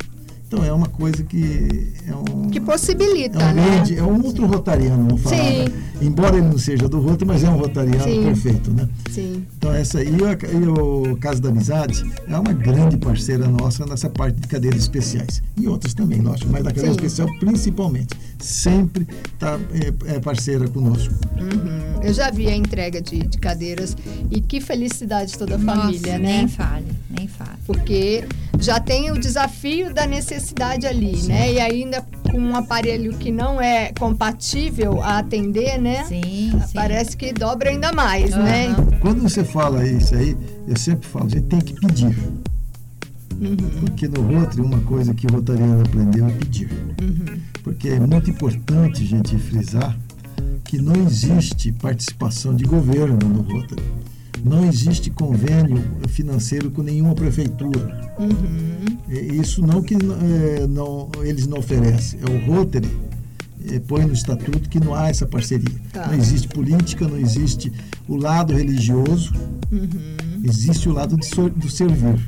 Então 0.53 0.63
é 0.63 0.71
uma 0.71 0.85
coisa 0.85 1.23
que 1.23 1.91
é 2.07 2.15
um, 2.15 2.47
Que 2.49 2.59
possibilita, 2.61 3.39
é 3.39 3.51
um, 3.51 3.53
né? 3.55 3.63
grande- 3.75 3.97
é 3.97 4.03
um 4.03 4.23
outro 4.23 4.45
rotariano, 4.45 5.03
vamos 5.07 5.21
falar. 5.23 5.35
Sim. 5.35 5.63
né? 5.65 5.65
Embora 5.99 6.37
ele 6.37 6.45
não 6.47 6.57
seja 6.59 6.87
do 6.87 6.99
Rotary, 6.99 7.25
mas 7.25 7.43
é 7.43 7.49
um 7.49 7.57
rotariano 7.57 8.03
Sim. 8.03 8.23
perfeito, 8.23 8.71
né? 8.71 8.87
Sim. 9.09 9.43
Então 9.57 9.73
essa 9.73 9.97
aí, 9.99 10.09
e 10.09 10.55
e 10.57 10.67
o 10.67 11.15
Casa 11.17 11.41
da 11.41 11.49
Amizade 11.49 12.03
é 12.27 12.37
uma 12.37 12.53
grande 12.53 12.97
parceira 12.97 13.47
nossa 13.47 13.83
nessa 13.87 14.09
parte 14.11 14.39
de 14.41 14.47
cadeiras 14.47 14.81
especiais. 14.81 15.41
E 15.57 15.67
outras 15.67 15.93
também, 15.95 16.21
lógico, 16.21 16.51
mas 16.51 16.63
da 16.63 16.69
cadeira 16.71 16.89
Sim. 16.93 16.95
especial 16.97 17.27
principalmente. 17.39 18.09
Sempre 18.43 19.07
está 19.33 19.57
é, 19.71 20.15
é 20.15 20.19
parceira 20.19 20.67
conosco. 20.67 21.13
Uhum. 21.39 22.03
Eu 22.03 22.13
já 22.13 22.29
vi 22.29 22.47
a 22.47 22.55
entrega 22.55 23.01
de, 23.01 23.19
de 23.19 23.37
cadeiras 23.37 23.95
e 24.29 24.41
que 24.41 24.59
felicidade 24.59 25.37
toda 25.37 25.55
a 25.55 25.57
Nossa, 25.57 25.81
família, 25.81 26.17
né? 26.17 26.37
Nem 26.39 26.47
fale, 26.49 26.87
nem 27.09 27.27
fale. 27.27 27.57
Porque 27.65 28.25
já 28.59 28.81
tem 28.81 29.11
o 29.11 29.17
desafio 29.17 29.93
da 29.93 30.05
necessidade 30.05 30.85
ali, 30.85 31.21
né? 31.23 31.53
E 31.53 31.59
ainda 31.61 32.01
com 32.29 32.37
um 32.37 32.55
aparelho 32.55 33.13
que 33.17 33.31
não 33.31 33.61
é 33.61 33.93
compatível 33.93 35.01
a 35.01 35.19
atender, 35.19 35.79
né? 35.79 36.03
Sim, 36.03 36.51
sim. 36.51 36.73
Parece 36.73 37.15
que 37.15 37.31
dobra 37.31 37.69
ainda 37.69 37.93
mais, 37.93 38.31
né? 38.31 38.67
Aham. 38.67 38.99
Quando 38.99 39.21
você 39.21 39.45
fala 39.45 39.87
isso 39.87 40.13
aí, 40.15 40.35
eu 40.67 40.77
sempre 40.77 41.07
falo, 41.07 41.27
a 41.27 41.29
gente 41.29 41.45
tem 41.45 41.61
que 41.61 41.73
pedir. 41.75 42.17
Uhum. 43.39 43.55
Porque 43.79 44.07
no 44.07 44.21
Rotary, 44.21 44.61
uma 44.61 44.79
coisa 44.81 45.13
que 45.13 45.27
o 45.27 45.31
rotariano 45.31 45.81
aprendeu 45.81 46.27
é 46.27 46.31
pedir. 46.31 46.69
Uhum. 47.01 47.52
Porque 47.63 47.89
é 47.89 47.99
muito 47.99 48.29
importante 48.29 49.03
a 49.03 49.05
gente 49.05 49.37
frisar 49.37 49.97
que 50.65 50.81
não 50.81 50.95
existe 51.07 51.71
participação 51.71 52.55
de 52.55 52.63
governo 52.65 53.17
no 53.29 53.41
Rotary. 53.41 53.81
Não 54.43 54.65
existe 54.65 55.09
convênio 55.09 55.81
financeiro 56.09 56.69
com 56.71 56.81
nenhuma 56.81 57.15
prefeitura. 57.15 58.11
Uhum. 58.19 58.97
Isso 59.41 59.61
não 59.65 59.81
que 59.81 59.95
é, 59.95 60.67
não, 60.67 61.09
eles 61.21 61.47
não 61.47 61.59
oferecem. 61.59 62.19
É 62.21 62.29
o 62.29 62.53
Rotary 62.53 62.89
é, 63.71 63.79
põe 63.79 64.05
no 64.05 64.11
estatuto 64.13 64.67
que 64.67 64.79
não 64.79 64.93
há 64.93 65.07
essa 65.09 65.25
parceria. 65.25 65.79
Tá. 65.93 66.07
Não 66.07 66.15
existe 66.15 66.49
política, 66.49 67.07
não 67.07 67.17
existe 67.17 67.71
o 68.07 68.17
lado 68.17 68.53
religioso, 68.53 69.31
Uhum. 69.71 70.41
existe 70.43 70.89
o 70.89 70.91
lado 70.91 71.15
de 71.17 71.25
so- 71.25 71.49
do 71.49 71.69
servir. 71.69 72.19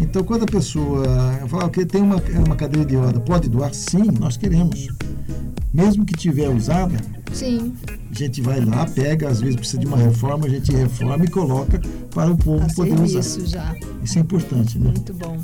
Então, 0.00 0.22
quando 0.24 0.44
a 0.44 0.46
pessoa 0.46 1.04
fala 1.48 1.68
que 1.70 1.84
tem 1.84 2.02
uma, 2.02 2.16
uma 2.46 2.56
cadeira 2.56 2.86
de 2.86 2.96
roda, 2.96 3.20
pode 3.20 3.48
doar? 3.48 3.72
Sim, 3.72 4.10
nós 4.18 4.36
queremos. 4.36 4.88
Mesmo 5.72 6.04
que 6.04 6.14
tiver 6.14 6.48
usada, 6.48 6.96
Sim, 7.32 7.72
a 8.10 8.14
gente 8.14 8.42
vai 8.42 8.62
lá, 8.62 8.84
pega, 8.86 9.28
às 9.28 9.40
vezes 9.40 9.56
precisa 9.56 9.78
de 9.78 9.86
uma 9.86 9.96
reforma, 9.96 10.46
a 10.46 10.48
gente 10.50 10.70
reforma 10.70 11.24
e 11.24 11.28
coloca 11.28 11.80
para 12.10 12.30
o 12.30 12.36
povo 12.36 12.64
a 12.64 12.74
poder 12.74 13.00
usar. 13.00 13.22
serviço 13.22 13.50
já. 13.50 13.74
Isso 14.02 14.18
é 14.18 14.20
importante, 14.20 14.78
né? 14.78 14.86
Muito 14.86 15.12
bom. 15.14 15.38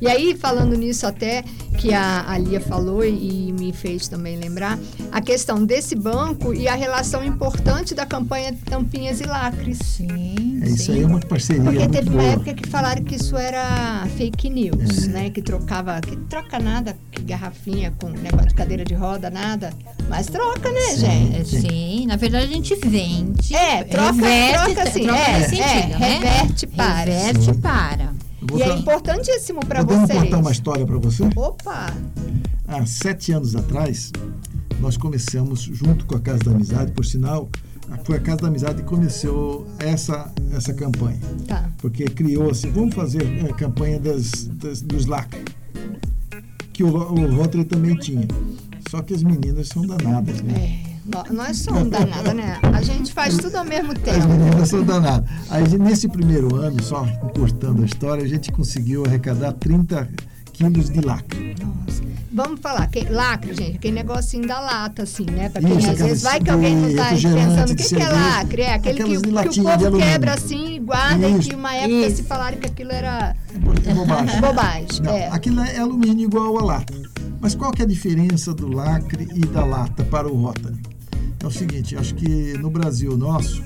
E 0.00 0.06
aí, 0.06 0.36
falando 0.36 0.76
nisso 0.76 1.06
até, 1.06 1.42
que 1.78 1.94
a, 1.94 2.24
a 2.28 2.36
Lia 2.38 2.60
falou 2.60 3.04
e, 3.04 3.48
e 3.48 3.52
me 3.52 3.72
fez 3.72 4.06
também 4.08 4.36
lembrar, 4.36 4.78
a 5.10 5.20
questão 5.20 5.64
desse 5.64 5.94
banco 5.94 6.52
e 6.52 6.68
a 6.68 6.74
relação 6.74 7.24
importante 7.24 7.94
da 7.94 8.04
campanha 8.04 8.54
Tampinhas 8.66 9.20
e 9.20 9.24
Lacres. 9.24 9.78
Sim, 9.82 10.60
É, 10.62 10.68
isso 10.68 10.84
sim. 10.86 10.92
aí 10.92 11.02
é 11.02 11.06
uma 11.06 11.20
parceria 11.20 11.62
Porque 11.62 11.78
muito 11.78 11.92
teve 11.92 12.08
uma 12.10 12.18
boa. 12.22 12.32
época 12.34 12.54
que 12.54 12.68
falaram 12.68 13.02
que 13.02 13.14
isso 13.16 13.36
era 13.36 14.06
fake 14.16 14.50
news, 14.50 15.04
É. 15.04 15.08
né? 15.08 15.30
Que 15.30 15.40
trocava, 15.40 16.00
que 16.00 16.16
troca 16.28 16.58
nada, 16.58 16.96
que 17.10 17.22
garrafinha 17.22 17.92
com 18.00 18.10
negócio 18.10 18.48
de 18.48 18.54
cadeira 18.54 18.84
de 18.84 18.94
roda, 18.94 19.30
nada. 19.30 19.72
Mas 20.08 20.26
troca, 20.26 20.70
né, 20.70 20.80
Sim. 20.90 20.96
gente? 20.98 21.56
É, 21.56 21.60
sim, 21.60 22.06
na 22.06 22.16
verdade 22.16 22.44
a 22.44 22.48
gente 22.48 22.74
vende. 22.74 23.54
É, 23.54 23.84
troca- 23.84 24.12
reverte, 24.12 24.64
troca 24.74 24.82
assim, 24.82 25.02
troca 25.04 25.18
é, 25.20 25.38
nesse 25.38 25.60
é, 25.60 25.68
sentido, 25.68 25.98
né? 25.98 26.08
reverte 26.18 26.66
para. 26.66 27.04
Reverte 27.12 27.44
Sim. 27.44 27.54
para. 27.54 28.01
Vou 28.48 28.58
E 28.58 28.62
é 28.62 28.68
dar- 28.68 28.78
importantíssimo 28.78 29.60
para 29.66 29.82
vocês. 29.82 30.18
contar 30.18 30.38
uma 30.38 30.50
história 30.52 30.84
para 30.86 30.98
você? 30.98 31.24
Opa! 31.36 31.86
Há 32.66 32.86
sete 32.86 33.32
anos 33.32 33.54
atrás, 33.54 34.10
nós 34.80 34.96
começamos, 34.96 35.60
junto 35.60 36.04
com 36.06 36.16
a 36.16 36.20
Casa 36.20 36.40
da 36.44 36.50
Amizade, 36.52 36.92
por 36.92 37.04
sinal, 37.04 37.48
foi 38.04 38.16
a 38.16 38.20
Casa 38.20 38.42
da 38.42 38.48
Amizade 38.48 38.76
que 38.82 38.88
começou 38.88 39.66
essa, 39.78 40.30
essa 40.52 40.72
campanha. 40.72 41.20
Tá. 41.46 41.70
Porque 41.78 42.04
criou-se, 42.04 42.66
vamos 42.68 42.94
fazer 42.94 43.22
a 43.48 43.52
campanha 43.54 44.00
das, 44.00 44.44
das- 44.46 44.80
dos 44.82 45.06
LAC, 45.06 45.34
que 46.72 46.82
o, 46.82 46.88
o 46.88 47.36
Rotary 47.36 47.64
também 47.64 47.94
tinha. 47.96 48.26
Só 48.90 49.02
que 49.02 49.14
as 49.14 49.22
meninas 49.22 49.68
são 49.68 49.86
danadas, 49.86 50.40
né? 50.42 50.54
É, 50.86 50.91
nós 51.30 51.58
somos 51.58 51.88
danadas, 51.88 52.34
né? 52.34 52.58
A 52.62 52.82
gente 52.82 53.12
faz 53.12 53.36
tudo 53.36 53.56
ao 53.56 53.64
mesmo 53.64 53.92
As 53.92 53.98
tempo. 53.98 54.28
meninas 54.28 54.68
são 54.68 54.82
danadas. 54.82 55.28
Aí, 55.50 55.66
nesse 55.78 56.08
primeiro 56.08 56.54
ano, 56.56 56.82
só 56.82 57.06
encurtando 57.06 57.82
a 57.82 57.86
história, 57.86 58.24
a 58.24 58.28
gente 58.28 58.50
conseguiu 58.52 59.04
arrecadar 59.06 59.52
30 59.52 60.08
quilos 60.52 60.90
de 60.90 61.00
lacre. 61.00 61.54
Nossa. 61.60 62.02
vamos 62.30 62.60
falar, 62.60 62.86
que, 62.88 63.04
lacre, 63.08 63.54
gente, 63.54 63.76
aquele 63.76 63.94
negocinho 63.94 64.46
da 64.46 64.60
lata, 64.60 65.02
assim, 65.02 65.24
né? 65.24 65.48
Pra 65.48 65.60
quem 65.62 65.78
Isso, 65.78 65.90
às 65.90 65.98
vezes 65.98 66.22
vai 66.22 66.40
que 66.40 66.50
alguém 66.50 66.76
não 66.76 66.94
tá 66.94 67.08
pensando, 67.10 67.70
o 67.72 67.76
que, 67.76 67.84
que 67.88 67.94
é 68.02 68.08
lacre? 68.08 68.62
É 68.62 68.74
aquele 68.74 69.02
que, 69.02 69.20
que 69.20 69.60
o 69.60 69.62
povo 69.64 69.98
quebra 69.98 70.34
assim 70.34 70.76
e 70.76 70.78
guarda, 70.78 71.26
e 71.28 71.38
Isso. 71.38 71.48
que 71.48 71.54
uma 71.54 71.74
época 71.74 72.06
Isso. 72.06 72.16
se 72.16 72.22
falaram 72.24 72.58
que 72.58 72.66
aquilo 72.66 72.92
era 72.92 73.34
É 73.86 73.94
bobagem. 73.94 74.40
bobagem. 74.40 75.02
Não, 75.02 75.12
é. 75.12 75.28
aquilo 75.28 75.60
é 75.62 75.78
alumínio 75.78 76.26
igual 76.26 76.58
a 76.58 76.62
lata. 76.64 76.94
Mas 77.40 77.54
qual 77.54 77.72
que 77.72 77.82
é 77.82 77.84
a 77.84 77.88
diferença 77.88 78.54
do 78.54 78.68
lacre 78.68 79.26
e 79.34 79.40
da 79.40 79.64
lata 79.64 80.04
para 80.04 80.28
o 80.28 80.36
Rotary? 80.36 80.76
É 81.42 81.46
o 81.46 81.50
seguinte, 81.50 81.96
acho 81.96 82.14
que 82.14 82.56
no 82.58 82.70
Brasil 82.70 83.16
nosso, 83.16 83.62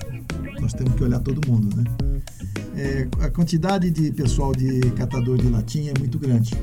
nós 0.60 0.72
temos 0.72 0.94
que 0.94 1.04
olhar 1.04 1.20
todo 1.20 1.46
mundo, 1.46 1.76
né? 1.76 1.84
É, 2.74 3.08
a 3.20 3.30
quantidade 3.30 3.90
de 3.90 4.10
pessoal 4.12 4.54
de 4.54 4.80
catador 4.92 5.36
de 5.38 5.48
latinha 5.48 5.92
é 5.94 5.98
muito 5.98 6.18
grande. 6.18 6.54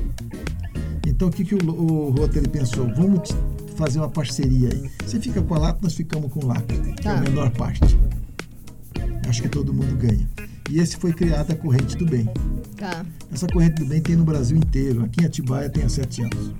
Então 1.06 1.28
o 1.28 1.30
que, 1.30 1.44
que 1.44 1.54
o, 1.54 1.58
o 1.70 2.10
Rotary 2.10 2.48
pensou? 2.48 2.86
Vamos 2.96 3.30
fazer 3.76 3.98
uma 3.98 4.08
parceria 4.08 4.70
aí. 4.72 4.90
Você 5.04 5.20
fica 5.20 5.40
com 5.42 5.54
a 5.54 5.58
lata, 5.58 5.78
nós 5.82 5.94
ficamos 5.94 6.32
com 6.32 6.44
o 6.44 6.46
lacre, 6.48 6.78
que 6.94 7.00
é 7.08 7.12
Tá. 7.12 7.18
a 7.18 7.20
menor 7.20 7.50
parte. 7.50 7.96
Acho 9.28 9.42
que 9.42 9.48
todo 9.48 9.72
mundo 9.72 9.96
ganha. 9.96 10.28
E 10.70 10.78
esse 10.78 10.96
foi 10.96 11.12
criado 11.12 11.50
a 11.52 11.54
corrente 11.56 11.96
do 11.96 12.06
bem. 12.06 12.28
Tá. 12.76 13.04
Essa 13.32 13.46
corrente 13.46 13.82
do 13.82 13.86
bem 13.88 14.00
tem 14.00 14.16
no 14.16 14.24
Brasil 14.24 14.56
inteiro. 14.56 15.04
Aqui 15.04 15.22
em 15.22 15.26
Atibaia 15.26 15.68
tem 15.68 15.84
há 15.84 15.88
sete 15.88 16.22
anos. 16.22 16.52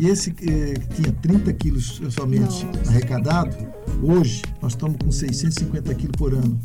E 0.00 0.08
esse 0.08 0.30
eh, 0.30 0.72
que 0.80 1.02
tinha 1.02 1.12
30 1.12 1.52
quilos 1.52 2.00
somente 2.08 2.64
Nossa. 2.64 2.88
arrecadado, 2.88 3.54
hoje 4.02 4.40
nós 4.62 4.72
estamos 4.72 4.96
com 4.96 5.12
650 5.12 5.94
quilos 5.94 6.16
por 6.16 6.32
ano. 6.32 6.58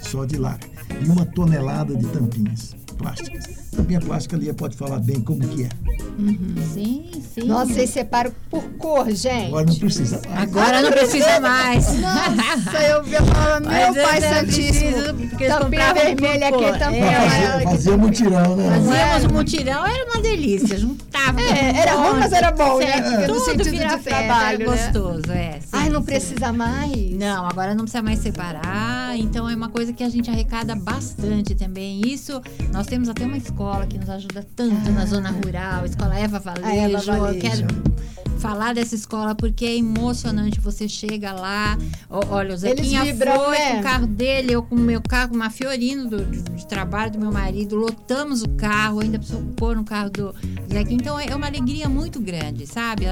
Só 0.00 0.24
de 0.24 0.38
lacre. 0.38 0.70
E 1.04 1.08
uma 1.08 1.26
tonelada 1.26 1.96
de 1.96 2.06
tampinhas 2.06 2.76
plásticas. 2.96 3.59
Tampinha 3.74 4.00
plástica 4.00 4.36
ali 4.36 4.52
pode 4.52 4.76
falar 4.76 4.98
bem 4.98 5.20
como 5.20 5.40
que 5.46 5.64
é. 5.64 5.68
Sim, 6.74 7.10
sim. 7.34 7.44
Nossa, 7.46 7.72
vocês 7.72 7.90
separam 7.90 8.32
por 8.50 8.62
cor, 8.78 9.10
gente. 9.12 9.46
Agora 9.46 9.64
não 9.66 9.74
precisa 9.78 10.20
mais. 10.20 10.42
Agora 10.42 10.82
não 10.82 10.90
precisa 10.90 11.40
mais. 11.40 11.86
Nossa, 12.00 12.78
eu 12.82 13.02
vi 13.04 13.16
falando, 13.16 13.68
meu 13.68 13.94
Mas 13.94 13.96
pai 13.96 14.20
santíssimo. 14.20 14.90
Tampinha 15.48 15.94
vermelha 15.94 16.48
aqui, 16.48 16.78
tampinha 16.78 17.04
É. 17.04 17.16
amarela 17.16 17.60
Fazia, 17.62 17.96
mutirão, 17.96 18.56
né? 18.56 18.70
Fazíamos 18.70 19.24
É. 19.24 19.28
mutirão, 19.28 19.86
era 19.86 20.04
uma 20.12 20.20
delícia, 20.22 20.76
juntava. 20.76 21.40
É, 21.40 21.76
era 21.78 21.94
ruim, 21.94 22.18
mas 22.20 22.32
era 22.32 22.50
bom, 22.50 22.78
né? 22.78 23.00
Porque 23.00 23.26
no 23.26 23.34
Tudo 23.34 23.44
sentido 23.44 23.70
vira 23.70 23.84
de 23.96 24.02
festa, 24.02 24.10
trabalho, 24.10 24.62
era 24.62 24.70
né? 24.70 24.76
gostoso, 24.92 25.32
é. 25.32 25.52
sim, 25.60 25.68
Ai, 25.72 25.88
não 25.88 26.00
sim. 26.00 26.06
precisa 26.06 26.52
mais. 26.52 27.10
Não, 27.12 27.46
agora 27.46 27.74
não 27.74 27.84
precisa 27.84 28.02
mais 28.02 28.18
separar, 28.18 29.16
então 29.16 29.48
é 29.48 29.54
uma 29.54 29.68
coisa 29.68 29.92
que 29.92 30.02
a 30.02 30.08
gente 30.08 30.28
arrecada 30.28 30.74
bastante 30.74 31.54
também. 31.54 32.00
Isso, 32.04 32.42
nós 32.72 32.86
temos 32.86 33.08
até 33.08 33.24
uma 33.24 33.36
escola 33.36 33.59
que 33.88 33.98
nos 33.98 34.08
ajuda 34.08 34.42
tanto 34.56 34.90
na 34.90 35.04
zona 35.04 35.30
rural, 35.32 35.82
a 35.82 35.86
escola 35.86 36.18
Eva 36.18 36.38
Valejo. 36.38 36.66
Eva 36.70 36.98
Eu 36.98 37.20
Valejo. 37.20 37.40
quero 37.40 37.66
falar 38.40 38.74
dessa 38.74 38.94
escola 38.94 39.34
porque 39.34 39.64
é 39.64 39.76
emocionante. 39.76 40.60
Você 40.60 40.88
chega 40.88 41.32
lá, 41.32 41.78
olha, 42.08 42.54
o 42.54 42.56
Zequinha 42.56 43.04
vibram, 43.04 43.44
foi 43.44 43.58
né? 43.58 43.72
com 43.74 43.80
o 43.80 43.82
carro 43.82 44.06
dele, 44.06 44.52
eu 44.52 44.62
com 44.62 44.74
o 44.74 44.78
meu 44.78 45.00
carro, 45.02 45.34
uma 45.34 45.50
Fiorino 45.50 46.08
do, 46.08 46.24
de, 46.24 46.42
de 46.42 46.66
trabalho 46.66 47.12
do 47.12 47.18
meu 47.18 47.32
marido, 47.32 47.76
lotamos 47.76 48.42
o 48.42 48.48
carro, 48.50 49.00
ainda 49.00 49.18
precisou 49.18 49.42
pôr 49.56 49.76
no 49.76 49.84
carro 49.84 50.10
do 50.10 50.34
Zequinha. 50.72 50.96
Então 50.96 51.18
é 51.18 51.34
uma 51.34 51.46
alegria 51.46 51.88
muito 51.88 52.20
grande, 52.20 52.66
sabe? 52.66 53.04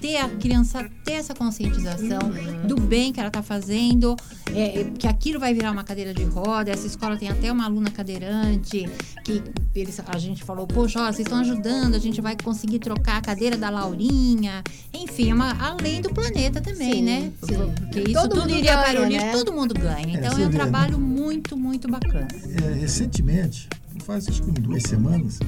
Ter 0.00 0.16
a 0.16 0.28
criança 0.28 0.88
ter 1.04 1.12
essa 1.12 1.34
conscientização 1.34 2.20
Uhum. 2.20 2.66
do 2.66 2.80
bem 2.80 3.12
que 3.12 3.20
ela 3.20 3.28
está 3.28 3.42
fazendo, 3.42 4.16
é, 4.54 4.80
é, 4.80 4.84
que 4.84 5.06
aquilo 5.06 5.38
vai 5.38 5.52
virar 5.52 5.70
uma 5.70 5.84
cadeira 5.84 6.14
de 6.14 6.24
roda. 6.24 6.70
Essa 6.70 6.86
escola 6.86 7.16
tem 7.16 7.28
até 7.28 7.50
uma 7.52 7.64
aluna 7.64 7.90
cadeirante 7.90 8.88
que 9.24 9.42
eles, 9.74 10.00
a 10.06 10.18
gente 10.18 10.42
falou, 10.42 10.66
poxa, 10.66 11.00
ó, 11.00 11.06
vocês 11.06 11.20
estão 11.20 11.38
ajudando, 11.40 11.94
a 11.94 11.98
gente 11.98 12.20
vai 12.20 12.36
conseguir 12.42 12.78
trocar 12.78 13.18
a 13.18 13.20
cadeira 13.20 13.56
da 13.56 13.70
Laurinha. 13.70 14.62
Enfim, 14.92 15.30
é 15.30 15.34
uma, 15.34 15.52
além 15.60 16.00
do 16.02 16.10
planeta 16.10 16.60
também, 16.60 16.94
Sim, 16.94 17.02
né? 17.02 17.32
sim. 17.44 17.54
Porque 17.76 18.00
isso 18.00 18.12
Todo 18.14 18.28
tudo 18.30 18.40
mundo 18.42 18.50
iria 18.50 18.76
para 18.78 18.90
o 18.90 18.94
ganha, 19.02 19.08
lixo, 19.08 19.26
né? 19.26 19.32
todo 19.32 19.52
mundo 19.52 19.74
ganha. 19.74 20.16
Então 20.18 20.30
você 20.34 20.42
é 20.42 20.46
um 20.46 20.50
vê, 20.50 20.58
né? 20.58 20.64
trabalho 20.64 20.98
muito, 20.98 21.56
muito 21.56 21.88
bacana. 21.90 22.28
É, 22.64 22.74
recentemente, 22.80 23.68
faz 24.04 24.28
acho 24.28 24.42
que 24.42 24.50
duas 24.52 24.82
semanas, 24.82 25.38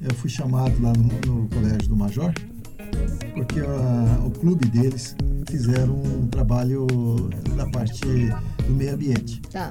eu 0.00 0.14
fui 0.14 0.30
chamado 0.30 0.80
lá 0.80 0.92
no, 0.92 1.04
no 1.42 1.48
Colégio 1.48 1.88
do 1.88 1.96
Major, 1.96 2.32
porque 3.34 3.60
a- 3.60 4.20
o 4.24 4.30
clube 4.30 4.66
deles 4.68 5.16
fizeram 5.48 5.94
um 5.96 6.26
trabalho 6.28 6.86
da 7.56 7.66
parte 7.70 8.00
do 8.66 8.72
meio 8.72 8.94
ambiente. 8.94 9.40
Tá. 9.50 9.68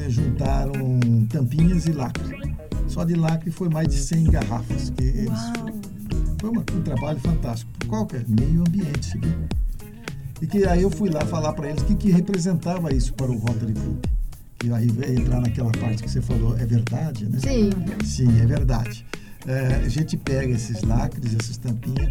É, 0.00 0.08
juntaram 0.08 0.98
tampinhas 1.30 1.86
e 1.86 1.92
lacre. 1.92 2.52
Só 2.88 3.04
de 3.04 3.14
lacre 3.14 3.50
foi 3.50 3.68
mais 3.68 3.88
de 3.88 3.96
100 3.96 4.24
garrafas. 4.24 4.90
Que 4.90 5.04
eles, 5.04 5.30
foi 6.42 6.50
uma- 6.50 6.64
um 6.74 6.82
trabalho 6.82 7.20
fantástico. 7.20 7.70
Qual 7.86 8.04
que 8.04 8.16
é? 8.16 8.24
Meio 8.28 8.62
ambiente? 8.66 9.18
E 10.40 10.46
que 10.46 10.64
aí 10.66 10.82
eu 10.82 10.90
fui 10.90 11.08
lá 11.08 11.20
falar 11.24 11.52
para 11.52 11.68
eles 11.70 11.82
o 11.82 11.84
que, 11.86 11.94
que 11.94 12.10
representava 12.10 12.92
isso 12.92 13.14
para 13.14 13.30
o 13.30 13.38
Rotary 13.38 13.72
Club. 13.74 14.04
Que 14.58 14.72
aí 14.72 14.88
vai 14.88 15.14
entrar 15.14 15.40
naquela 15.40 15.70
parte 15.70 16.02
que 16.02 16.10
você 16.10 16.20
falou, 16.20 16.58
é 16.58 16.66
verdade, 16.66 17.26
né? 17.28 17.38
Sim. 17.40 17.70
Sim, 18.04 18.40
é 18.40 18.46
verdade. 18.46 19.06
É, 19.46 19.82
a 19.84 19.88
gente 19.88 20.16
pega 20.16 20.52
esses 20.52 20.82
lacres, 20.82 21.34
essas 21.34 21.56
tampinhas, 21.58 22.08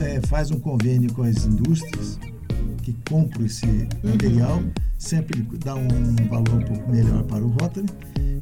é, 0.00 0.20
faz 0.26 0.50
um 0.50 0.58
convênio 0.60 1.10
com 1.14 1.22
as 1.22 1.44
indústrias 1.46 2.18
que 2.86 2.96
compram 3.10 3.44
esse 3.44 3.66
material, 4.04 4.62
sempre 4.96 5.42
dá 5.64 5.74
um 5.74 5.88
valor 6.30 6.54
um 6.54 6.62
pouco 6.62 6.88
melhor 6.90 7.24
para 7.24 7.42
o 7.44 7.48
Rotary. 7.48 7.86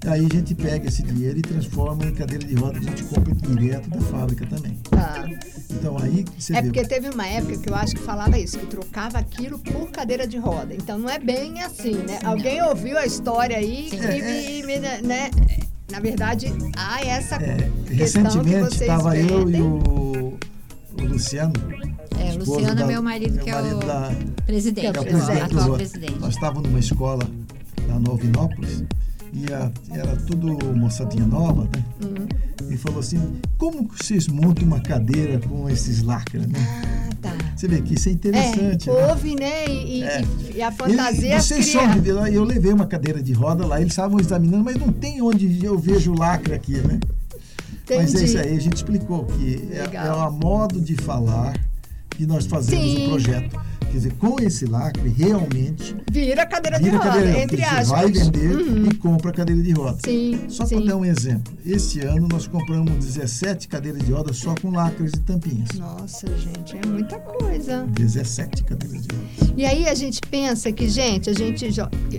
Aí 0.07 0.27
a 0.31 0.35
gente 0.35 0.55
pega 0.55 0.87
esse 0.87 1.03
dinheiro 1.03 1.39
e 1.39 1.41
transforma 1.41 2.05
em 2.05 2.13
cadeira 2.13 2.45
de 2.45 2.55
roda, 2.55 2.79
a 2.79 2.83
gente 2.83 3.03
compra 3.05 3.33
direto 3.35 3.89
da 3.89 4.01
fábrica 4.03 4.45
também. 4.45 4.75
Tá. 4.91 5.27
Então 5.71 5.97
aí 5.99 6.27
você 6.39 6.55
É 6.55 6.61
vê. 6.61 6.69
porque 6.69 6.85
teve 6.87 7.09
uma 7.09 7.27
época 7.27 7.57
que 7.57 7.71
eu 7.71 7.75
acho 7.75 7.95
que 7.95 8.03
falava 8.03 8.39
isso, 8.39 8.59
que 8.59 8.67
trocava 8.67 9.17
aquilo 9.17 9.59
por 9.59 9.91
cadeira 9.91 10.27
de 10.27 10.37
roda. 10.37 10.75
Então 10.75 10.99
não 10.99 11.09
é 11.09 11.19
bem 11.19 11.63
assim, 11.63 11.95
né? 11.95 12.19
Alguém 12.23 12.63
ouviu 12.63 12.99
a 12.99 13.07
história 13.07 13.57
aí 13.57 13.89
Sim. 13.89 13.97
e, 13.97 14.01
me- 14.07 14.61
e 14.61 14.67
me- 14.67 14.79
né? 15.09 15.31
Na 15.91 16.01
verdade, 16.01 16.53
há 16.77 17.01
essa 17.03 17.37
É, 17.37 17.57
questão 17.97 18.25
que 18.25 18.29
recentemente 18.51 18.75
estava 18.83 19.17
eu 19.17 19.49
e 19.49 19.63
o, 19.63 20.39
o 21.01 21.03
Luciano. 21.03 21.53
É, 22.35 22.39
Luciano 22.39 22.71
é 22.71 22.75
da- 22.75 22.87
meu 22.87 23.03
marido, 23.03 23.39
que 23.39 23.51
é 23.51 23.57
o 23.61 23.79
da- 23.81 24.13
presidente, 24.47 24.91
Que 24.93 24.99
é 24.99 25.01
o 25.01 25.05
presidente. 25.05 25.43
atual 25.43 25.75
presidente. 25.75 26.19
Nós 26.21 26.35
estávamos 26.35 26.69
numa 26.69 26.81
escola 26.81 27.23
na 27.89 27.99
Nova 27.99 28.25
Inópolis 28.25 28.83
e 29.33 29.53
a- 29.53 29.71
era 29.91 30.17
tudo 30.17 30.59
moçadinha 30.75 31.27
nova, 31.27 31.65
né? 31.65 31.85
Uhum. 32.03 32.27
E 32.71 32.77
falou 32.77 33.01
assim: 33.01 33.21
como 33.59 33.89
que 33.89 34.05
vocês 34.05 34.27
montam 34.29 34.65
uma 34.65 34.81
cadeira 34.81 35.39
com 35.41 35.69
esses 35.69 36.03
lacres, 36.03 36.47
né? 36.47 36.59
Ah, 36.59 37.11
tá. 37.21 37.35
Você 37.57 37.69
vê 37.69 37.81
que 37.83 37.95
isso 37.95 38.09
é 38.09 38.13
interessante. 38.13 38.89
é, 38.89 38.93
né? 38.93 39.07
houve, 39.09 39.35
né? 39.37 39.67
E, 39.69 39.99
e- 40.01 40.03
É. 40.03 40.21
e- 40.23 40.57
e 40.57 40.63
a 40.63 40.69
Ele- 40.69 40.77
fantasia 40.77 41.41
vocês 41.41 41.69
cria- 41.71 41.93
são 41.93 42.01
de 42.01 42.13
lá, 42.13 42.31
eu 42.31 42.43
levei 42.45 42.73
uma 42.73 42.87
cadeira 42.87 43.23
de 43.23 43.33
roda 43.33 43.67
lá, 43.67 43.81
eles 43.81 43.93
estavam 43.93 44.19
examinando, 44.19 44.65
mas 44.65 44.77
não 44.77 44.91
tem 44.93 45.21
onde 45.23 45.65
eu 45.65 45.79
vejo 45.79 46.13
lacre 46.15 46.55
aqui, 46.55 46.75
né? 46.79 46.99
Mas 47.87 47.99
é 47.99 48.03
Entendi. 48.05 48.25
isso 48.25 48.39
aí, 48.39 48.57
a 48.57 48.61
gente 48.61 48.77
explicou 48.77 49.25
que 49.27 49.69
é, 49.71 49.97
é 49.97 50.13
um 50.15 50.31
modo 50.33 50.81
de 50.81 50.95
falar 50.97 51.53
que 52.17 52.27
nós 52.27 52.47
fazemos 52.47 52.85
Sim. 52.85 53.07
um 53.07 53.09
projeto. 53.11 53.61
Quer 53.81 53.99
dizer, 53.99 54.13
com 54.15 54.41
esse 54.41 54.65
lacre, 54.67 55.09
realmente, 55.09 55.95
Vira 56.11 56.45
cadeira 56.47 56.79
vira 56.81 56.91
de 56.91 56.97
roda, 56.97 57.11
cadeira 57.11 57.39
entre 57.43 57.63
aspas. 57.63 57.89
vai 57.89 58.11
vender 58.11 58.57
Uhum. 58.57 58.87
e 58.87 58.95
compra 58.97 59.31
cadeira 59.33 59.63
de 59.63 59.71
roda. 59.73 59.99
Sim, 60.05 60.41
Só 60.49 60.67
para 60.67 60.81
dar 60.81 60.97
um 60.97 61.05
exemplo, 61.05 61.53
esse 61.65 62.01
ano 62.01 62.27
nós 62.27 62.49
compramos 62.49 62.93
17 63.05 63.69
cadeiras 63.69 64.03
de 64.05 64.11
roda 64.13 64.33
só 64.33 64.53
com 64.61 64.71
lacres 64.73 65.13
e 65.15 65.21
tampinhas. 65.21 65.69
Nossa, 65.79 66.27
gente, 66.37 66.77
é 66.77 66.87
muita 66.89 67.19
coisa. 67.21 67.87
17 67.91 68.65
cadeiras 68.65 69.07
de 69.07 69.15
roda. 69.15 69.55
E 69.57 69.65
aí 69.65 69.87
a 69.89 69.95
gente 69.95 70.21
pensa 70.29 70.73
que, 70.73 70.89
gente, 70.89 71.31
a 71.31 71.33
gente. 71.33 71.65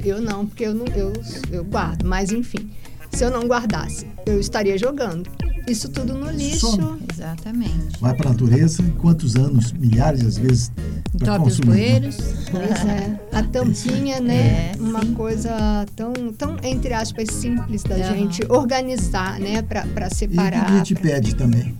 Eu 0.05 0.21
não, 0.21 0.45
porque 0.45 0.63
eu 0.65 0.73
não 0.73 0.85
eu, 0.95 1.11
eu 1.51 1.63
guardo, 1.65 2.05
mas 2.05 2.31
enfim. 2.31 2.69
Se 3.15 3.23
eu 3.23 3.31
não 3.31 3.47
guardasse, 3.47 4.05
eu 4.25 4.39
estaria 4.39 4.77
jogando. 4.77 5.29
Isso 5.67 5.89
tudo 5.89 6.13
no 6.13 6.29
lixo. 6.29 6.67
Some. 6.71 6.99
Exatamente. 7.11 7.99
Vai 7.99 8.13
para 8.13 8.29
a 8.29 8.31
natureza, 8.33 8.83
quantos 8.99 9.35
anos, 9.35 9.71
milhares 9.71 10.23
às 10.23 10.37
vezes, 10.37 10.71
para 11.17 11.41
os 11.41 11.57
consumir. 11.57 11.67
né? 11.69 11.75
bueiros. 11.99 12.17
Pois 12.51 12.85
é. 12.85 13.19
A 13.31 13.41
tampinha, 13.43 14.19
né? 14.19 14.73
É, 14.73 14.75
uma 14.79 15.01
sim. 15.03 15.13
coisa 15.13 15.85
tão, 15.95 16.13
tão, 16.37 16.57
entre 16.61 16.93
aspas, 16.93 17.29
simples 17.33 17.81
da 17.83 17.97
gente 17.97 18.41
organizar, 18.49 19.39
né? 19.39 19.61
Pra, 19.63 19.87
pra 19.87 20.05
E 20.05 20.07
o 20.07 20.09
que 20.09 20.15
separar. 20.15 20.65
a 20.71 20.77
gente 20.77 20.93
pra- 20.93 21.03
pede 21.03 21.35
também? 21.35 21.75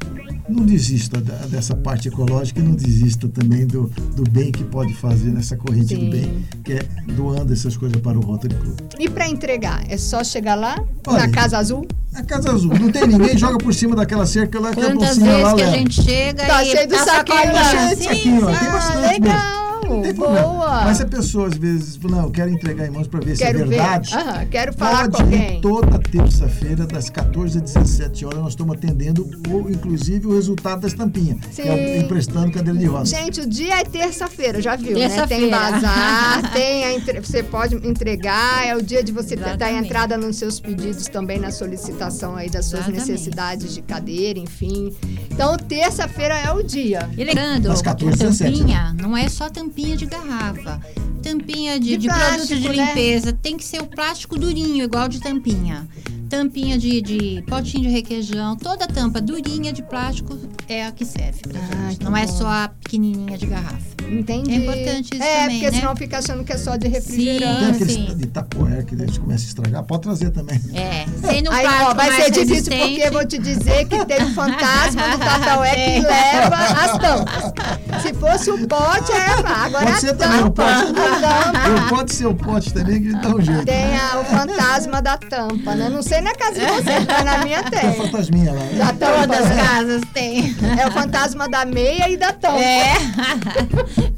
Não 0.47 0.63
desista 0.63 1.19
da- 1.19 1.47
dessa 1.47 1.75
parte 1.75 2.07
ecológica 2.07 2.59
e 2.59 2.63
não 2.63 2.73
desista 2.75 3.27
também 3.27 3.65
do, 3.65 3.89
do 4.15 4.23
bem 4.29 4.51
que 4.51 4.63
pode 4.63 4.93
fazer 4.93 5.31
nessa 5.31 5.57
corrente 5.57 5.95
Sim. 5.95 6.05
do 6.05 6.11
bem, 6.11 6.45
que 6.63 6.73
é 6.73 6.83
doando 7.13 7.51
essas 7.51 7.75
coisas 7.75 7.99
para 7.99 8.17
o 8.17 8.21
Rotary 8.21 8.53
Club. 8.55 8.77
E 8.99 9.09
pra 9.09 9.27
entregar? 9.27 9.83
É 9.89 9.97
só 9.97 10.23
chegar 10.23 10.53
lá, 10.55 10.79
Olha 11.07 11.25
na. 11.27 11.29
Casa 11.29 11.57
Azul? 11.57 11.87
A 12.13 12.21
Casa 12.23 12.51
Azul, 12.51 12.73
não 12.79 12.91
tem 12.91 13.07
ninguém, 13.07 13.35
joga 13.37 13.57
por 13.57 13.73
cima 13.73 13.95
daquela 13.95 14.25
cerca 14.25 14.59
lá 14.59 14.71
que 14.71 14.79
a 14.79 14.83
Quantas 14.85 15.17
bolsinha 15.17 15.25
vezes 15.31 15.43
lá 15.43 15.53
que 15.55 15.61
a 15.61 15.65
leva. 15.65 15.77
gente 15.77 16.01
chega 16.03 16.45
Tá 16.45 16.63
e 16.63 16.71
cheio 16.71 16.87
do 16.89 16.95
a 16.95 16.99
saquinho 17.05 17.53
lá. 17.53 17.95
Saquinho, 17.95 18.43
ó, 18.43 18.45
tem 18.57 18.67
Ah, 18.67 18.71
bastante 18.71 19.21
mesmo. 19.21 19.64
Não, 19.87 20.13
boa. 20.13 20.83
Mas 20.83 21.01
a 21.01 21.05
pessoa 21.05 21.47
às 21.47 21.55
vezes 21.57 21.95
fala, 21.95 22.17
não, 22.17 22.23
eu 22.25 22.31
quero 22.31 22.49
entregar 22.49 22.87
em 22.87 22.89
mãos 22.91 23.07
para 23.07 23.19
ver 23.19 23.37
quero 23.37 23.57
se 23.59 23.63
é 23.63 23.67
verdade. 23.67 24.11
Ver. 24.11 24.17
Uhum, 24.41 24.47
quero 24.49 24.73
falar 24.73 25.09
Pode 25.09 25.23
com 25.23 25.29
ir 25.31 25.35
alguém. 25.41 25.61
toda 25.61 25.99
terça-feira, 25.99 26.85
das 26.85 27.09
14 27.09 27.57
às 27.57 27.63
17 27.73 28.25
horas, 28.25 28.39
nós 28.39 28.49
estamos 28.53 28.75
atendendo, 28.75 29.27
o, 29.49 29.69
inclusive, 29.69 30.27
o 30.27 30.33
resultado 30.35 30.81
da 30.81 30.87
estampinha. 30.87 31.37
Sim. 31.51 31.63
Que 31.63 31.69
é 31.69 31.97
emprestando 31.99 32.51
cadeira 32.51 32.77
de 32.79 32.85
rodas. 32.85 33.09
Gente, 33.09 33.41
o 33.41 33.47
dia 33.47 33.79
é 33.79 33.83
terça-feira, 33.83 34.61
já 34.61 34.75
viu, 34.75 34.97
né? 34.97 35.25
Tem 35.27 35.49
bazar, 35.49 36.51
tem 36.53 36.83
a 36.85 36.93
entre- 36.93 37.19
você 37.19 37.43
pode 37.43 37.75
entregar, 37.75 38.65
é 38.67 38.75
o 38.75 38.81
dia 38.81 39.03
de 39.03 39.11
você 39.11 39.35
dar 39.35 39.45
a 39.45 39.49
Exatamente. 39.55 39.85
entrada 39.85 40.17
nos 40.17 40.35
seus 40.37 40.59
pedidos 40.59 41.07
também 41.07 41.39
na 41.39 41.51
solicitação 41.51 42.35
aí 42.35 42.49
das 42.49 42.65
suas 42.65 42.81
Exatamente. 42.87 43.11
necessidades 43.11 43.73
de 43.73 43.81
cadeira, 43.81 44.39
enfim. 44.39 44.93
Então, 45.31 45.57
terça-feira 45.57 46.37
é 46.37 46.51
o 46.51 46.63
dia. 46.63 47.09
E 47.17 47.23
lembrando, 47.23 47.67
Das 47.69 47.81
14 47.81 48.13
às 48.23 48.37
17, 48.39 48.59
tampinha 48.59 48.95
não 49.01 49.15
é 49.15 49.27
só 49.29 49.49
tampinha 49.49 49.74
de 49.75 50.05
garrafa. 50.05 50.79
Tampinha 51.21 51.79
de, 51.79 51.91
De 51.91 51.97
de 51.97 52.07
plástico, 52.07 52.47
produto 52.47 52.61
de 52.61 52.77
né? 52.77 52.85
limpeza. 52.87 53.33
Tem 53.33 53.57
que 53.57 53.65
ser 53.65 53.81
o 53.81 53.87
plástico 53.87 54.37
durinho, 54.37 54.83
igual 54.83 55.07
de 55.09 55.19
tampinha. 55.19 55.87
Tampinha 56.29 56.77
de, 56.77 57.01
de 57.01 57.43
potinho 57.47 57.83
de 57.83 57.89
requeijão. 57.89 58.55
Toda 58.55 58.87
tampa 58.87 59.21
durinha 59.21 59.71
de 59.71 59.81
plástico 59.83 60.37
é 60.67 60.85
a 60.85 60.91
que 60.91 61.05
serve 61.05 61.41
pra 61.47 61.59
Ah, 61.59 61.89
gente. 61.91 62.03
Não 62.03 62.15
é 62.15 62.25
bom. 62.25 62.31
só 62.33 62.47
a 62.47 62.69
pequenininha 62.83 63.37
de 63.37 63.45
garrafa. 63.45 63.95
Entendi. 64.09 64.51
É 64.51 64.55
importante 64.57 65.15
isso 65.15 65.23
É, 65.23 65.41
também, 65.41 65.59
porque 65.59 65.71
né? 65.71 65.79
senão 65.79 65.95
fica 65.95 66.17
achando 66.19 66.43
que 66.43 66.53
é 66.53 66.57
só 66.57 66.75
de 66.75 66.87
refrigerante. 66.87 67.71
aqueles 67.75 67.93
sim. 67.93 68.15
de 68.17 68.27
tapoé 68.27 68.83
que 68.83 68.93
a 68.93 68.97
gente 68.99 69.19
começa 69.19 69.43
a 69.43 69.47
estragar, 69.47 69.83
pode 69.83 70.03
trazer 70.03 70.29
também. 70.29 70.61
É, 70.75 71.05
sendo 71.27 71.49
um 71.49 71.53
Aí, 71.53 71.63
plástico 71.63 71.89
ó, 71.89 71.93
vai 71.95 72.09
mais 72.09 72.23
ser 72.23 72.31
difícil 72.31 72.53
resistente, 72.55 72.87
porque 72.87 73.01
eu 73.07 73.11
vou 73.11 73.25
te 73.25 73.37
dizer 73.39 73.85
que 73.87 74.05
tem 74.05 74.23
o 74.23 74.33
fantasma 74.33 75.07
do 75.09 75.17
Tatuaué 75.17 75.73
que 75.73 75.99
leva 76.01 76.55
as 76.55 76.97
tampas. 76.99 78.01
Se 78.03 78.13
fosse 78.13 78.51
o 78.51 78.67
pote, 78.67 79.11
é 79.11 79.25
agora 79.27 79.85
Pode 79.85 79.97
a 79.97 79.99
ser 79.99 80.13
também, 80.17 80.39
o 80.41 80.51
tampa. 80.51 80.63
pote. 80.85 80.99
A 80.99 81.51
tampa. 81.51 81.89
Pode 81.95 82.13
ser 82.13 82.25
o 82.27 82.35
pote 82.35 82.73
também 82.73 83.01
que 83.01 83.11
dá 83.13 83.29
um 83.35 83.41
jeito. 83.41 83.65
Tem 83.65 83.95
a- 83.97 84.19
o 84.19 84.25
fantasma 84.25 85.01
da 85.01 85.17
tampa, 85.17 85.73
né? 85.75 85.89
Não 85.89 86.03
sei 86.03 86.14
na 86.21 86.33
casa 86.35 86.59
de 86.59 86.65
vocês, 86.65 87.05
mas 87.07 87.25
na 87.25 87.37
minha 87.43 87.63
Tem 87.63 87.79
tem. 87.81 87.93
fantasminha 87.93 88.53
lá. 88.53 88.59
né? 88.63 88.73
Da 88.77 88.93
tampa. 88.93 89.21
Todas 89.27 89.39
as 89.51 89.55
casas 89.55 90.01
têm. 90.13 90.55
É 90.79 90.87
o 90.87 90.91
fantasma 90.91 91.47
da 91.49 91.65
meia 91.65 92.09
e 92.09 92.17
da 92.17 92.31
tampa. 92.33 92.59
É, 92.59 92.93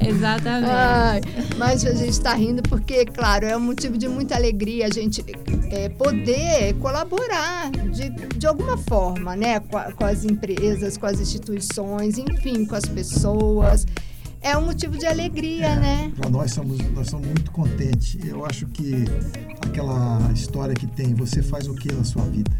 exatamente. 0.00 0.70
Ai, 0.70 1.20
mas 1.56 1.84
a 1.84 1.94
gente 1.94 2.10
está 2.10 2.34
rindo 2.34 2.62
porque, 2.62 3.04
claro, 3.06 3.46
é 3.46 3.56
um 3.56 3.60
motivo 3.60 3.96
de 3.96 4.08
muita 4.08 4.34
alegria 4.36 4.86
a 4.86 4.90
gente 4.92 5.24
é, 5.70 5.88
poder 5.90 6.74
colaborar 6.80 7.70
de, 7.90 8.10
de 8.10 8.46
alguma 8.46 8.76
forma, 8.78 9.36
né? 9.36 9.60
Com, 9.60 9.76
a- 9.76 9.92
com 9.92 10.04
as 10.04 10.24
empresas, 10.24 10.96
com 10.96 11.06
as 11.06 11.20
instituições, 11.20 12.18
enfim, 12.18 12.64
com 12.64 12.74
as 12.74 12.84
pessoas. 12.84 13.86
É 14.40 14.56
um 14.56 14.66
motivo 14.66 14.96
de 14.96 15.06
alegria, 15.06 15.74
né? 15.76 16.12
Para 16.16 16.30
nós 16.30 16.52
somos, 16.52 16.78
nós 16.92 17.08
somos 17.08 17.26
muito 17.26 17.50
contentes. 17.50 18.18
Eu 18.24 18.44
acho 18.44 18.66
que 18.66 19.04
aquela 19.66 20.30
história 20.32 20.74
que 20.74 20.86
tem, 20.86 21.14
você 21.14 21.42
faz 21.42 21.66
o 21.66 21.74
que 21.74 21.92
na 21.92 22.04
sua 22.04 22.22
vida? 22.24 22.50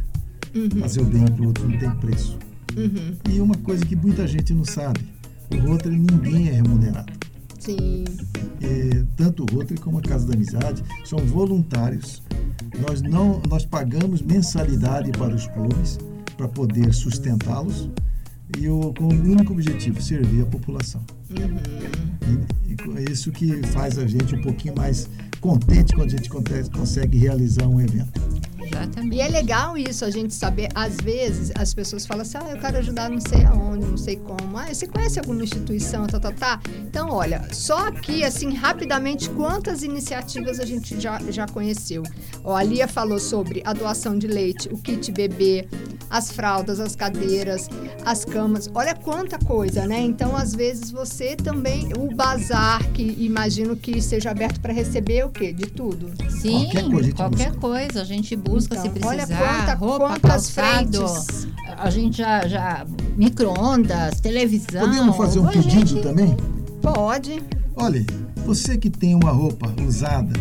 Fazer 0.81 1.01
o 1.03 1.05
bem 1.05 1.25
para 1.27 1.43
o 1.43 1.47
outro 1.47 1.69
não 1.69 1.79
tem 1.79 1.91
preço. 1.97 2.39
Uhum, 2.77 3.17
E 3.31 3.41
uma 3.41 3.55
coisa 3.57 3.85
que 3.85 3.95
muita 3.97 4.27
gente 4.27 4.53
não 4.53 4.65
sabe, 4.65 5.01
o 5.53 5.57
Rotary 5.69 5.97
ninguém 5.99 6.49
é 6.49 6.53
remunerado. 6.53 7.13
sim. 7.59 8.05
É, 8.61 9.05
tanto 9.17 9.45
o 9.45 9.55
Rotary 9.55 9.79
como 9.81 9.99
a 9.99 10.03
Casa 10.03 10.27
da 10.27 10.35
Amizade 10.35 10.83
são 11.05 11.19
voluntários. 11.21 12.23
Nós 12.81 13.01
não, 13.03 13.41
nós 13.49 13.65
pagamos 13.65 14.21
mensalidade 14.21 15.11
para 15.13 15.35
os 15.35 15.47
clubes 15.49 15.99
para 16.37 16.49
poder 16.49 16.93
sustentá-los 16.93 17.89
e 18.57 18.69
o, 18.69 18.93
com 18.95 19.05
o 19.05 19.13
único 19.13 19.53
objetivo 19.53 20.01
servir 20.01 20.43
a 20.43 20.47
população. 20.47 21.03
E, 21.31 22.73
e 22.73 22.99
é 22.99 23.13
isso 23.13 23.31
que 23.31 23.63
faz 23.69 23.99
a 23.99 24.07
gente 24.07 24.35
um 24.35 24.41
pouquinho 24.41 24.75
mais 24.77 25.09
contente 25.41 25.95
quando 25.95 26.09
a 26.09 26.17
gente 26.17 26.31
consegue 26.71 27.19
realizar 27.19 27.67
um 27.67 27.81
evento. 27.81 28.38
Exatamente. 28.73 29.17
E 29.17 29.21
é 29.21 29.29
legal 29.29 29.77
isso, 29.77 30.05
a 30.05 30.11
gente 30.11 30.35
saber. 30.35 30.69
Às 30.75 30.97
vezes 30.97 31.53
as 31.57 31.75
pessoas 31.75 32.07
falam 32.07 32.23
assim: 32.23 32.39
ah, 32.39 32.51
eu 32.51 32.59
quero 32.59 32.79
ajudar 32.79 33.09
não 33.11 33.21
sei 33.21 33.45
aonde, 33.45 33.87
não 33.87 33.97
sei 33.97 34.17
como. 34.17 34.57
Ah, 34.59 34.67
você 34.73 34.87
conhece 34.87 35.19
alguma 35.19 35.43
instituição, 35.43 36.07
tá, 36.07 36.19
tá, 36.21 36.33
tá? 36.33 36.61
Então, 36.81 37.11
olha, 37.11 37.43
só 37.53 37.89
aqui, 37.89 38.25
assim, 38.25 38.53
rapidamente, 38.55 39.29
quantas 39.31 39.83
iniciativas 39.83 40.59
a 40.61 40.65
gente 40.65 41.01
já, 41.01 41.21
já 41.31 41.47
conheceu. 41.47 42.03
Ó, 42.45 42.55
a 42.57 42.63
Lia 42.63 42.89
falou 42.89 43.19
sobre 43.19 43.63
a 43.65 43.73
doação 43.73 44.19
de 44.19 44.27
leite, 44.27 44.69
o 44.73 44.79
kit 44.79 45.11
bebê, 45.13 45.69
as 46.11 46.31
fraldas, 46.33 46.81
as 46.81 46.97
cadeiras, 46.97 47.69
as 48.05 48.25
camas. 48.25 48.69
Olha 48.75 48.95
quanta 48.95 49.39
coisa, 49.39 49.87
né? 49.87 50.01
Então, 50.01 50.35
às 50.37 50.55
vezes, 50.55 50.91
você 50.91 51.37
também. 51.37 51.89
O 51.99 52.15
bazar, 52.15 52.83
que 52.93 53.03
imagino 53.19 53.77
que 53.77 54.01
seja 54.01 54.31
aberto 54.31 54.61
para 54.61 54.73
receber 54.73 55.25
o 55.25 55.31
quê? 55.31 55.53
De 55.53 55.67
tudo. 55.67 56.11
Sim, 56.31 56.69
Qualquer 56.73 56.85
coisa 56.85 56.99
a 56.99 57.03
gente 57.03 57.15
qualquer 57.15 57.47
busca. 57.51 57.61
coisa. 57.61 58.01
A 58.03 58.05
gente 58.05 58.37
busca 58.37 58.58
se 58.61 58.69
Então, 58.69 58.83
precisar. 58.91 59.09
olha 59.09 59.27
quanta- 59.27 59.75
roupa, 59.75 60.09
quantas 60.09 60.51
calçado. 60.51 61.09
frentes. 61.09 61.49
A 61.79 61.91
gente 61.91 62.19
já, 62.19 62.47
já 62.49 62.87
micro-ondas, 63.17 64.21
televisão. 64.21 64.81
Podemos 64.89 65.17
fazer 65.17 65.39
um 65.41 65.49
a 65.49 65.53
pedido 65.53 65.87
gente- 65.87 66.03
também? 66.03 66.37
Pode. 66.83 67.43
Olha, 67.77 68.05
você 68.45 68.77
que 68.77 68.91
tem 68.91 69.15
uma 69.15 69.31
roupa 69.31 69.73
usada 69.87 70.33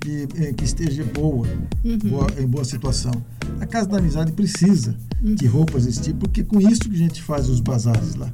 que, 0.00 0.26
eh, 0.36 0.52
que 0.52 0.64
esteja 0.64 1.04
boa, 1.04 1.46
Uhum. 1.84 1.98
boa- 1.98 2.26
em 2.38 2.46
boa 2.46 2.64
situação, 2.64 3.12
a 3.60 3.66
Casa 3.66 3.86
da 3.88 3.98
Amizade 3.98 4.32
precisa 4.32 4.96
Uhum. 5.22 5.34
de 5.34 5.46
roupas 5.46 5.84
desse 5.86 6.00
tipo, 6.00 6.20
porque 6.20 6.42
com 6.42 6.60
isso 6.60 6.80
que 6.88 6.94
a 6.94 6.98
gente 6.98 7.22
faz 7.22 7.48
os 7.48 7.60
bazares 7.60 8.14
lá. 8.16 8.28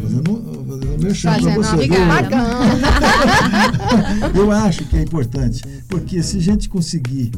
Fazendo, 0.00 0.64
fazendo 0.68 1.02
merchan 1.02 1.32
pra 1.32 1.40
Fazendo 1.42 1.56
você? 1.62 1.74
Obrigada. 1.74 2.36
Eu 4.34 4.50
acho 4.50 4.84
que 4.84 4.96
é 4.96 5.02
importante, 5.02 5.62
porque 5.88 6.22
se 6.22 6.38
a 6.38 6.40
gente 6.40 6.68
conseguir 6.68 7.32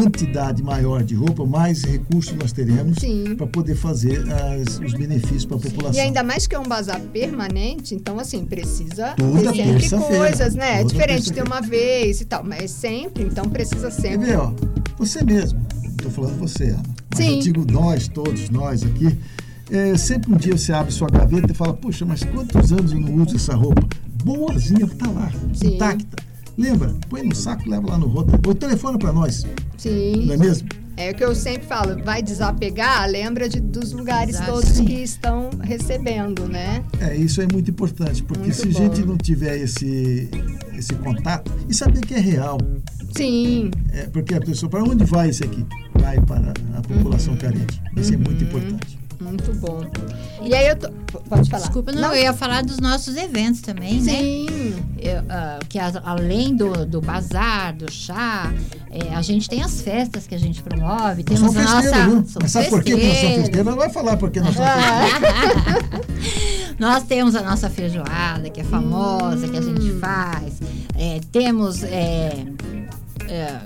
quantidade 0.00 0.62
maior 0.62 1.02
de 1.02 1.14
roupa, 1.14 1.44
mais 1.46 1.82
recursos 1.84 2.34
nós 2.34 2.52
teremos 2.52 2.98
para 3.36 3.46
poder 3.46 3.74
fazer 3.74 4.22
as- 4.30 4.78
os 4.78 4.92
benefícios 4.92 5.44
para 5.46 5.56
a 5.56 5.60
população. 5.60 5.94
E 5.94 6.00
ainda 6.00 6.22
mais 6.22 6.46
que 6.46 6.54
é 6.54 6.58
um 6.58 6.64
bazar 6.64 7.00
permanente, 7.00 7.94
então 7.94 8.18
assim, 8.18 8.44
precisa 8.44 9.14
Toda 9.16 9.52
ter 9.52 9.80
sempre 9.82 10.16
coisas, 10.18 10.54
né? 10.54 10.74
É 10.74 10.78
Toda 10.82 10.92
diferente 10.92 11.30
de 11.32 11.40
uma 11.40 11.60
vez 11.62 12.20
e 12.20 12.24
tal, 12.26 12.44
mas 12.44 12.62
é 12.64 12.66
sempre, 12.66 13.24
então 13.24 13.44
precisa 13.46 13.90
Quer 13.90 14.00
sempre. 14.02 14.26
ver, 14.26 14.38
ó? 14.38 14.52
Você 14.98 15.24
mesmo, 15.24 15.58
estou 15.90 16.10
falando 16.10 16.38
você, 16.38 16.64
Ana, 16.70 16.82
mas 17.10 17.24
Sim. 17.24 17.36
eu 17.36 17.40
digo 17.42 17.72
nós, 17.72 18.08
todos 18.08 18.50
nós 18.50 18.82
aqui, 18.82 19.16
é, 19.70 19.96
sempre 19.96 20.32
um 20.32 20.36
dia 20.36 20.56
você 20.56 20.72
abre 20.72 20.92
sua 20.92 21.08
gaveta 21.08 21.50
e 21.52 21.54
fala, 21.54 21.72
puxa, 21.74 22.04
mas 22.04 22.22
quantos 22.22 22.70
anos 22.72 22.92
eu 22.92 23.00
não 23.00 23.14
uso 23.22 23.36
essa 23.36 23.54
roupa? 23.54 23.86
Boazinha, 24.24 24.84
está 24.86 25.10
lá, 25.10 25.30
Sim. 25.54 25.74
intacta. 25.74 26.22
Lembra? 26.56 26.94
Põe 27.08 27.22
no 27.22 27.34
saco, 27.34 27.68
leva 27.68 27.88
lá 27.90 27.98
no 27.98 28.06
rota. 28.06 28.38
Ou 28.46 28.54
telefona 28.54 28.98
para 28.98 29.12
nós, 29.12 29.44
Sim. 29.76 30.24
não 30.26 30.34
é 30.34 30.36
mesmo? 30.36 30.68
É 30.98 31.10
o 31.10 31.14
que 31.14 31.22
eu 31.22 31.34
sempre 31.34 31.66
falo, 31.68 32.02
vai 32.02 32.22
desapegar, 32.22 33.06
lembra 33.10 33.50
de, 33.50 33.60
dos 33.60 33.92
lugares 33.92 34.36
Exato. 34.36 34.52
todos 34.52 34.80
que 34.80 34.94
estão 35.02 35.50
recebendo, 35.62 36.48
né? 36.48 36.82
É, 37.00 37.14
isso 37.14 37.42
é 37.42 37.46
muito 37.52 37.70
importante, 37.70 38.22
porque 38.22 38.44
Muito 38.44 38.54
se 38.56 38.68
a 38.68 38.70
gente 38.70 39.04
não 39.04 39.18
tiver 39.18 39.58
esse, 39.58 40.30
esse 40.74 40.94
contato 40.94 41.52
e 41.68 41.74
saber 41.74 42.00
que 42.00 42.14
é 42.14 42.18
real, 42.18 42.56
Sim. 43.14 43.70
é, 43.92 44.04
porque 44.06 44.34
a 44.34 44.40
pessoa, 44.40 44.70
para 44.70 44.82
onde 44.82 45.04
vai 45.04 45.28
isso 45.28 45.44
aqui? 45.44 45.66
Vai 46.00 46.18
para 46.22 46.54
a 46.74 46.80
população 46.80 47.34
Uhum. 47.34 47.40
carente. 47.40 47.82
Isso 47.94 48.14
é 48.14 48.16
muito 48.16 48.42
importante. 48.42 48.98
Muito 49.20 49.52
bom. 49.54 49.82
E 50.42 50.54
aí 50.54 50.68
eu 50.68 50.76
tô. 50.76 50.88
Pode 51.28 51.48
falar. 51.48 51.62
Desculpa, 51.64 51.92
não, 51.92 52.14
eu 52.14 52.22
ia 52.24 52.32
falar 52.34 52.62
dos 52.62 52.78
nossos 52.78 53.16
eventos 53.16 53.60
também, 53.62 54.00
né? 54.00 54.12
Sim. 54.12 54.74
Eu, 54.98 55.22
ah, 55.30 55.58
que 55.68 55.78
a- 55.78 56.02
além 56.04 56.54
do, 56.54 56.84
do 56.84 57.00
bazar, 57.00 57.74
do 57.74 57.90
chá, 57.90 58.52
é, 58.90 59.14
a 59.14 59.22
gente 59.22 59.48
tem 59.48 59.62
as 59.62 59.80
festas 59.80 60.26
que 60.26 60.34
a 60.34 60.38
gente 60.38 60.62
promove. 60.62 61.24
Nós 61.28 61.38
Temos 61.40 61.54
somos 61.54 61.56
a 61.56 61.74
nossa. 61.74 62.04
viu? 62.04 62.10
somos 62.16 62.34
Mas 62.42 62.50
sabe 62.50 62.68
por 62.68 62.84
que 62.84 62.92
nós 62.94 63.02
somos 63.02 63.18
festeiros. 63.36 63.64
Não 63.66 63.76
vai 63.76 63.90
falar 63.90 64.16
porque 64.18 64.40
nós 64.40 64.54
somos 64.54 64.70
festeiros. 64.70 66.06
Nós 66.78 67.04
temos 67.04 67.34
a 67.34 67.40
nossa 67.40 67.70
feijoada, 67.70 68.50
que 68.50 68.60
é 68.60 68.64
famosa, 68.64 69.48
que 69.48 69.56
a 69.56 69.62
gente 69.62 69.80
Hum. 69.92 69.98
faz. 69.98 70.60
É, 70.94 71.20
temos. 71.32 71.82
É, 71.82 72.44
é, 73.28 73.56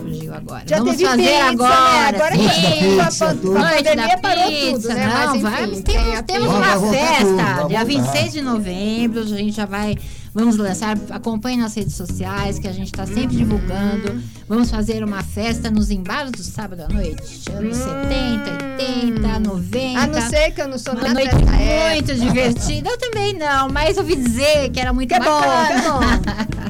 fugiu 0.00 0.34
agora. 0.34 0.62
Já 0.66 0.78
Vamos 0.78 0.96
teve 0.96 1.08
fazer 1.10 1.22
pizza, 1.22 1.46
agora. 1.48 1.70
né? 1.90 2.08
Agora 2.08 2.36
sim. 2.36 2.48
que 2.48 2.78
Pizza, 2.80 3.24
a 3.26 3.34
tudo. 3.34 3.56
a 3.56 3.60
Noite 3.60 3.76
pandemia 3.84 4.08
da 4.08 4.18
parou 4.18 4.46
pizza, 4.48 4.72
tudo, 4.72 4.88
né? 4.94 5.06
Não, 5.06 5.14
Mas 5.14 5.34
enfim, 5.34 5.42
vamos, 5.42 5.80
tem 5.80 5.94
temos, 5.96 6.18
a 6.18 6.22
temos 6.22 6.48
uma 6.48 6.60
Vai 6.78 6.90
festa. 6.90 7.24
tudo, 7.24 7.36
vai 7.36 7.44
dia 7.68 7.84
voltar. 7.84 7.84
26 7.84 8.32
de 8.32 8.40
novembro, 8.42 9.20
a 9.20 9.24
gente 9.26 9.52
já 9.56 9.66
vai. 9.66 9.96
Vamos 10.32 10.56
lançar, 10.58 10.96
acompanhe 11.10 11.56
nas 11.56 11.74
redes 11.74 11.96
sociais, 11.96 12.56
que 12.60 12.68
a 12.68 12.72
gente 12.72 12.86
está 12.86 13.04
sempre 13.04 13.34
divulgando. 13.36 14.22
Vamos 14.48 14.70
fazer 14.70 15.02
uma 15.02 15.24
festa 15.24 15.72
nos 15.72 15.90
embalos 15.90 16.30
do 16.30 16.42
sábado 16.44 16.82
à 16.84 16.88
noite. 16.88 17.50
Anos 17.52 17.76
70, 17.76 18.64
80, 18.78 19.40
90. 19.40 19.98
A 20.00 20.06
não 20.06 20.20
ser 20.30 20.52
que 20.52 20.62
eu 20.62 20.68
não 20.68 20.78
sou 20.78 20.94
Uma 20.94 21.08
noite 21.08 21.34
dessa 21.34 21.36
muito 21.36 22.10
época. 22.12 22.14
divertida. 22.14 22.90
Eu 22.90 22.98
também 22.98 23.34
não, 23.36 23.68
mas 23.70 23.98
ouvi 23.98 24.14
dizer 24.14 24.70
que 24.70 24.78
era 24.78 24.92
muito 24.92 25.12
Que 25.12 25.18
bom, 25.18 25.40
bacana. 25.40 26.69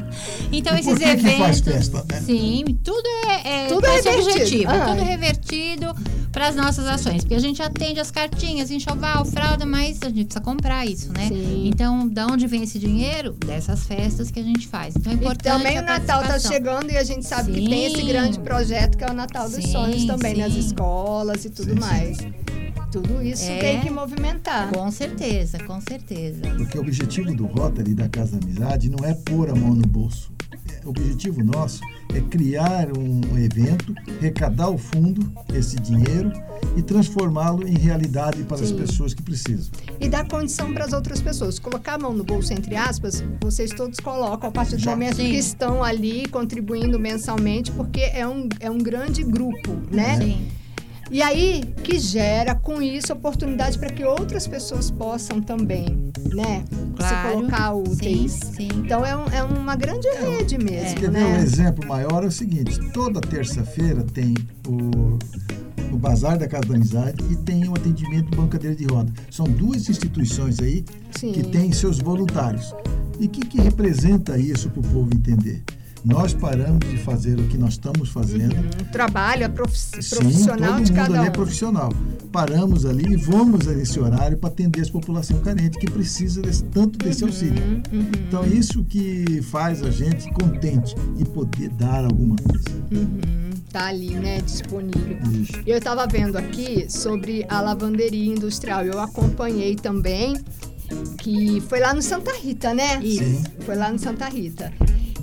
então, 0.51 0.75
E 0.75 0.79
esses 0.79 0.91
por 0.91 0.99
que 0.99 1.03
que 1.05 1.11
eventos. 1.11 1.39
faz 1.39 1.59
festa, 1.59 1.97
né? 2.09 2.17
É, 2.17 2.21
Sim, 2.21 2.63
tudo 2.83 3.07
é, 3.27 3.65
é 3.65 3.67
Tudo 3.67 3.85
é 3.87 3.97
esse 3.97 4.09
revertido. 4.09 4.31
objetivo. 4.41 4.71
Ah. 4.71 4.85
Tudo 4.89 5.03
revertido 5.03 5.95
para 6.31 6.47
as 6.47 6.55
nossas 6.55 6.85
ações. 6.87 7.21
Porque 7.23 7.35
a 7.35 7.39
gente 7.39 7.61
atende 7.61 7.99
as 7.99 8.09
cartinhas, 8.11 8.71
enxoval, 8.71 9.25
fralda, 9.25 9.65
mas 9.65 9.99
a 10.01 10.05
gente 10.09 10.25
precisa 10.25 10.39
comprar 10.41 10.85
isso, 10.85 11.11
né? 11.11 11.27
Sim. 11.27 11.67
Então, 11.67 12.07
da 12.07 12.27
onde 12.27 12.47
vem 12.47 12.63
esse 12.63 12.79
dinheiro? 12.79 13.33
Dessas 13.45 13.83
festas 13.85 14.31
que 14.31 14.39
a 14.39 14.43
gente 14.43 14.67
faz. 14.67 14.95
Então 14.95 15.11
é 15.11 15.15
E 15.15 15.19
importante. 15.19 15.43
também 15.57 15.77
a 15.77 15.81
o 15.81 15.85
Natal 15.85 16.21
tá 16.21 16.27
participação. 16.29 16.51
chegando 16.51 16.89
e 16.91 16.97
a 16.97 17.03
gente 17.03 17.25
sabe 17.25 17.51
que 17.51 17.67
tem 17.69 17.85
esse 17.85 17.97
Sim. 17.97 18.07
grande 18.07 18.39
projeto 18.39 18.97
que 18.97 19.03
é 19.03 19.09
o 19.09 19.13
Natal 19.13 19.45
dos 19.49 19.55
Sim, 19.63 19.71
Sonhos 19.71 20.05
também, 20.05 20.35
nas 20.37 20.53
sim. 20.53 20.59
escolas 20.59 21.43
e 21.45 21.49
tudo 21.49 21.69
Sim, 21.71 21.73
sim. 21.75 21.79
mais. 21.79 22.17
Tudo 22.91 23.21
isso 23.23 23.49
É. 23.49 23.57
tem 23.59 23.79
que 23.81 23.89
movimentar. 23.89 24.71
Com 24.71 24.91
certeza, 24.91 25.57
com 25.63 25.79
certeza. 25.81 26.41
Porque 26.57 26.77
o 26.77 26.81
objetivo 26.81 27.33
do 27.33 27.45
Rotary 27.45 27.93
da 27.93 28.09
Casa 28.09 28.37
da 28.37 28.45
Amizade 28.45 28.89
não 28.89 29.05
é 29.07 29.13
pôr 29.13 29.49
a 29.49 29.55
mão 29.55 29.73
no 29.73 29.87
bolso. 29.87 30.31
É, 30.69 30.85
O 30.85 30.89
objetivo 30.89 31.41
nosso 31.43 31.79
é 32.13 32.19
criar 32.19 32.87
um 32.97 33.37
evento, 33.37 33.95
arrecadar 34.19 34.69
o 34.69 34.77
fundo, 34.77 35.31
esse 35.53 35.77
dinheiro, 35.77 36.31
e 36.75 36.81
transformá-lo 36.81 37.65
em 37.67 37.77
realidade 37.77 38.43
para 38.43 38.57
as 38.61 38.69
Sim. 38.69 38.75
pessoas 38.77 39.13
que 39.13 39.21
precisam. 39.21 39.71
E 39.99 40.09
dar 40.09 40.27
condição 40.27 40.73
para 40.73 40.83
as 40.85 40.91
outras 40.93 41.21
pessoas. 41.21 41.59
Colocar 41.59 41.93
a 41.93 41.97
mão 41.97 42.13
no 42.13 42.23
bolso, 42.23 42.51
entre 42.53 42.75
aspas, 42.75 43.23
vocês 43.41 43.71
todos 43.71 43.99
colocam 43.99 44.49
a 44.49 44.51
partir 44.51 44.75
do 44.75 44.81
Já. 44.81 44.91
momento 44.91 45.15
Sim. 45.17 45.29
que 45.31 45.37
estão 45.37 45.83
ali 45.83 46.27
contribuindo 46.27 46.99
mensalmente, 46.99 47.71
porque 47.71 48.01
é 48.01 48.27
um, 48.27 48.49
é 48.59 48.69
um 48.69 48.77
grande 48.77 49.23
grupo, 49.23 49.71
né? 49.89 50.17
Sim. 50.17 50.47
E 51.11 51.21
aí 51.21 51.61
que 51.83 51.99
gera 51.99 52.55
com 52.55 52.81
isso 52.81 53.11
oportunidade 53.11 53.77
para 53.77 53.89
que 53.89 54.03
outras 54.03 54.47
pessoas 54.47 54.89
possam 54.89 55.41
também, 55.41 55.85
né? 56.33 56.63
Claro. 56.95 57.27
Se 57.29 57.35
colocar 57.35 57.73
Sim, 57.73 57.91
úteis. 57.91 58.31
sim. 58.31 58.69
Então 58.77 59.05
é, 59.05 59.15
um- 59.15 59.25
é 59.27 59.43
uma 59.43 59.75
grande 59.75 60.07
rede 60.09 60.57
mesmo, 60.57 60.95
Quer 61.01 61.11
ver 61.11 61.23
um 61.25 61.31
né? 61.33 61.41
exemplo 61.41 61.85
maior? 61.87 62.23
É 62.23 62.27
o 62.27 62.31
seguinte: 62.31 62.79
toda 62.93 63.19
terça-feira 63.19 64.03
tem 64.03 64.33
o, 64.65 65.19
o 65.93 65.97
Bazar 65.97 66.37
da 66.39 66.47
Casa 66.47 66.69
da 66.69 66.75
Amizade 66.75 67.17
e 67.29 67.35
tem 67.35 67.67
o 67.67 67.73
atendimento 67.73 68.29
do 68.31 68.37
Banco 68.37 68.49
Cadeira 68.49 68.75
de 68.75 68.85
Roda. 68.85 69.11
São 69.29 69.45
duas 69.45 69.89
instituições 69.89 70.59
aí 70.61 70.85
Sim. 71.19 71.33
que 71.33 71.43
têm 71.43 71.73
seus 71.73 71.99
voluntários. 71.99 72.73
E 73.19 73.25
o 73.25 73.29
que, 73.29 73.41
que 73.41 73.59
representa 73.61 74.37
isso 74.37 74.69
para 74.69 74.79
o 74.79 74.83
povo 74.83 75.09
entender? 75.13 75.61
Nós 76.03 76.33
paramos 76.33 76.79
de 76.89 76.97
fazer 76.97 77.39
o 77.39 77.47
que 77.47 77.57
nós 77.57 77.73
estamos 77.73 78.09
fazendo. 78.09 78.55
Um 78.55 78.91
trabalho 78.91 79.43
é 79.43 79.47
profi- 79.47 80.01
Sim, 80.01 80.15
profissional 80.15 80.73
todo 80.73 80.83
de 80.83 80.91
mundo 80.91 80.95
cada 80.95 81.13
ali 81.13 81.19
um. 81.19 81.25
é 81.25 81.29
profissional. 81.29 81.93
Paramos 82.31 82.85
ali 82.85 83.13
e 83.13 83.15
vamos 83.17 83.67
a 83.67 83.73
esse 83.73 83.99
horário 83.99 84.37
para 84.37 84.49
atender 84.49 84.81
essa 84.81 84.91
população 84.91 85.39
carente 85.41 85.77
que 85.77 85.89
precisa 85.89 86.41
desse- 86.41 86.63
tanto 86.63 86.97
desse 86.97 87.23
auxílio. 87.23 87.61
Uhum, 87.91 88.11
Então, 88.27 88.43
isso 88.47 88.83
que 88.83 89.41
faz 89.43 89.83
a 89.83 89.91
gente 89.91 90.31
contente 90.33 90.95
e 91.19 91.25
poder 91.25 91.69
dar 91.69 92.03
alguma 92.05 92.35
coisa. 92.37 92.65
uhum. 92.91 93.51
Tá 93.71 93.85
ali, 93.87 94.15
né? 94.15 94.41
Disponível. 94.41 95.17
Isso. 95.31 95.53
Eu 95.65 95.77
estava 95.77 96.05
vendo 96.07 96.35
aqui 96.37 96.87
sobre 96.89 97.45
a 97.47 97.61
lavanderia 97.61 98.33
industrial. 98.33 98.83
Eu 98.83 98.99
acompanhei 98.99 99.75
também, 99.75 100.35
que 101.19 101.61
foi 101.69 101.79
lá 101.79 101.93
no 101.93 102.01
Santa 102.01 102.31
Rita, 102.37 102.73
né? 102.73 102.99
Isso. 103.01 103.23
Sim. 103.23 103.43
Foi 103.61 103.75
lá 103.75 103.91
no 103.91 103.99
Santa 103.99 104.27
Rita. 104.27 104.73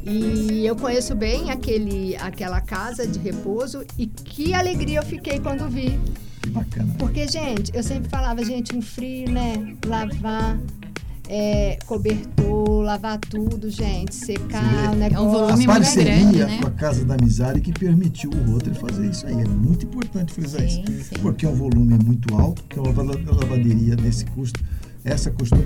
E 0.08 0.66
eu 0.66 0.74
conheço 0.74 1.14
bem 1.14 1.50
aquele, 1.50 2.16
aquela 2.16 2.60
casa 2.60 3.06
de 3.06 3.18
repouso 3.18 3.84
e 3.98 4.06
que 4.06 4.54
alegria 4.54 5.00
eu 5.00 5.04
fiquei 5.04 5.38
quando 5.38 5.68
vi. 5.68 6.00
Que 6.40 6.50
bacana. 6.50 6.94
Porque, 6.98 7.28
gente, 7.28 7.70
eu 7.74 7.82
sempre 7.82 8.08
falava, 8.08 8.42
gente, 8.42 8.74
um 8.74 8.80
frio, 8.80 9.30
né? 9.30 9.76
Lavar 9.86 10.58
é, 11.28 11.78
cobertor, 11.86 12.80
lavar 12.80 13.18
tudo, 13.18 13.68
gente, 13.68 14.14
secar 14.14 14.94
o 14.96 15.02
É 15.02 15.20
um 15.20 15.30
volume 15.30 15.52
A 15.52 15.56
muito 15.56 15.66
parceria 15.66 16.14
grande, 16.16 16.38
né? 16.38 16.58
com 16.60 16.68
a 16.68 16.70
Casa 16.70 17.04
da 17.04 17.14
Amizade 17.14 17.60
que 17.60 17.72
permitiu 17.72 18.30
o 18.30 18.52
Rotary 18.52 18.78
fazer 18.78 19.10
isso 19.10 19.26
aí. 19.26 19.34
É 19.34 19.44
muito 19.46 19.84
importante 19.84 20.32
frisar 20.32 20.62
Sim, 20.62 20.84
isso. 20.88 21.04
sim. 21.04 21.20
Porque 21.20 21.44
é 21.44 21.48
um 21.48 21.54
volume 21.54 21.98
muito 22.02 22.34
alto, 22.34 22.64
que 22.64 22.78
é 22.78 22.82
uma 22.82 23.02
lavanderia 23.02 23.94
nesse 23.96 24.24
custo. 24.26 24.58
Essa 25.08 25.30
custou 25.30 25.58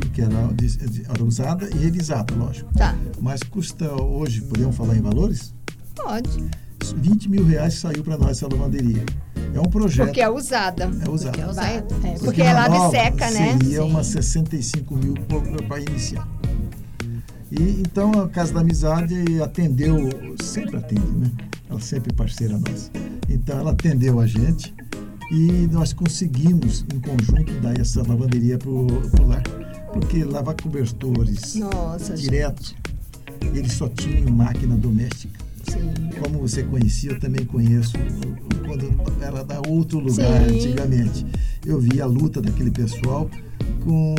era 1.08 1.24
usada 1.24 1.68
e 1.74 1.78
revisada, 1.78 2.32
lógico. 2.34 2.72
Tá, 2.74 2.96
Mas 3.20 3.42
custa 3.42 3.92
hoje, 4.00 4.40
podemos 4.42 4.76
falar 4.76 4.96
em 4.96 5.02
valores? 5.02 5.52
pode. 5.96 6.48
20 6.96 7.28
mil 7.28 7.44
reais 7.44 7.74
saiu 7.74 8.02
para 8.04 8.16
nós 8.16 8.30
essa 8.38 8.48
lavanderia. 8.48 9.04
É 9.54 9.60
um 9.60 9.64
projeto. 9.64 10.06
Porque 10.06 10.20
é 10.20 10.28
usada. 10.28 10.84
é 10.84 11.10
usado. 11.10 11.32
Porque 11.32 11.40
é 11.40 11.46
usado. 11.46 11.54
Vai, 11.54 11.76
é, 11.76 11.80
Porque 11.82 12.24
porque 12.24 12.42
na 12.44 12.50
é 12.50 12.54
lava 12.54 12.74
e 12.74 12.78
nova 12.78 12.90
seca, 12.90 13.30
né? 13.30 13.58
Seria 13.58 13.82
Sim. 13.82 13.90
umas 13.90 14.06
65 14.06 14.96
mil 14.96 15.14
para 15.68 15.80
iniciar. 15.80 16.28
E 17.50 17.82
então 17.86 18.12
a 18.12 18.28
Casa 18.28 18.54
da 18.54 18.60
Amizade 18.60 19.42
atendeu, 19.42 20.08
sempre 20.40 20.76
atende, 20.76 21.12
né? 21.12 21.30
Ela 21.68 21.80
sempre 21.80 22.12
é 22.12 22.14
parceira 22.14 22.58
nossa. 22.58 22.90
Então 23.28 23.58
ela 23.58 23.72
atendeu 23.72 24.20
a 24.20 24.26
gente 24.26 24.74
e 25.30 25.68
nós 25.70 25.92
conseguimos, 25.92 26.84
em 26.94 27.00
conjunto, 27.00 27.52
dar 27.60 27.78
essa 27.78 28.00
lavanderia 28.06 28.58
para 28.58 28.70
o 28.70 28.86
lar. 29.26 29.42
Porque 29.92 30.24
lavar 30.24 30.54
cobertores 30.54 31.54
Nossa, 31.56 32.14
direto, 32.14 32.74
eles 33.54 33.72
só 33.74 33.88
tinham 33.88 34.30
máquina 34.30 34.74
doméstica. 34.76 35.38
gente. 35.68 35.80
Sim. 35.82 35.92
Como 36.20 36.40
você 36.40 36.62
conhecia, 36.62 37.12
eu 37.12 37.20
também 37.20 37.44
conheço 37.44 37.92
quando 38.66 39.22
era 39.22 39.44
da 39.44 39.60
outro 39.68 39.98
lugar 39.98 40.48
Sim. 40.48 40.56
antigamente. 40.56 41.26
Eu 41.64 41.78
vi 41.80 42.00
a 42.00 42.06
luta 42.06 42.40
daquele 42.42 42.70
pessoal 42.70 43.30
com. 43.84 44.14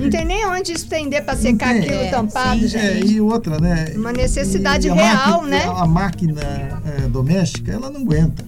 Não 0.00 0.10
tem 0.10 0.24
nem 0.24 0.44
onde 0.46 0.72
estender 0.72 1.24
para 1.24 1.36
secar 1.36 1.72
tem. 1.72 1.82
aquilo 1.82 1.94
É, 2.00 2.10
tampado, 2.10 2.68
sim. 2.68 2.76
É, 2.76 2.94
gente. 2.96 3.12
e 3.14 3.20
outra, 3.20 3.60
né? 3.60 3.92
Uma 3.94 4.12
necessidade 4.12 4.88
E 4.88 4.90
a 4.90 4.94
real, 4.94 5.42
máquina- 5.42 5.48
né? 5.50 5.64
A 5.66 5.86
máquina 5.86 6.40
é, 6.42 7.08
doméstica, 7.08 7.70
ela 7.72 7.88
não 7.90 8.00
aguenta. 8.00 8.44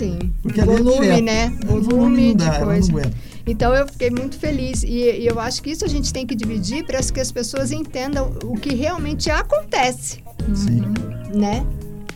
Sim. 0.00 0.32
Porque 0.42 0.60
é 0.60 0.64
Volume, 0.64 1.00
direto. 1.00 1.24
né? 1.24 1.58
É, 1.62 1.66
Volume 1.66 2.28
de 2.28 2.34
dá, 2.36 2.54
ela 2.54 2.64
coisa. 2.64 3.12
Então 3.46 3.74
eu 3.74 3.86
fiquei 3.86 4.08
muito 4.10 4.38
feliz 4.38 4.82
e, 4.82 4.88
e 4.88 5.26
eu 5.26 5.38
acho 5.38 5.62
que 5.62 5.70
isso 5.70 5.84
a 5.84 5.88
gente 5.88 6.10
tem 6.10 6.26
que 6.26 6.34
dividir 6.34 6.86
para 6.86 7.02
que 7.02 7.20
as 7.20 7.30
pessoas 7.30 7.70
entendam 7.70 8.32
o 8.44 8.54
que 8.54 8.74
realmente 8.74 9.30
acontece, 9.30 10.20
Sim. 10.54 10.82
né? 11.34 11.66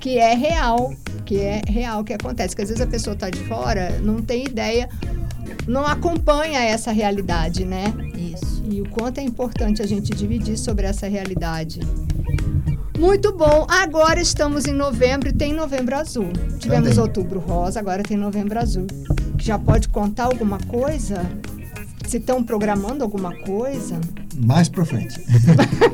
Que 0.01 0.19
é 0.19 0.35
real, 0.35 0.95
que 1.27 1.39
é 1.39 1.61
real 1.69 2.03
que 2.03 2.15
acontece. 2.15 2.57
Que 2.57 2.63
às 2.63 2.69
vezes 2.69 2.83
a 2.83 2.87
pessoa 2.87 3.13
está 3.13 3.29
de 3.29 3.41
fora, 3.41 3.99
não 4.01 4.23
tem 4.23 4.47
ideia, 4.47 4.89
não 5.67 5.87
acompanha 5.87 6.61
essa 6.61 6.91
realidade, 6.91 7.67
né? 7.67 7.93
Isso. 8.17 8.65
E 8.71 8.81
o 8.81 8.89
quanto 8.89 9.19
é 9.19 9.23
importante 9.23 9.83
a 9.83 9.87
gente 9.87 10.11
dividir 10.15 10.57
sobre 10.57 10.87
essa 10.87 11.07
realidade. 11.07 11.81
Muito 12.99 13.33
bom. 13.33 13.67
Agora 13.69 14.21
estamos 14.21 14.67
em 14.67 14.73
novembro 14.73 15.29
e 15.29 15.33
tem 15.33 15.53
novembro 15.53 15.97
azul. 15.97 16.29
Tivemos 16.59 16.91
Também. 16.91 17.03
outubro 17.03 17.41
rosa, 17.41 17.81
agora 17.81 18.03
tem 18.03 18.17
novembro 18.17 18.59
azul. 18.59 18.87
Já 19.39 19.59
pode 19.59 19.89
contar 19.89 20.25
alguma 20.25 20.59
coisa? 20.69 21.25
Se 22.07 22.19
estão 22.19 22.43
programando 22.45 23.03
alguma 23.03 23.35
coisa? 23.39 24.01
Mais 24.37 24.69
pra 24.69 24.85
frente. 24.85 25.21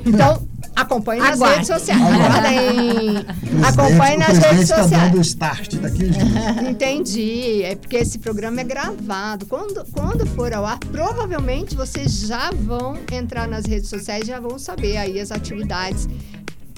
Então, 0.05 0.43
acompanhe 0.75 1.21
nas 1.21 1.39
redes 1.41 1.67
sociais. 1.69 2.01
Aguardem. 2.03 3.27
Acompanhe 3.63 4.17
nas 4.17 4.39
redes 4.39 4.63
está 4.63 4.83
sociais. 4.83 5.03
dando 5.05 5.19
o 5.19 5.21
start 5.21 5.75
daqui. 5.77 6.11
Entendi. 6.69 7.63
É 7.63 7.77
porque 7.77 7.97
esse 7.97 8.19
programa 8.19 8.61
é 8.61 8.65
gravado. 8.65 9.47
Quando, 9.47 9.85
quando 9.93 10.27
for 10.27 10.53
ao 10.53 10.65
ar, 10.67 10.79
provavelmente 10.79 11.77
vocês 11.77 12.21
já 12.27 12.51
vão 12.51 12.97
entrar 13.13 13.47
nas 13.47 13.67
redes 13.67 13.89
sociais, 13.89 14.27
já 14.27 14.41
vão 14.41 14.59
saber 14.59 14.97
aí 14.97 15.21
as 15.21 15.31
atividades. 15.31 16.09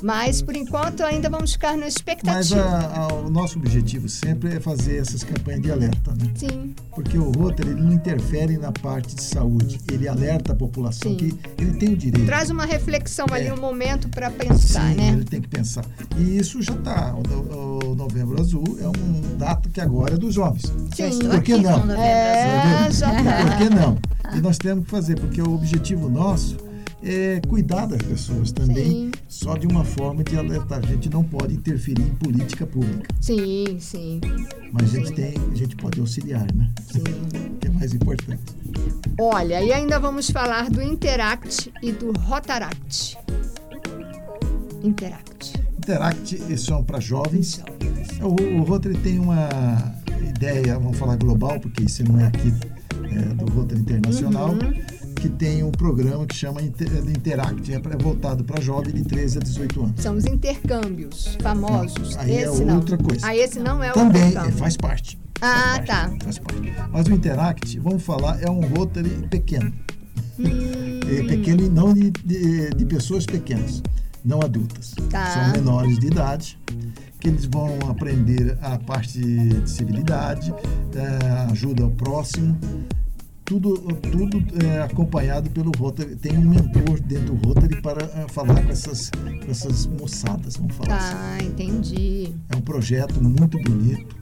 Mas, 0.03 0.43
por 0.43 0.57
enquanto, 0.57 1.03
ainda 1.05 1.31
vamos 1.31 1.53
ficar 1.53 1.73
na 1.77 1.85
Mas 1.85 1.95
expectativa. 1.95 2.61
a- 2.61 2.97
a- 3.05 3.15
o 3.15 3.31
nosso 3.31 3.59
objetivo 3.59 4.09
sempre 4.09 4.57
é 4.57 4.61
fazer 4.61 4.97
essas 4.99 5.23
campanhas 5.23 5.63
de 5.63 5.71
alerta, 5.71 6.11
né? 6.13 6.31
Sim, 6.35 6.75
Porque 6.95 7.17
o 7.17 7.31
Rotary 7.31 7.71
ele 7.71 7.81
não 7.81 7.93
interfere 7.93 8.59
na 8.59 8.71
parte 8.73 9.15
de 9.15 9.23
saúde, 9.23 9.81
ele 9.91 10.07
alerta 10.09 10.53
a 10.53 10.57
população 10.57 11.13
Sim. 11.13 11.17
que 11.17 11.35
ele 11.63 11.73
tem 11.79 11.91
o 11.93 11.97
direito. 11.97 12.27
traz 12.27 12.51
uma 12.51 12.65
reflexão 12.67 13.27
ali, 13.31 13.47
É. 13.47 13.55
um 13.55 13.61
momento 13.61 14.09
para 14.09 14.31
pensar, 14.31 14.91
Sim, 14.91 14.97
né? 14.97 15.09
ele 15.11 15.25
tem 15.25 15.41
que 15.41 15.49
pensar. 15.49 15.85
E 16.19 16.37
isso 16.39 16.61
já 16.61 16.75
está. 16.75 17.15
O, 17.15 17.91
o 17.93 17.95
Novembro 17.95 18.41
Azul 18.41 18.65
é 18.81 18.89
um 18.89 19.37
dado 19.39 19.69
que 19.71 19.81
agora 19.81 20.15
é 20.15 20.17
dos 20.19 20.35
jovens. 20.35 20.65
Sim. 20.95 21.09
Estou 21.09 21.31
Por 21.31 21.43
que 21.43 21.57
não? 21.57 21.91
É, 21.93 22.87
azul. 22.87 22.93
já 22.93 23.11
tá. 23.23 23.45
Por 23.47 23.57
que 23.57 23.71
não? 23.75 23.99
E 24.37 24.41
nós 24.41 24.59
temos 24.59 24.85
que 24.85 24.91
fazer, 24.91 25.19
porque 25.19 25.41
o 25.41 25.55
objetivo 25.55 26.09
nosso 26.09 26.57
é 27.03 27.41
cuidar 27.49 27.87
das 27.87 28.03
pessoas 28.03 28.53
também, 28.53 28.85
Sim. 28.85 29.11
só 29.29 29.57
de 29.57 29.67
uma 29.67 29.85
forma 29.85 30.23
de 30.23 30.37
alertar. 30.39 30.79
A 30.79 30.87
gente 30.87 31.11
não 31.11 31.25
pode 31.25 31.55
interferir 31.55 32.03
em 32.03 32.15
política 32.15 32.67
pública, 32.67 33.09
Sim, 33.21 33.77
sim, 33.81 34.21
mas 34.73 34.95
a 34.95 34.99
gente, 34.99 35.13
tem, 35.13 35.35
a 35.51 35.55
gente 35.55 35.77
pode 35.77 36.01
auxiliar, 36.01 36.47
né? 36.55 36.69
sim. 36.91 37.03
Que 37.61 37.69
é 37.69 37.71
mais 37.71 37.95
importante. 37.95 38.43
Olha, 39.21 39.63
e 39.63 39.73
ainda 39.73 39.99
vamos 40.01 40.31
falar 40.31 40.69
do 40.69 40.83
Interact 40.83 41.73
e 41.81 41.93
do 41.93 42.13
Rotaract. 42.13 43.17
Interact. 44.83 45.53
Interact 45.79 46.59
são 46.59 46.83
para 46.83 46.99
jovens. 46.99 47.61
O, 48.21 48.61
o 48.61 48.63
Rotary 48.65 48.97
tem 48.99 49.19
uma 49.19 49.49
ideia, 50.29 50.79
vamos 50.79 50.99
falar 50.99 51.17
global, 51.17 51.61
porque 51.61 51.85
isso 51.85 52.03
não 52.05 52.19
é 52.21 52.27
aqui 52.27 52.53
é, 53.05 53.35
do 53.35 53.51
Rotary 53.53 53.81
Internacional, 53.81 54.51
Uhum. 54.51 54.73
Que 55.23 55.29
tem 55.29 55.63
um 55.63 55.71
programa 55.71 56.27
que 56.27 56.35
chama 56.35 56.61
Inter- 56.61 56.89
Interact, 57.09 57.73
é 57.73 57.79
voltado 57.97 58.43
para 58.43 58.61
jovem 58.61 58.93
de 58.93 59.05
13 59.05 59.39
a 59.39 59.41
18 59.41 59.83
anos. 59.85 60.03
São 60.03 60.17
os 60.17 60.27
intercâmbios 60.27 61.39
famosos. 61.41 62.17
Aí 62.17 62.33
é 62.33 62.43
esse 62.43 62.65
não. 62.65 62.75
outra 62.77 62.99
coisa. 62.99 63.25
Ah, 63.25 63.37
esse 63.37 63.61
não 63.61 63.81
é 63.85 63.93
o 63.93 63.95
Também 63.95 64.37
é, 64.37 64.51
faz 64.51 64.77
parte. 64.77 65.17
Ah, 65.41 65.75
faz 65.77 65.87
tá. 65.87 66.13
Faz 66.25 66.39
parte. 66.41 66.73
Mas 66.91 67.07
o 67.07 67.13
Interact, 67.13 67.79
vamos 67.79 68.03
falar, 68.03 68.43
é 68.43 68.51
um 68.51 68.63
Rotary 68.63 69.11
pequeno. 69.31 69.73
Hum. 70.41 71.01
É 71.09 71.23
pequeno 71.23 71.67
e 71.67 71.69
não 71.69 71.95
de, 71.95 72.11
de, 72.11 72.71
de 72.71 72.85
pessoas 72.85 73.25
pequenas, 73.25 73.81
não 74.25 74.41
adultas. 74.43 74.93
Tá. 75.09 75.27
São 75.27 75.53
menores 75.53 76.01
de 76.01 76.09
idade 76.09 76.59
que 77.21 77.29
eles 77.29 77.45
vão 77.45 77.79
aprender 77.89 78.59
a 78.61 78.77
parte 78.77 79.21
de 79.21 79.71
civilidade, 79.71 80.53
eh, 80.97 81.47
ajuda 81.53 81.85
ao 81.85 81.91
próximo, 81.93 82.59
tudo, 83.53 83.77
tudo 84.11 84.43
é, 84.65 84.81
acompanhado 84.81 85.51
pelo 85.51 85.71
Rotary. 85.77 86.17
Tem 86.17 86.39
um 86.39 86.49
mentor 86.49 87.01
dentro 87.01 87.35
do 87.35 87.49
Rotary 87.49 87.83
para 87.83 88.03
eh, 88.03 88.27
falar 88.29 88.63
com 88.63 88.71
essas, 88.71 89.11
com 89.11 89.51
essas 89.51 89.87
moçadas, 89.87 90.57
vamos 90.57 90.75
falar 90.75 90.97
assim. 90.97 91.15
Tá, 91.15 91.45
entendi. 91.45 92.33
É 92.49 92.57
um 92.57 92.63
projeto 92.63 93.23
muito 93.23 93.59
bonito 93.61 94.17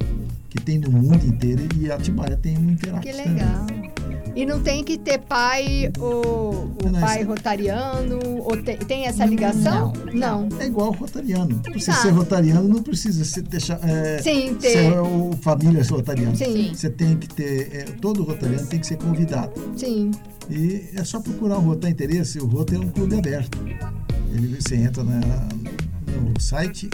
que 0.48 0.60
tem 0.60 0.78
no 0.78 0.90
mundo 0.90 1.24
inteiro 1.24 1.62
e 1.76 1.90
a 1.90 1.94
Atibaia 1.94 2.36
tem 2.36 2.58
um 2.58 2.70
Interact 2.70 3.06
Que 3.06 3.22
também. 3.22 4.09
E 4.34 4.46
não 4.46 4.60
tem 4.62 4.84
que 4.84 4.96
ter 4.96 5.18
pai 5.18 5.90
ou 5.98 6.54
o 6.84 6.90
Não, 6.90 7.00
pai 7.00 7.20
isso- 7.20 7.28
rotariano? 7.28 8.18
Ou 8.42 8.56
tem, 8.62 8.76
tem 8.78 9.06
essa 9.06 9.24
ligação? 9.24 9.92
Não. 10.12 10.48
É 10.58 10.66
igual 10.66 10.88
o 10.90 10.92
rotariano. 10.92 11.60
Você 11.74 11.90
Tá. 11.90 11.96
ser 12.00 12.10
rotariano, 12.10 12.68
não 12.68 12.82
precisa 12.82 13.24
ser, 13.24 13.42
deixar, 13.42 13.78
é, 13.82 14.22
Sim, 14.22 14.54
ter. 14.54 14.70
ser 14.70 14.98
o 15.00 15.32
família 15.42 15.82
rotariano. 15.82 16.36
Sim. 16.36 16.72
Você 16.74 16.88
tem 16.88 17.16
que 17.16 17.28
ter, 17.28 17.74
é, 17.74 17.84
todo 18.00 18.22
rotariano 18.22 18.66
tem 18.68 18.78
que 18.78 18.86
ser 18.86 18.96
convidado. 18.98 19.52
Sim. 19.76 20.10
E 20.48 20.84
é 20.94 21.04
só 21.04 21.20
procurar 21.20 21.58
o 21.58 21.62
Rota 21.62 21.88
Interesse. 21.90 22.38
O 22.38 22.46
Rota 22.46 22.74
é 22.74 22.78
um 22.78 22.88
clube 22.88 23.16
aberto. 23.18 23.58
Ele, 24.32 24.60
você 24.60 24.76
entra 24.76 25.02
na- 25.02 25.20
no 25.20 26.40
site 26.40 26.88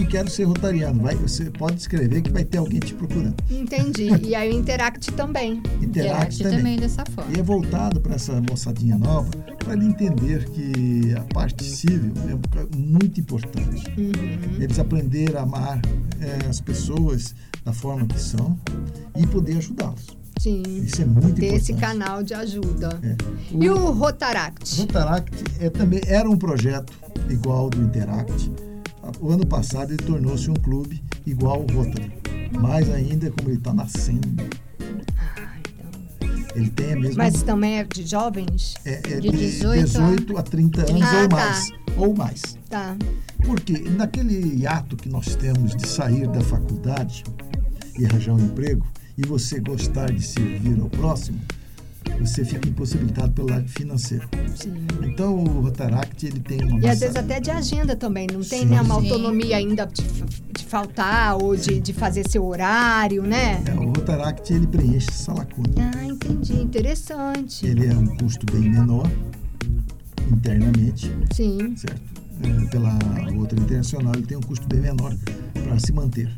e 0.00 0.06
quero 0.06 0.30
ser 0.30 0.44
rotariano. 0.44 1.02
Vai, 1.02 1.14
você 1.14 1.50
pode 1.50 1.78
escrever 1.78 2.22
que 2.22 2.30
vai 2.30 2.44
ter 2.44 2.58
alguém 2.58 2.80
te 2.80 2.94
procurando. 2.94 3.36
Entendi. 3.50 4.08
E 4.30 4.34
aí 4.34 4.50
o 4.50 4.52
Interact 4.52 5.12
também. 5.12 5.54
Interact 5.54 5.86
Interact 5.86 6.42
também. 6.42 6.58
também 6.58 6.76
dessa 6.78 7.04
forma. 7.06 7.32
E 7.36 7.40
é 7.40 7.42
voltado 7.42 8.00
para 8.00 8.14
essa 8.14 8.40
moçadinha 8.40 8.96
nova, 8.96 9.28
para 9.58 9.72
ele 9.72 9.86
entender 9.86 10.48
que 10.50 11.14
a 11.16 11.22
parte 11.34 11.64
civil 11.64 12.12
é 12.26 12.76
muito 12.76 13.20
importante. 13.20 13.92
Uhum. 13.98 14.62
Eles 14.62 14.78
aprenderam 14.78 15.40
a 15.40 15.42
amar 15.42 15.80
eh, 16.20 16.38
as 16.48 16.60
pessoas 16.60 17.34
da 17.64 17.72
forma 17.72 18.06
que 18.06 18.20
são 18.20 18.58
e 19.16 19.26
poder 19.26 19.56
ajudá-los. 19.58 20.06
Sim. 20.38 20.62
Isso 20.64 21.02
é 21.02 21.04
muito 21.04 21.34
Ter 21.34 21.46
importante. 21.46 21.56
esse 21.56 21.74
canal 21.74 22.22
de 22.22 22.34
ajuda. 22.34 22.98
É. 23.02 23.16
E 23.52 23.68
o 23.68 23.90
Rotaract? 23.90 24.80
Rotaract 24.80 25.44
é, 25.60 25.68
também 25.70 26.00
era 26.06 26.28
um 26.30 26.36
projeto 26.36 26.92
igual 27.28 27.58
ao 27.58 27.70
do 27.70 27.82
Interact. 27.82 28.50
O 29.20 29.30
ano 29.30 29.46
passado 29.46 29.90
ele 29.92 30.02
tornou-se 30.02 30.50
um 30.50 30.54
clube 30.54 31.02
igual 31.26 31.56
ao 31.68 31.76
Rotary. 31.76 32.12
Mais 32.60 32.88
ainda, 32.90 33.30
como 33.30 33.48
ele 33.50 33.58
está 33.58 33.72
nascendo, 33.72 34.28
Ah, 35.18 35.56
então. 35.58 36.46
ele 36.56 36.70
tem 36.70 36.92
a 36.92 36.96
mesma. 36.96 37.24
Mas 37.24 37.42
também 37.42 37.78
é 37.78 37.84
de 37.84 38.04
jovens? 38.06 38.74
é, 38.84 38.94
é 38.94 39.20
de 39.20 39.30
de 39.30 39.36
18 39.36 39.84
18 39.84 40.36
a 40.38 40.42
30 40.42 40.80
anos 40.90 41.02
Ah, 41.02 41.22
ou 41.22 41.28
tá. 41.28 41.36
mais. 41.36 41.70
Ou 41.96 42.14
mais. 42.14 42.42
Tá. 42.68 42.96
Porque 43.44 43.78
naquele 43.90 44.66
ato 44.66 44.96
que 44.96 45.08
nós 45.08 45.34
temos 45.36 45.74
de 45.76 45.86
sair 45.88 46.26
da 46.28 46.40
faculdade 46.40 47.24
e 47.98 48.04
arranjar 48.06 48.34
um 48.34 48.40
emprego, 48.44 48.86
e 49.18 49.22
você 49.26 49.60
gostar 49.60 50.10
de 50.12 50.22
servir 50.24 50.80
ao 50.80 50.88
próximo, 50.88 51.38
você 52.18 52.44
fica 52.44 52.68
impossibilitado 52.68 53.32
pelo 53.32 53.48
lado 53.50 53.68
financeiro. 53.68 54.28
Sim. 54.54 54.74
Então 55.02 55.42
o 55.44 55.60
Rotaract 55.62 56.26
ele 56.26 56.40
tem 56.40 56.58
uma 56.64 56.74
E 56.74 56.78
às 56.78 56.82
massa- 56.82 57.00
vezes 57.00 57.16
até 57.16 57.40
de 57.40 57.50
agenda 57.50 57.96
também, 57.96 58.26
não 58.26 58.40
tem 58.40 58.60
Sim. 58.60 58.66
né, 58.66 58.80
uma 58.80 58.94
autonomia 58.94 59.56
ainda 59.56 59.86
de, 59.86 60.02
de 60.56 60.64
faltar 60.64 61.36
ou 61.36 61.56
de, 61.56 61.80
de 61.80 61.92
fazer 61.92 62.28
seu 62.28 62.44
horário, 62.46 63.22
né? 63.22 63.62
É, 63.66 63.74
o 63.74 63.86
Rotaract 63.88 64.52
ele 64.52 64.66
preenche 64.66 65.06
essa 65.10 65.32
lacuna. 65.32 65.90
Ah, 65.94 66.04
entendi. 66.04 66.52
Interessante. 66.54 67.66
Ele 67.66 67.86
é 67.86 67.92
um 67.94 68.06
custo 68.16 68.44
bem 68.52 68.68
menor 68.70 69.10
internamente, 70.30 71.10
Sim, 71.34 71.74
certo? 71.76 72.00
É, 72.42 72.66
pela 72.70 72.96
outra 73.36 73.58
internacional 73.60 74.14
ele 74.14 74.26
tem 74.26 74.36
um 74.38 74.40
custo 74.42 74.66
bem 74.68 74.80
menor 74.80 75.14
para 75.52 75.78
se 75.78 75.92
manter. 75.92 76.30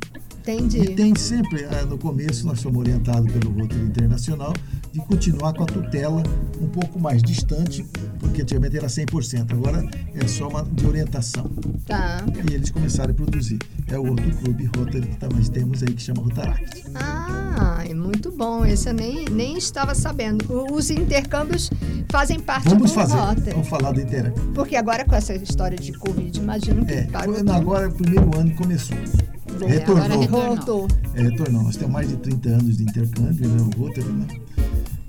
E 0.46 0.54
entendi. 0.54 0.94
tem 0.94 1.14
sempre, 1.14 1.64
ah, 1.66 1.84
no 1.86 1.96
começo, 1.98 2.46
nós 2.46 2.60
somos 2.60 2.78
orientados 2.80 3.30
pelo 3.32 3.52
Rotary 3.52 3.82
Internacional 3.82 4.52
de 4.92 4.98
continuar 5.00 5.52
com 5.54 5.62
a 5.62 5.66
tutela 5.66 6.22
um 6.60 6.66
pouco 6.68 6.98
mais 7.00 7.22
distante, 7.22 7.84
porque 8.18 8.42
antigamente 8.42 8.76
era 8.76 8.88
100%, 8.88 9.52
agora 9.52 9.88
é 10.14 10.26
só 10.26 10.48
uma 10.48 10.62
de 10.64 10.86
orientação. 10.86 11.50
Tá. 11.86 12.24
E 12.50 12.54
eles 12.54 12.70
começaram 12.70 13.12
a 13.12 13.14
produzir. 13.14 13.58
É 13.88 13.98
o 13.98 14.06
outro 14.08 14.30
clube 14.38 14.70
Rotary 14.76 15.06
que 15.06 15.26
nós 15.34 15.48
temos 15.48 15.82
aí 15.82 15.92
que 15.94 16.02
chama 16.02 16.22
Rotaract. 16.22 16.84
Ah, 16.94 17.84
é 17.88 17.94
muito 17.94 18.30
bom. 18.32 18.64
Esse 18.64 18.88
eu 18.88 18.94
nem, 18.94 19.24
nem 19.26 19.56
estava 19.56 19.94
sabendo. 19.94 20.44
Os 20.72 20.90
intercâmbios 20.90 21.70
fazem 22.10 22.38
parte 22.40 22.68
Vamos 22.68 22.90
do 22.90 22.94
fazer, 22.94 23.14
Rotary. 23.14 23.50
vamos 23.52 23.68
falar 23.68 23.92
do 23.92 24.00
Interact. 24.00 24.40
Porque 24.54 24.76
agora 24.76 25.04
com 25.04 25.14
essa 25.14 25.34
história 25.34 25.78
de 25.78 25.92
Covid, 25.92 26.38
imagino 26.38 26.84
que 26.84 26.92
É, 26.92 27.02
parou 27.04 27.36
agora 27.50 27.88
o 27.88 27.92
primeiro 27.92 28.36
ano 28.38 28.54
começou. 28.54 28.96
Retornou. 29.68 30.20
retornou. 30.20 30.88
É, 31.14 31.22
retornou. 31.22 31.62
Nós 31.62 31.76
temos 31.76 31.92
mais 31.92 32.08
de 32.08 32.16
30 32.16 32.48
anos 32.48 32.76
de 32.76 32.82
intercâmbio, 32.84 33.48
né, 33.48 33.62
o 33.74 33.78
Rotary, 33.80 34.08
né? 34.12 34.26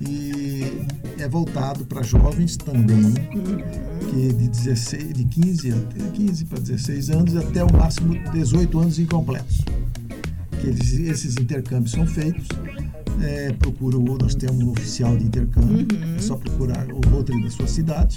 E 0.01 0.85
é 1.17 1.27
voltado 1.29 1.85
para 1.85 2.01
jovens 2.03 2.57
também, 2.57 3.13
que 4.09 4.33
de 4.33 4.47
16, 4.49 5.13
de 5.13 5.23
15, 5.25 5.71
até 5.71 5.99
15 6.13 6.45
para 6.45 6.59
16 6.59 7.09
anos 7.09 7.35
até 7.37 7.63
o 7.63 7.71
máximo 7.71 8.13
18 8.33 8.79
anos 8.79 8.99
incompletos. 8.99 9.61
Que 10.59 10.67
eles- 10.67 10.93
esses 10.99 11.37
intercâmbios 11.37 11.91
são 11.91 12.05
feitos. 12.05 12.47
É, 13.21 13.53
procura 13.53 13.97
o, 13.97 14.17
nós 14.17 14.35
temos 14.35 14.61
um 14.61 14.71
oficial 14.71 15.15
de 15.15 15.25
intercâmbio, 15.25 15.87
é 16.17 16.19
só 16.19 16.35
procurar 16.35 16.85
o 16.91 16.99
Rotary 17.09 17.41
da 17.43 17.49
sua 17.49 17.67
cidade. 17.67 18.15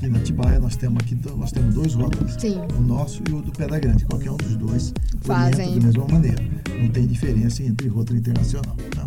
Aqui 0.00 0.08
na 0.08 0.18
Tibaia 0.20 0.58
nós 0.58 0.76
temos 0.76 1.02
aqui 1.02 1.14
nós 1.36 1.52
temos 1.52 1.74
dois 1.74 1.92
Rotarys, 1.92 2.34
Sim. 2.38 2.58
o 2.74 2.80
nosso 2.80 3.22
e 3.28 3.34
o 3.34 3.42
do 3.42 3.52
Pedra 3.52 3.78
Grande. 3.78 4.06
Qualquer 4.06 4.30
um 4.30 4.36
dos 4.38 4.56
dois 4.56 4.94
Fazem. 5.20 5.66
orienta 5.66 5.80
da 5.80 5.86
mesma 5.86 6.06
maneira. 6.08 6.42
Não 6.80 6.88
tem 6.88 7.06
diferença 7.06 7.62
entre 7.62 7.86
Rotary 7.86 8.18
Internacional. 8.18 8.74
Tá? 8.96 9.06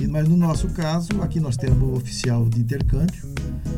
E, 0.00 0.06
mas 0.06 0.26
no 0.26 0.34
nosso 0.38 0.68
caso, 0.68 1.10
aqui 1.20 1.38
nós 1.38 1.58
temos 1.58 1.82
o 1.82 1.92
oficial 1.92 2.48
de 2.48 2.60
intercâmbio. 2.60 3.31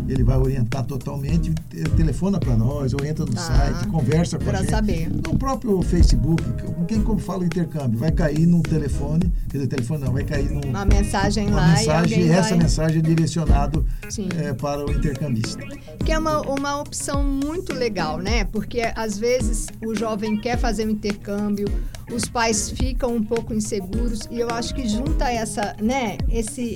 Ele 0.09 0.23
vai 0.23 0.37
orientar 0.39 0.85
totalmente, 0.85 1.53
te- 1.71 1.83
telefona 1.97 2.39
para 2.39 2.57
nós, 2.57 2.93
ou 2.93 3.05
entra 3.05 3.25
no 3.25 3.33
Tá. 3.33 3.41
site, 3.41 3.87
conversa 3.89 4.39
com 4.39 4.45
Pra 4.45 4.59
a 4.59 4.61
gente. 4.63 4.71
saber. 4.71 5.09
No 5.11 5.37
próprio 5.39 5.81
Facebook, 5.83 6.43
quem 6.87 7.03
como 7.03 7.19
fala 7.19 7.43
o 7.43 7.45
intercâmbio, 7.47 7.99
vai 7.99 8.11
cair 8.13 8.47
num 8.47 8.61
telefone, 8.63 9.33
quer 9.49 9.59
dizer, 9.59 9.69
telefone 9.69 10.05
não, 10.05 10.13
vai 10.13 10.25
cair 10.25 10.51
num, 10.51 10.61
Uma 10.69 10.85
mensagem 10.85 11.47
uma 11.49 11.57
lá 11.57 11.69
mensagem, 11.69 12.21
e 12.23 12.29
essa 12.31 12.51
vai... 12.51 12.59
mensagem 12.59 12.99
é 12.99 13.03
direcionado 13.03 13.87
Sim. 14.11 14.29
eh, 14.37 14.53
para 14.53 14.85
o 14.85 14.91
intercambista. 14.93 15.65
Que 16.05 16.13
é 16.13 16.19
uma, 16.19 16.41
uma 16.43 16.81
opção 16.81 17.23
muito 17.25 17.73
legal, 17.73 18.19
né? 18.19 18.45
Porque 18.45 18.83
às 18.95 19.19
vezes 19.19 19.69
o 19.85 19.95
jovem 19.95 20.39
quer 20.41 20.59
fazer 20.59 20.87
um 20.87 20.91
intercâmbio, 20.91 21.67
os 22.13 22.27
pais 22.27 22.71
ficam 22.71 23.15
um 23.17 23.23
pouco 23.23 23.55
inseguros 23.55 24.21
e 24.31 24.39
eu 24.39 24.51
acho 24.51 24.75
que 24.75 24.87
junta 24.87 25.31
essa, 25.31 25.75
né? 25.81 26.19
Esse 26.29 26.75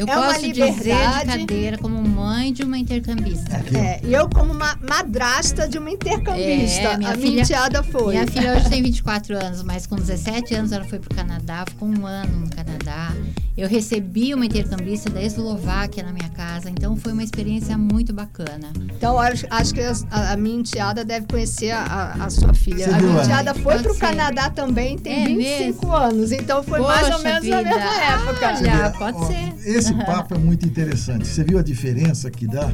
Eu 0.00 0.06
É 0.08 0.16
uma 0.16 0.26
posso 0.28 0.40
dizer 0.40 0.52
de 0.52 0.78
liberdade. 0.78 1.26
cadeira 1.26 1.78
como 1.78 2.00
mãe 2.02 2.52
de 2.52 2.62
uma 2.62 2.78
intercambista. 2.78 3.56
É, 3.76 4.00
e 4.02 4.14
eu 4.14 4.28
como 4.30 4.52
uma 4.52 4.74
madrasta 4.88 5.68
de 5.68 5.76
uma 5.78 5.90
intercambista, 5.90 6.80
É, 6.80 6.96
minha 6.96 7.10
a 7.10 7.16
minha 7.16 7.28
filha- 7.28 7.42
enteada 7.42 7.82
foi. 7.82 8.14
Minha 8.14 8.26
filha 8.26 8.56
hoje 8.56 8.70
tem 8.70 8.82
24 8.82 9.36
anos, 9.36 9.62
mas 9.62 9.86
com 9.86 9.96
17 9.96 10.54
anos 10.54 10.72
ela 10.72 10.84
foi 10.84 10.98
pro 10.98 11.14
Canadá, 11.14 11.64
ficou 11.68 11.88
um 11.88 12.06
ano 12.06 12.40
no 12.40 12.48
Canadá. 12.50 13.12
Eu 13.60 13.68
recebi 13.68 14.32
uma 14.32 14.46
intercambista 14.46 15.10
da 15.10 15.22
Eslováquia 15.22 16.02
na 16.02 16.14
minha 16.14 16.30
casa, 16.30 16.70
então 16.70 16.96
foi 16.96 17.12
uma 17.12 17.22
experiência 17.22 17.76
muito 17.76 18.10
bacana. 18.10 18.72
Então, 18.96 19.18
acho, 19.18 19.46
acho 19.50 19.74
que 19.74 19.82
a, 19.82 20.32
a 20.32 20.36
minha 20.38 20.60
enteada 20.60 21.04
deve 21.04 21.26
conhecer 21.26 21.70
a, 21.70 21.82
a- 21.82 22.24
a 22.24 22.30
sua 22.30 22.54
filha. 22.54 22.86
Você 22.86 22.90
a 22.94 22.96
minha 22.98 23.10
Ana? 23.12 23.22
enteada 23.22 23.54
foi 23.54 23.78
pro 23.80 23.92
ser. 23.92 24.00
Canadá 24.00 24.48
também, 24.48 24.96
tem 24.96 25.24
É 25.24 25.26
25 25.66 25.92
anos. 25.94 26.32
Então, 26.32 26.62
foi 26.62 26.80
mais 26.80 27.02
ou 27.08 27.10
Poxa 27.12 27.22
menos 27.24 27.48
na 27.48 27.58
vida. 27.58 27.68
mesma 27.76 28.02
época. 28.02 28.46
Olha, 28.46 28.72
Olha, 28.72 28.90
pode 28.92 29.16
ó, 29.18 29.24
ser. 29.26 29.52
Esse 29.76 29.92
papo 30.06 30.34
é 30.36 30.38
muito 30.38 30.64
interessante. 30.64 31.26
Você 31.28 31.44
viu 31.44 31.58
a 31.58 31.62
diferença 31.62 32.30
que 32.30 32.46
dá? 32.46 32.72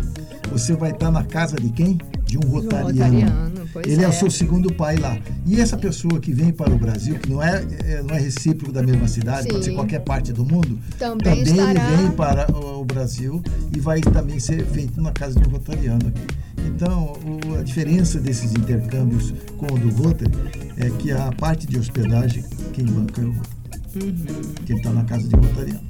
Você 0.52 0.74
vai 0.76 0.92
estar 0.92 1.10
na 1.10 1.24
casa 1.24 1.56
de 1.56 1.68
quem? 1.70 1.98
De 2.26 2.36
um 2.36 2.40
Do 2.40 2.48
rotariano. 2.48 2.90
Rotariano, 2.92 3.68
Ele 3.86 4.02
é. 4.02 4.04
é. 4.04 4.08
o 4.08 4.12
seu 4.12 4.30
segundo 4.30 4.72
pai 4.74 4.96
lá. 4.96 5.16
E 5.46 5.60
essa 5.60 5.76
pessoa 5.76 6.18
que 6.18 6.32
vem 6.32 6.52
para 6.52 6.72
o 6.74 6.76
Brasil, 6.78 7.14
que 7.20 7.30
não 7.30 7.40
é, 7.42 7.64
é- 7.84 8.02
não 8.02 8.14
é 8.14 8.20
recíproco 8.20 8.72
da 8.72 8.82
mesma 8.82 9.06
cidade, 9.06 9.46
pode 9.48 9.64
Sim. 9.64 9.70
ser 9.70 9.74
qualquer 9.76 10.00
parte 10.00 10.32
do 10.32 10.44
mundo, 10.44 10.78
Também 10.98 11.40
ele 11.40 11.50
estará. 11.50 11.86
vem 11.96 12.10
para 12.10 12.46
o, 12.56 12.84
Brasil 12.84 13.42
e 13.76 13.80
vai 13.80 14.00
também 14.00 14.38
ser 14.40 14.64
feito 14.66 15.00
na 15.00 15.12
casa 15.12 15.38
de 15.38 15.48
um 15.48 15.52
rotariano 15.52 16.08
aqui. 16.08 16.22
Então, 16.66 17.12
o- 17.48 17.54
a 17.58 17.62
diferença 17.62 18.18
desses 18.20 18.52
intercâmbios 18.52 19.32
com 19.58 19.66
o 19.72 19.78
do 19.78 19.90
Rotary 19.90 20.30
é 20.78 20.90
que 20.90 21.12
a 21.12 21.30
parte 21.32 21.66
de 21.66 21.78
hospedagem, 21.78 22.44
quem 22.72 22.86
banca 22.86 23.20
é 23.20 23.24
o 23.24 23.30
Rotary. 23.32 23.56
Uhum. 24.02 24.24
Que 24.64 24.72
ele 24.72 24.78
está 24.80 24.90
na 24.90 25.04
casa 25.04 25.26
de 25.28 25.36
um 25.36 25.40
rotariano. 25.40 25.80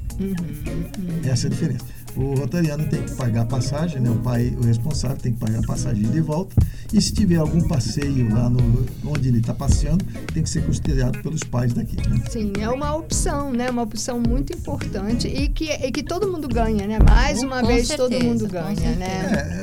Essa 1.23 1.45
é 1.45 1.47
a 1.47 1.51
diferença. 1.51 1.85
O 2.17 2.33
rotariano 2.33 2.85
tem 2.87 3.03
que 3.03 3.13
pagar 3.15 3.41
a 3.43 3.45
passagem, 3.45 4.01
né? 4.01 4.09
o 4.09 4.15
pai, 4.15 4.55
o 4.59 4.65
responsável, 4.65 5.17
tem 5.17 5.33
que 5.33 5.39
pagar 5.39 5.59
a 5.59 5.67
passagem 5.67 6.03
de 6.03 6.19
volta. 6.19 6.55
E 6.91 6.99
se 6.99 7.13
tiver 7.13 7.35
algum 7.35 7.61
passeio 7.67 8.33
lá 8.33 8.49
no, 8.49 8.85
onde 9.05 9.29
ele 9.29 9.39
está 9.39 9.53
passeando, 9.53 10.03
tem 10.33 10.41
que 10.41 10.49
ser 10.49 10.65
considerado 10.65 11.21
pelos 11.21 11.43
pais 11.43 11.73
daqui. 11.73 11.95
Né? 12.09 12.23
Sim, 12.29 12.53
é 12.59 12.69
uma 12.69 12.95
opção, 12.95 13.51
né? 13.51 13.69
Uma 13.69 13.83
opção 13.83 14.19
muito 14.19 14.51
importante 14.53 15.27
e 15.27 15.47
que, 15.47 15.71
e 15.71 15.91
que 15.91 16.01
todo 16.01 16.31
mundo 16.31 16.47
ganha, 16.47 16.87
né? 16.87 16.97
Mais 16.99 17.43
uma 17.43 17.61
com 17.61 17.67
vez 17.67 17.87
certeza, 17.87 18.09
todo 18.09 18.23
mundo 18.23 18.47
ganha, 18.47 18.95
né? 18.95 19.61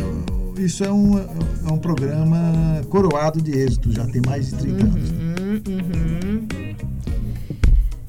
É, 0.57 0.61
isso 0.63 0.85
é 0.85 0.93
um, 0.93 1.19
é 1.19 1.73
um 1.73 1.79
programa 1.79 2.81
coroado 2.89 3.43
de 3.43 3.51
êxito, 3.51 3.91
já 3.91 4.07
tem 4.07 4.23
mais 4.25 4.51
de 4.51 4.57
30 4.57 4.85
anos. 4.85 5.11
Uhum, 5.11 5.63
uhum. 5.69 6.65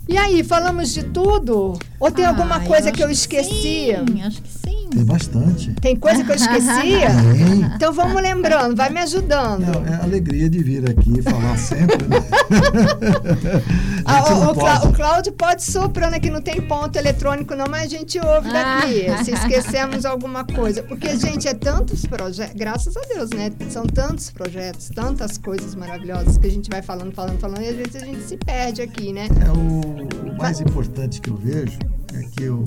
E 0.07 0.17
aí, 0.17 0.43
falamos 0.43 0.93
de 0.93 1.03
tudo? 1.03 1.77
Ou 1.99 2.11
tem 2.11 2.25
Ah, 2.25 2.29
alguma 2.29 2.59
coisa 2.59 2.91
que 2.91 3.01
eu 3.01 3.07
acho 3.07 3.15
esqueci? 3.15 3.95
Sim, 4.07 4.21
acho 4.21 4.41
que 4.41 4.49
sim. 4.49 4.87
Tem 4.91 5.03
bastante. 5.03 5.73
Tem 5.81 5.95
coisa 5.95 6.23
que 6.23 6.31
eu 6.31 6.35
esquecia? 6.35 7.09
Tem. 7.33 7.61
Então 7.75 7.91
vamos 7.91 8.21
lembrando, 8.21 8.75
vai 8.75 8.89
me 8.91 8.99
ajudando. 8.99 9.63
É 9.89 9.95
a 9.95 10.03
alegria 10.03 10.47
de 10.49 10.59
vir 10.63 10.87
aqui 10.89 11.21
falar 11.23 11.57
sempre. 11.57 11.97
Né? 12.07 12.17
Ah, 14.05 14.23
o, 14.23 14.51
o, 14.51 14.53
Clá- 14.53 14.79
pode. 14.79 14.87
o 14.87 14.93
Cláudio 14.95 15.33
pode 15.33 15.63
soprando 15.63 16.13
aqui, 16.13 16.29
não 16.29 16.41
tem 16.41 16.61
ponto 16.61 16.95
eletrônico 16.97 17.55
não, 17.55 17.65
mas 17.69 17.83
a 17.83 17.87
gente 17.87 18.19
ouve 18.19 18.51
daqui, 18.51 19.07
Ah. 19.07 19.23
se 19.23 19.31
esquecemos 19.31 20.05
alguma 20.05 20.43
coisa. 20.45 20.83
Porque, 20.83 21.17
gente, 21.17 21.47
é 21.47 21.53
tantos 21.53 22.05
projetos, 22.05 22.55
graças 22.55 22.95
a 22.95 23.01
Deus, 23.01 23.29
né? 23.31 23.51
São 23.69 23.85
tantos 23.85 24.29
projetos, 24.29 24.89
tantas 24.93 25.37
coisas 25.37 25.73
maravilhosas 25.75 26.37
que 26.37 26.47
a 26.47 26.51
gente 26.51 26.69
vai 26.69 26.81
falando, 26.81 27.13
falando, 27.13 27.39
falando, 27.39 27.61
e 27.61 27.67
às 27.69 27.75
vezes 27.75 27.95
a 27.95 28.05
gente 28.05 28.21
se 28.23 28.37
perde 28.37 28.81
aqui, 28.81 29.11
né? 29.11 29.27
É, 29.45 29.51
o, 29.51 30.29
o 30.31 30.37
mais 30.37 30.59
importante 30.61 31.19
que 31.19 31.29
eu 31.29 31.35
vejo 31.35 31.79
que 32.23 32.49
o, 32.49 32.63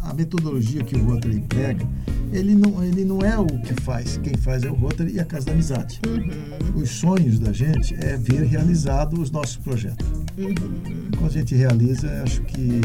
a 0.00 0.12
metodologia 0.14 0.82
que 0.82 0.96
o 0.96 1.04
Rotary 1.04 1.36
emprega, 1.36 1.86
ele 2.32 2.54
não, 2.54 2.82
ele 2.82 3.04
não 3.04 3.20
é 3.20 3.38
o 3.38 3.46
que 3.46 3.74
faz. 3.82 4.16
Quem 4.18 4.34
faz 4.34 4.62
é 4.64 4.70
o 4.70 4.74
Rotary 4.74 5.14
e 5.14 5.20
a 5.20 5.24
Casa 5.24 5.46
da 5.46 5.52
Amizade. 5.52 6.00
Os 6.74 6.90
sonhos 6.90 7.38
da 7.38 7.52
gente 7.52 7.94
é 7.94 8.16
ver 8.16 8.44
realizado 8.44 9.20
os 9.20 9.30
nossos 9.30 9.56
projetos. 9.56 10.06
Quando 11.18 11.30
a 11.30 11.32
gente 11.32 11.54
realiza, 11.54 12.22
acho 12.22 12.42
que 12.42 12.80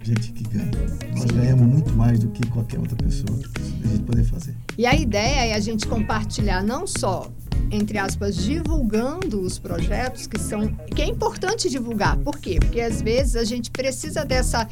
a 0.00 0.04
gente 0.04 0.32
que 0.32 0.44
ganha. 0.44 0.70
Nós 1.16 1.30
ganhamos 1.30 1.66
muito 1.66 1.92
mais 1.92 2.18
do 2.18 2.28
que 2.28 2.46
qualquer 2.48 2.78
outra 2.78 2.96
pessoa 2.96 3.38
a 3.84 3.86
gente 3.86 4.02
poder 4.02 4.24
fazer. 4.24 4.54
E 4.76 4.84
a 4.84 4.94
ideia 4.94 5.46
é 5.46 5.54
a 5.54 5.60
gente 5.60 5.86
compartilhar 5.86 6.62
não 6.62 6.86
só 6.86 7.30
entre 7.70 7.98
aspas, 7.98 8.36
divulgando 8.36 9.40
os 9.40 9.58
projetos 9.58 10.26
que 10.26 10.38
são. 10.38 10.68
que 10.94 11.02
é 11.02 11.06
importante 11.06 11.68
divulgar. 11.70 12.16
Por 12.18 12.38
quê? 12.38 12.58
Porque 12.60 12.80
às 12.80 13.00
vezes 13.00 13.36
a 13.36 13.44
gente 13.44 13.70
precisa 13.70 14.24
dessa, 14.24 14.68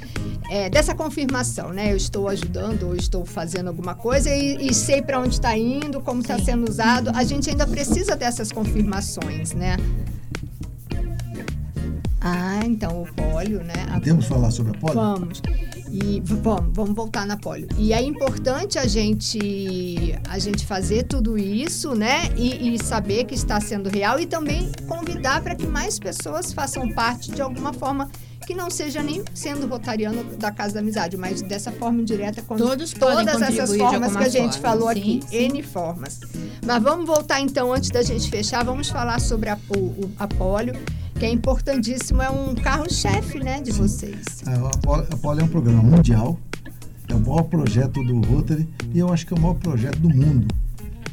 é, 0.51 0.69
dessa 0.69 0.95
confirmação, 0.95 1.73
né? 1.73 1.93
Eu 1.93 1.97
estou 1.97 2.29
ajudando 2.29 2.89
ou 2.89 2.97
estou 2.97 3.25
fazendo 3.25 3.69
alguma 3.69 3.95
coisa 3.95 4.31
e, 4.31 4.69
e 4.69 4.75
sei 4.75 5.03
para 5.03 5.21
onde 5.21 5.35
está 5.35 5.57
indo, 5.57 6.01
como 6.01 6.21
está 6.21 6.39
sendo 6.39 6.69
usado. 6.69 7.11
A 7.15 7.25
gente 7.25 7.49
ainda 7.49 7.67
precisa 7.67 8.17
dessas 8.17 8.53
confirmações, 8.53 9.53
né? 9.53 9.77
Ah, 12.21 12.61
então 12.67 13.03
o 13.03 13.15
pólio, 13.15 13.63
né? 13.65 13.87
A 13.91 13.95
Podemos 13.95 14.27
falar 14.27 14.51
sobre 14.51 14.77
a 14.77 14.79
poli? 14.79 14.95
Vamos. 14.95 15.41
E 15.93 16.21
v- 16.21 16.37
vamos, 16.37 16.95
voltar 16.95 17.27
na 17.27 17.37
polio. 17.37 17.67
E 17.77 17.93
é 17.93 18.01
importante 18.03 18.79
a 18.79 18.87
gente 18.87 20.19
a 20.29 20.39
gente 20.39 20.65
fazer 20.65 21.03
tudo 21.05 21.37
isso, 21.37 21.95
né? 21.95 22.31
E, 22.37 22.75
e 22.75 22.83
saber 22.83 23.25
que 23.25 23.35
está 23.35 23.61
sendo 23.61 23.89
real 23.89 24.19
e 24.21 24.27
também 24.27 24.71
convidar 24.87 25.41
para 25.43 25.55
que 25.55 25.67
mais 25.67 25.99
pessoas 25.99 26.53
façam 26.53 26.89
parte 26.91 27.33
de 27.33 27.43
alguma 27.43 27.73
forma 27.73 28.09
que 28.47 28.55
não 28.55 28.71
seja 28.71 29.03
nem 29.03 29.23
sendo 29.35 29.67
rotariano 29.67 30.25
da 30.37 30.51
Casa 30.51 30.75
da 30.75 30.81
Amizade, 30.81 31.17
mas 31.17 31.43
dessa 31.43 31.71
forma 31.71 32.01
indireta, 32.01 32.41
com 32.43 32.57
Todos 32.57 32.93
todas 32.93 33.41
essas 33.43 33.77
formas 33.77 34.17
que 34.17 34.25
a 34.25 34.29
gente 34.29 34.59
forma. 34.59 34.69
falou 34.79 34.93
Sim, 34.93 34.99
aqui, 34.99 35.21
sim. 35.29 35.37
N 35.37 35.63
formas. 35.63 36.21
Mas 36.65 36.83
vamos 36.83 37.07
voltar 37.07 37.41
então, 37.41 37.73
antes 37.73 37.91
da 37.91 38.03
gente 38.03 38.29
fechar, 38.31 38.65
vamos 38.65 38.89
falar 38.89 39.21
sobre 39.21 39.51
a, 39.51 39.59
o- 39.77 40.11
a 40.19 40.27
polio, 40.27 40.75
que 41.21 41.27
é 41.27 41.31
importantíssimo, 41.31 42.23
é 42.23 42.31
um 42.31 42.55
carro-chefe, 42.55 43.39
né, 43.39 43.61
de 43.61 43.73
vocês. 43.73 44.25
A 44.47 44.79
Poli, 44.79 45.07
a 45.13 45.17
Poli 45.19 45.41
é 45.41 45.45
um 45.45 45.49
programa 45.49 45.83
mundial, 45.83 46.41
é 47.09 47.15
o 47.15 47.21
maior 47.21 47.43
projeto 47.43 48.03
do 48.03 48.21
Rotary 48.23 48.67
e 48.95 48.99
eu 48.99 49.13
acho 49.13 49.27
que 49.27 49.35
é 49.35 49.37
o 49.37 49.41
maior 49.41 49.55
projeto 49.57 49.99
do 49.99 50.09
mundo. 50.09 50.47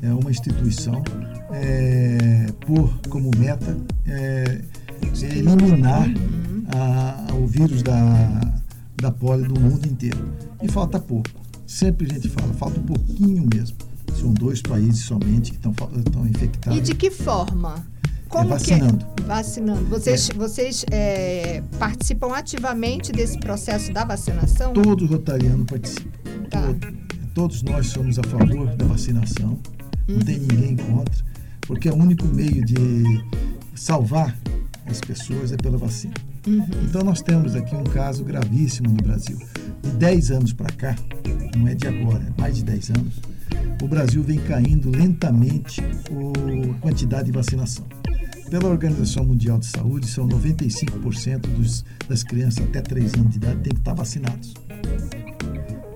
É 0.01 0.09
uma 0.13 0.31
instituição 0.31 1.03
é, 1.51 2.47
por 2.65 2.89
como 3.09 3.29
meta 3.37 3.77
é, 4.05 4.61
é 5.23 5.25
eliminar 5.37 6.07
a- 6.69 7.33
o 7.33 7.45
vírus 7.45 7.83
da, 7.83 8.39
da 9.01 9.11
polio 9.11 9.51
do 9.51 9.59
mundo 9.59 9.85
inteiro. 9.87 10.29
E 10.61 10.69
falta 10.71 10.99
pouco. 10.99 11.29
Sempre 11.65 12.07
a 12.09 12.13
gente 12.13 12.29
fala, 12.29 12.53
falta 12.53 12.79
um 12.79 12.83
pouquinho 12.83 13.45
mesmo. 13.53 13.75
São 14.17 14.33
dois 14.33 14.61
países 14.61 15.01
somente 15.03 15.51
que 15.51 15.57
estão 15.57 15.73
estão 15.97 16.25
infectados. 16.25 16.77
E 16.77 16.81
de 16.81 16.95
que 16.95 17.11
forma? 17.11 17.85
Como 18.29 18.49
vacinando. 18.49 19.05
Que 19.15 19.23
é? 19.23 19.25
Vacinando. 19.25 19.85
Vocês, 19.85 20.29
vocês 20.35 20.85
é, 20.91 21.61
participam 21.79 22.33
ativamente 22.35 23.11
desse 23.11 23.39
processo 23.39 23.91
da 23.93 24.03
vacinação? 24.05 24.73
Todo 24.73 25.05
rotariano 25.05 25.65
participa. 25.65 26.09
Tá. 26.49 26.61
Todo- 26.61 26.97
todos 27.33 27.61
nós 27.63 27.87
somos 27.87 28.17
a 28.19 28.23
favor 28.23 28.67
da 28.75 28.85
vacinação. 28.85 29.57
Não 30.07 30.19
tem 30.19 30.39
ninguém 30.39 30.75
contra, 30.77 31.23
porque 31.67 31.89
é 31.89 31.91
o 31.91 31.95
único 31.95 32.25
meio 32.25 32.63
de 32.65 33.03
salvar 33.75 34.35
as 34.85 34.99
pessoas 35.01 35.51
é 35.51 35.57
pela 35.57 35.77
vacina. 35.77 36.13
Então 36.83 37.03
nós 37.03 37.21
temos 37.21 37.55
aqui 37.55 37.75
um 37.75 37.83
caso 37.83 38.23
gravíssimo 38.23 38.87
no 38.89 38.95
Brasil. 39.03 39.37
De 39.83 39.89
10 39.91 40.31
anos 40.31 40.53
para 40.53 40.73
cá, 40.73 40.95
não 41.57 41.67
é 41.67 41.75
de 41.75 41.85
agora, 41.87 42.23
é 42.35 42.41
mais 42.41 42.55
de 42.55 42.63
10 42.63 42.89
anos, 42.91 43.21
o 43.83 43.87
Brasil 43.87 44.23
vem 44.23 44.39
caindo 44.39 44.89
lentamente 44.89 45.81
a 45.81 46.79
quantidade 46.79 47.25
de 47.25 47.31
vacinação. 47.33 47.85
Pela 48.49 48.69
Organização 48.69 49.25
Mundial 49.25 49.59
de 49.59 49.65
Saúde, 49.65 50.07
são 50.07 50.27
95% 50.27 51.39
dos, 51.55 51.83
das 52.07 52.23
crianças 52.23 52.65
até 52.65 52.81
3 52.81 53.13
anos 53.15 53.31
de 53.31 53.37
idade 53.37 53.59
têm 53.61 53.73
que 53.73 53.79
estar 53.79 53.93
vacinados. 53.93 54.53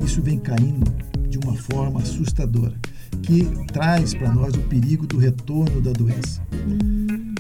Isso 0.01 0.21
vem 0.21 0.38
caindo 0.38 0.91
de 1.29 1.38
uma 1.38 1.55
forma 1.55 2.01
assustadora, 2.01 2.75
que 3.23 3.45
traz 3.71 4.13
para 4.13 4.34
nós 4.34 4.53
o 4.53 4.61
perigo 4.63 5.07
do 5.07 5.17
retorno 5.17 5.82
da 5.82 5.91
doença. 5.91 6.41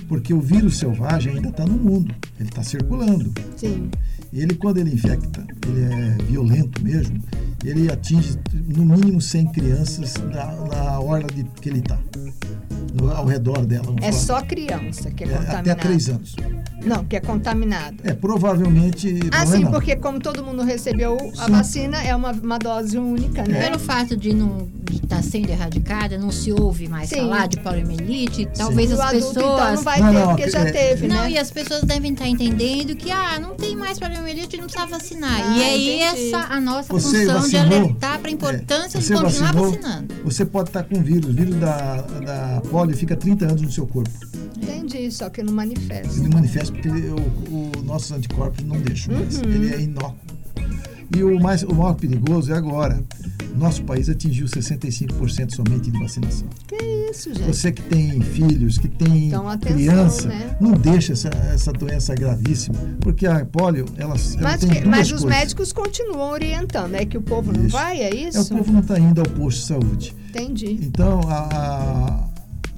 Porque 0.07 0.33
o 0.33 0.39
vírus 0.39 0.77
selvagem 0.77 1.35
ainda 1.35 1.49
está 1.49 1.65
no 1.65 1.77
mundo, 1.77 2.13
ele 2.39 2.49
está 2.49 2.63
circulando. 2.63 3.33
Sim. 3.57 3.89
Ele, 4.31 4.55
quando 4.55 4.77
ele 4.77 4.93
infecta, 4.93 5.45
ele 5.67 5.81
é 5.81 6.23
violento 6.23 6.81
mesmo, 6.81 7.21
ele 7.65 7.91
atinge 7.91 8.37
no 8.53 8.85
mínimo 8.85 9.19
100 9.21 9.51
crianças 9.51 10.13
na, 10.15 10.55
na 10.67 10.99
hora 10.99 11.27
de, 11.27 11.43
que 11.61 11.69
ele 11.69 11.79
está, 11.79 11.99
ao 13.09 13.25
redor 13.25 13.65
dela. 13.65 13.93
É 13.97 14.11
falar. 14.11 14.13
só 14.13 14.41
criança 14.41 15.09
que 15.11 15.23
é 15.23 15.27
É, 15.27 15.29
contaminada. 15.31 15.71
até 15.71 15.75
3 15.75 16.09
anos. 16.09 16.35
Não, 16.85 17.05
que 17.05 17.15
é 17.15 17.19
contaminada. 17.19 17.95
É, 18.03 18.13
provavelmente. 18.13 19.19
Ah, 19.31 19.43
não 19.45 19.53
é 19.53 19.57
sim, 19.57 19.63
não. 19.63 19.71
porque 19.71 19.95
como 19.95 20.19
todo 20.19 20.43
mundo 20.43 20.63
recebeu 20.63 21.15
a 21.37 21.45
Sim. 21.45 21.51
vacina, 21.51 22.01
é 22.03 22.15
uma, 22.15 22.31
uma 22.31 22.57
dose 22.57 22.97
única, 22.97 23.43
né? 23.47 23.61
Pelo 23.61 23.79
fato 23.79 24.15
de 24.17 24.33
não 24.33 24.67
estar 24.91 25.21
sendo 25.23 25.49
erradicada, 25.49 26.17
não 26.17 26.31
se 26.31 26.51
ouve 26.51 26.87
mais 26.87 27.09
Sim. 27.09 27.17
falar 27.17 27.47
de 27.47 27.59
poliomielite, 27.59 28.47
talvez 28.57 28.91
o 28.91 28.95
as 28.95 28.99
adulto, 29.01 29.33
pessoas. 29.33 29.53
então, 29.53 29.75
não 29.75 29.83
vai 29.83 29.99
Não, 30.01 30.11
ter, 30.13 30.19
não, 30.19 30.27
porque 30.35 30.49
já 30.49 30.59
é- 30.59 30.71
teve, 30.71 31.07
Não, 31.07 31.15
né? 31.23 31.31
e 31.31 31.37
as 31.37 31.51
pessoas 31.51 31.81
devem 31.83 32.13
estar 32.13 32.27
entendendo 32.27 32.95
que, 32.95 33.11
ah, 33.11 33.39
não 33.39 33.55
tem 33.55 33.75
mais 33.75 33.99
poliomielite, 33.99 34.57
não 34.57 34.65
precisa 34.65 34.85
vacinar. 34.87 35.31
Ah, 35.41 35.57
e 35.57 35.63
aí, 35.63 36.01
entendi. 36.01 36.33
essa 36.33 36.39
a 36.53 36.59
nossa 36.59 36.91
Você 36.93 37.25
função 37.25 37.47
de 37.47 37.55
vacinou? 37.57 37.79
alertar 37.79 38.19
para 38.19 38.29
a 38.29 38.33
importância 38.33 38.97
É, 38.97 39.01
de 39.01 39.07
continuar 39.13 39.53
vacinou? 39.53 39.71
vacinando. 39.71 40.15
Você 40.23 40.45
pode 40.45 40.69
estar 40.69 40.83
com 40.83 41.01
vírus. 41.01 41.29
O 41.29 41.33
vírus 41.33 41.55
da, 41.55 42.01
da 42.01 42.61
polio 42.69 42.95
fica 42.95 43.15
30 43.15 43.45
anos 43.45 43.61
no 43.61 43.71
seu 43.71 43.85
corpo. 43.87 44.09
Entendi, 44.61 45.09
só 45.11 45.29
que 45.29 45.41
não 45.41 45.53
manifesta. 45.53 46.13
Ele 46.19 46.33
manifesta 46.33 46.70
ele- 46.83 47.09
o, 47.09 47.79
o 47.79 47.83
nossos 47.83 48.11
anticorpos 48.11 48.63
não 48.65 48.79
deixam 48.81 49.13
mais. 49.15 49.37
Uhum. 49.41 49.43
Ele 49.49 49.73
é 49.73 49.81
inócuo. 49.81 50.15
E 51.15 51.23
o, 51.23 51.39
mais, 51.41 51.61
o 51.63 51.73
maior 51.75 51.93
perigoso 51.95 52.53
é 52.53 52.55
agora. 52.57 53.03
Nosso 53.53 53.83
país 53.83 54.07
atingiu 54.07 54.45
65% 54.47 55.53
somente 55.53 55.91
de 55.91 55.99
vacinação. 55.99 56.47
Que 56.65 56.77
isso, 57.11 57.33
gente? 57.33 57.47
Você 57.53 57.69
que 57.73 57.81
tem 57.81 58.21
filhos, 58.21 58.77
que 58.77 58.87
tem 58.87 59.27
Então, 59.27 59.47
atenção, 59.49 59.75
criança, 59.77 60.27
né? 60.29 60.55
não 60.61 60.71
deixa 60.71 61.11
essa, 61.11 61.27
essa 61.53 61.73
doença 61.73 62.15
gravíssima. 62.15 62.77
Porque 63.01 63.27
a 63.27 63.45
polio, 63.45 63.85
ela, 63.97 64.13
ela 64.15 64.41
Mas, 64.41 64.61
tem 64.61 64.69
que- 64.69 64.87
mas 64.87 65.07
os 65.11 65.19
coisas. 65.21 65.29
médicos 65.29 65.73
continuam 65.73 66.31
orientando, 66.31 66.95
é 66.95 67.05
que 67.05 67.17
o 67.17 67.21
povo 67.21 67.51
não 67.51 67.65
Isso. 67.65 67.75
vai, 67.75 67.99
é 67.99 68.09
É, 68.09 68.15
isso? 68.29 68.41
o 68.53 68.57
povo 68.57 68.71
não 68.71 68.79
está 68.79 68.97
indo 68.97 69.19
ao 69.19 69.27
posto 69.27 69.59
de 69.59 69.65
saúde. 69.65 70.15
Entendi. 70.29 70.79
Então, 70.81 71.19
a, 71.27 72.29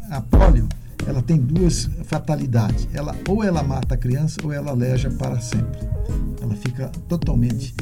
a, 0.10 0.18
a 0.18 0.22
polio, 0.22 0.68
ela 1.08 1.22
tem 1.22 1.38
duas 1.38 1.90
fatalidades. 2.04 2.88
Ela, 2.94 3.16
ou 3.28 3.44
ela 3.44 3.64
mata 3.64 3.96
a 3.96 3.98
criança 3.98 4.40
ou 4.44 4.52
ela 4.52 4.72
aleja 4.72 5.10
para 5.10 5.40
sempre. 5.40 5.80
Ela 6.42 6.56
fica 6.56 6.90
totalmente. 7.08 7.74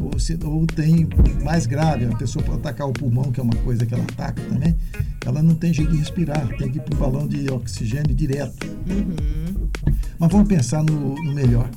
Ou, 0.00 0.18
se, 0.18 0.38
ou 0.44 0.66
tem 0.66 1.08
mais 1.42 1.66
grave, 1.66 2.06
a 2.06 2.16
pessoa 2.16 2.44
pode 2.44 2.58
atacar 2.58 2.88
o 2.88 2.92
pulmão, 2.92 3.32
que 3.32 3.40
é 3.40 3.42
uma 3.42 3.56
coisa 3.56 3.86
que 3.86 3.94
ela 3.94 4.04
ataca 4.04 4.42
também. 4.42 4.76
Ela 5.24 5.42
não 5.42 5.54
tem 5.54 5.72
jeito 5.72 5.90
de 5.92 5.98
respirar, 5.98 6.46
tem 6.56 6.70
que 6.70 6.78
ir 6.78 6.82
para 6.82 6.94
o 6.94 6.98
balão 6.98 7.26
de 7.26 7.50
oxigênio 7.50 8.14
direto. 8.14 8.66
Uhum. 8.88 9.68
Mas 10.18 10.32
vamos 10.32 10.48
pensar 10.48 10.82
no, 10.82 11.14
no 11.14 11.34
melhor. 11.34 11.68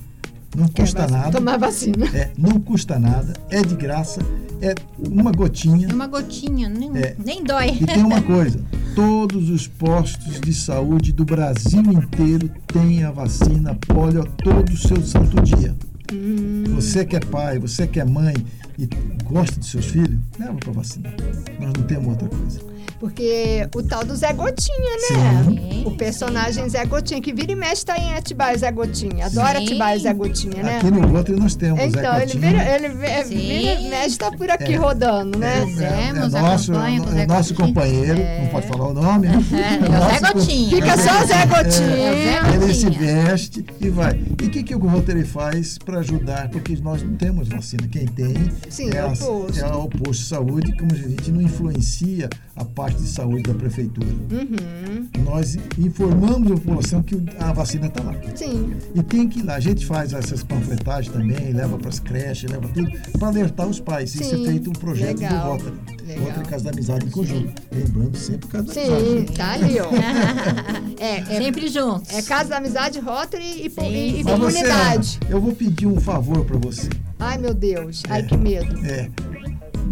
Não 0.55 0.67
custa 0.67 0.99
É, 0.99 1.01
mas 1.03 1.11
nada. 1.11 1.31
Tomar 1.31 1.57
vacina. 1.57 2.05
É, 2.15 2.31
não 2.37 2.59
custa 2.59 2.99
nada, 2.99 3.33
é 3.49 3.61
de 3.61 3.75
graça, 3.75 4.21
é 4.61 4.75
uma 5.09 5.31
gotinha. 5.31 5.87
É 5.89 5.93
uma 5.93 6.07
gotinha, 6.07 6.69
nem, 6.69 6.95
É. 6.97 7.15
nem 7.23 7.43
dói. 7.43 7.69
E 7.81 7.85
tem 7.85 8.03
uma 8.03 8.21
coisa: 8.21 8.59
todos 8.95 9.49
os 9.49 9.67
postos 9.67 10.39
de 10.39 10.53
saúde 10.53 11.11
do 11.11 11.25
Brasil 11.25 11.81
inteiro 11.81 12.49
têm 12.67 13.03
a 13.03 13.11
vacina 13.11 13.75
polio 13.87 14.21
a 14.21 14.25
todo 14.43 14.69
o 14.69 14.77
seu 14.77 15.01
santo 15.03 15.41
dia. 15.41 15.75
Você 16.75 17.03
que 17.05 17.15
é 17.15 17.19
pai, 17.19 17.57
você 17.57 17.87
que 17.87 17.99
é 17.99 18.05
mãe 18.05 18.35
e 18.77 18.87
gosta 19.25 19.59
dos 19.59 19.71
seus 19.71 19.85
filhos, 19.87 20.19
leva 20.39 20.53
para 20.53 20.71
vacinar. 20.71 21.13
Nós 21.59 21.73
não 21.75 21.83
temos 21.87 22.07
outra 22.09 22.27
coisa. 22.29 22.59
Porque 22.99 23.67
o 23.75 23.83
tal 23.83 24.03
do 24.05 24.15
Zé 24.15 24.31
Gotinha, 24.33 24.95
né? 25.11 25.43
Sim, 25.45 25.83
o 25.85 25.91
personagem 25.91 26.67
Zé 26.69 26.85
Gotinha, 26.85 27.21
que 27.21 27.33
vira 27.33 27.51
e 27.51 27.55
mexe 27.55 27.85
tá 27.85 27.97
em 27.97 28.13
Atibaia 28.15 28.57
Zé 28.57 28.71
Gotinha. 28.71 29.25
Adora 29.25 29.59
Sim. 29.59 29.65
Atibaia 29.65 29.99
Zé 29.99 30.13
Gotinha, 30.13 30.63
né? 30.63 30.77
Aqui 30.77 30.91
no 30.91 31.07
Rotary 31.07 31.39
nós 31.39 31.55
temos 31.55 31.79
Então, 31.83 32.19
ele 32.19 32.37
vira, 32.37 32.75
ele 32.75 32.89
vira, 32.89 33.81
e 33.81 33.89
mexe 33.89 34.17
tá 34.17 34.31
por 34.31 34.49
aqui 34.49 34.73
É. 34.73 34.77
rodando, 34.77 35.37
né? 35.37 35.65
Fizemos 35.65 36.33
é, 36.33 36.37
a 36.39 36.41
nosso, 36.41 36.73
é 36.73 37.25
nosso 37.27 37.53
companheiro, 37.55 38.19
não 38.41 38.47
pode 38.47 38.67
falar 38.67 38.87
o 38.87 38.93
nome, 38.93 39.27
né? 39.27 39.43
É, 39.53 39.75
é 39.75 39.99
o 39.99 40.19
Zé 40.19 40.33
Gotinha. 40.33 40.69
Fica 40.69 40.97
só 40.97 41.25
Zé 41.25 41.33
É, 41.41 41.45
Gotinha. 41.45 42.53
Ele 42.63 42.73
se 42.73 42.89
veste 42.89 43.65
e 43.81 43.89
vai. 43.89 44.19
E 44.41 44.45
o 44.45 44.49
que, 44.49 44.63
que 44.63 44.75
o 44.75 44.79
Rotary 44.79 45.23
faz 45.23 45.77
para 45.77 45.99
ajudar? 45.99 46.49
Porque 46.49 46.75
nós 46.81 47.01
não 47.03 47.15
temos 47.15 47.47
vacina. 47.49 47.87
Quem 47.87 48.05
tem 48.07 48.33
Sim, 48.69 48.89
é, 48.93 48.97
é 48.97 48.99
a- 49.01 49.09
posto. 49.09 49.59
é 49.59 49.65
o 49.67 49.87
posto 49.87 50.21
de 50.23 50.27
saúde, 50.29 50.77
como 50.77 50.91
a 50.93 50.95
gente 50.95 51.31
não 51.31 51.41
influencia 51.41 52.29
a 52.55 52.63
parte 52.65 52.97
de 53.01 53.07
saúde 53.07 53.43
da 53.43 53.53
prefeitura. 53.53 54.07
Uhum. 54.07 55.09
Nós 55.25 55.57
informamos 55.77 56.51
a 56.51 56.55
população 56.55 57.01
que 57.01 57.15
a 57.39 57.51
vacina 57.51 57.87
está 57.87 58.03
lá. 58.03 58.13
Sim. 58.35 58.73
E 58.93 59.01
tem 59.01 59.27
que 59.27 59.39
ir 59.39 59.43
lá. 59.43 59.55
A 59.55 59.59
gente 59.59 59.85
faz 59.85 60.13
essas 60.13 60.43
panfletagens 60.43 61.13
também, 61.13 61.51
leva 61.51 61.77
para 61.77 61.89
as 61.89 61.99
creches, 61.99 62.49
leva 62.51 62.67
tudo, 62.67 62.91
para 63.17 63.27
alertar 63.27 63.67
os 63.67 63.79
pais. 63.79 64.13
Isso 64.13 64.23
Sim, 64.23 64.43
é 64.43 64.49
feito 64.49 64.69
um 64.69 64.73
projeto 64.73 65.19
legal, 65.19 65.57
do 65.57 65.63
Rotary. 65.63 65.77
legal. 66.05 66.25
Rotary 66.25 66.47
Casa 66.47 66.63
da 66.65 66.69
Amizade 66.71 67.05
em 67.05 67.09
conjunto. 67.09 67.61
Lembrando 67.71 68.17
sempre 68.17 68.47
Casa 68.49 68.63
da 68.65 68.73
Sim, 68.73 68.93
Amizade. 68.93 69.31
tá 69.33 69.51
ali, 69.53 69.79
ó. 69.79 69.89
É, 71.03 71.17
é, 71.19 71.25
Sempre 71.25 71.67
juntos. 71.67 72.13
é 72.13 72.21
Casa 72.21 72.49
da 72.51 72.57
Amizade, 72.57 72.97
Rotary 72.99 73.43
e, 73.65 73.69
Sim, 73.69 73.91
e, 73.91 74.19
e 74.19 74.23
você, 74.23 74.31
comunidade. 74.31 75.19
Ana, 75.23 75.31
eu 75.35 75.41
vou 75.41 75.51
pedir 75.53 75.85
um 75.85 75.99
favor 75.99 76.45
para 76.45 76.57
você. 76.57 76.87
Ai, 77.19 77.37
meu 77.37 77.53
Deus. 77.53 78.03
Ai, 78.09 78.21
É. 78.21 78.23
que 78.23 78.37
medo. 78.37 78.85
É. 78.85 79.09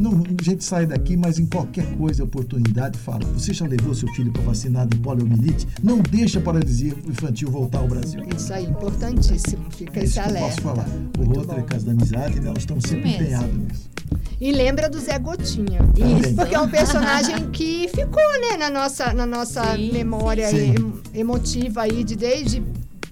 Não, 0.01 0.23
a 0.39 0.43
gente 0.43 0.63
sai 0.63 0.85
daqui, 0.87 1.15
mas 1.15 1.37
em 1.37 1.45
qualquer 1.45 1.85
coisa, 1.95 2.23
oportunidade, 2.23 2.97
fala. 2.97 3.19
Você 3.35 3.53
já 3.53 3.67
levou 3.67 3.93
seu 3.93 4.07
filho 4.13 4.31
para 4.31 4.41
vacinar 4.41 4.87
de 4.87 4.97
poliomielite? 4.97 5.67
Não 5.83 5.99
deixa 5.99 6.39
a 6.39 6.41
paralisia 6.41 6.93
infantil 7.07 7.51
voltar 7.51 7.79
ao 7.79 7.87
Brasil. 7.87 8.21
Isso 8.35 8.51
aí, 8.51 8.65
importantíssimo. 8.65 9.63
Fica 9.69 9.99
É 9.99 10.03
esse 10.03 10.13
isso 10.13 10.21
alerta. 10.21 10.47
posso 10.47 10.61
falar. 10.61 10.87
O 11.19 11.23
Muito 11.25 11.39
Rotary 11.39 11.61
bom. 11.61 11.67
Casa 11.67 11.85
da 11.85 11.91
Amizade, 11.91 12.39
né, 12.39 12.47
nós 12.49 12.57
estamos 12.57 12.83
sempre 12.85 13.11
empenhados 13.11 13.55
nisso. 13.55 13.89
E 14.39 14.51
lembra 14.51 14.89
do 14.89 14.99
Zé 14.99 15.19
Gotinha. 15.19 15.77
Também. 15.95 16.33
Porque 16.35 16.55
é 16.55 16.59
um 16.59 16.67
personagem 16.67 17.49
que 17.53 17.87
ficou, 17.89 18.23
né, 18.41 18.57
na 18.57 18.71
nossa, 18.71 19.13
na 19.13 19.25
nossa 19.27 19.75
Sim, 19.75 19.91
memória 19.91 20.49
sim. 20.49 20.73
em- 21.13 21.19
emotiva 21.19 21.83
aí 21.83 22.03
de 22.03 22.15
desde 22.15 22.63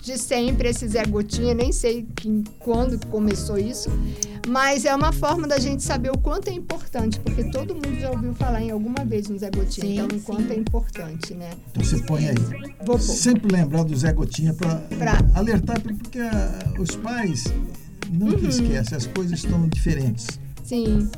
de 0.02 0.18
sempre 0.18 0.70
esse 0.70 0.88
Zé 0.88 1.06
Gotinha, 1.06 1.54
nem 1.54 1.72
sei 1.72 2.08
que, 2.16 2.44
quando 2.60 3.06
começou 3.08 3.58
isso, 3.58 3.90
mas 4.48 4.86
é 4.86 4.96
uma 4.96 5.12
forma 5.12 5.48
da 5.48 5.60
gente 5.60 5.84
saber 5.84 6.10
o 6.12 6.18
quanto 6.18 6.48
é 6.50 6.54
importante, 6.54 7.20
porque 7.20 7.44
todo 7.52 7.74
mundo 7.76 8.00
já 8.00 8.10
ouviu 8.10 8.34
falar 8.34 8.62
em 8.62 8.72
alguma 8.72 9.04
vez 9.06 9.28
no 9.28 9.38
Zé 9.38 9.50
Gotinha, 9.52 9.86
Sim, 9.88 10.00
então 10.06 10.18
o 10.18 10.22
quanto 10.22 10.52
é 10.52 10.56
importante, 10.56 11.34
né? 11.34 11.50
Então 11.72 11.84
você 11.84 11.98
põe 12.04 12.30
aí. 12.30 12.36
Vou 12.86 12.98
pôr. 12.98 13.00
Sempre 13.00 13.56
lembrar 13.56 13.84
do 13.84 13.96
Zé 13.96 14.14
Gotinha 14.14 14.54
para 14.54 14.76
Pra- 14.76 15.20
alertar, 15.36 15.80
porque 15.82 16.20
ah, 16.20 16.60
os 16.80 16.96
pais 16.96 17.44
não 18.12 18.28
que 18.32 18.44
Uhum. 18.44 18.50
esquecem, 18.50 18.98
as 18.98 19.06
coisas 19.06 19.40
estão 19.40 19.68
diferentes. 19.68 20.28
Sim. 20.64 21.10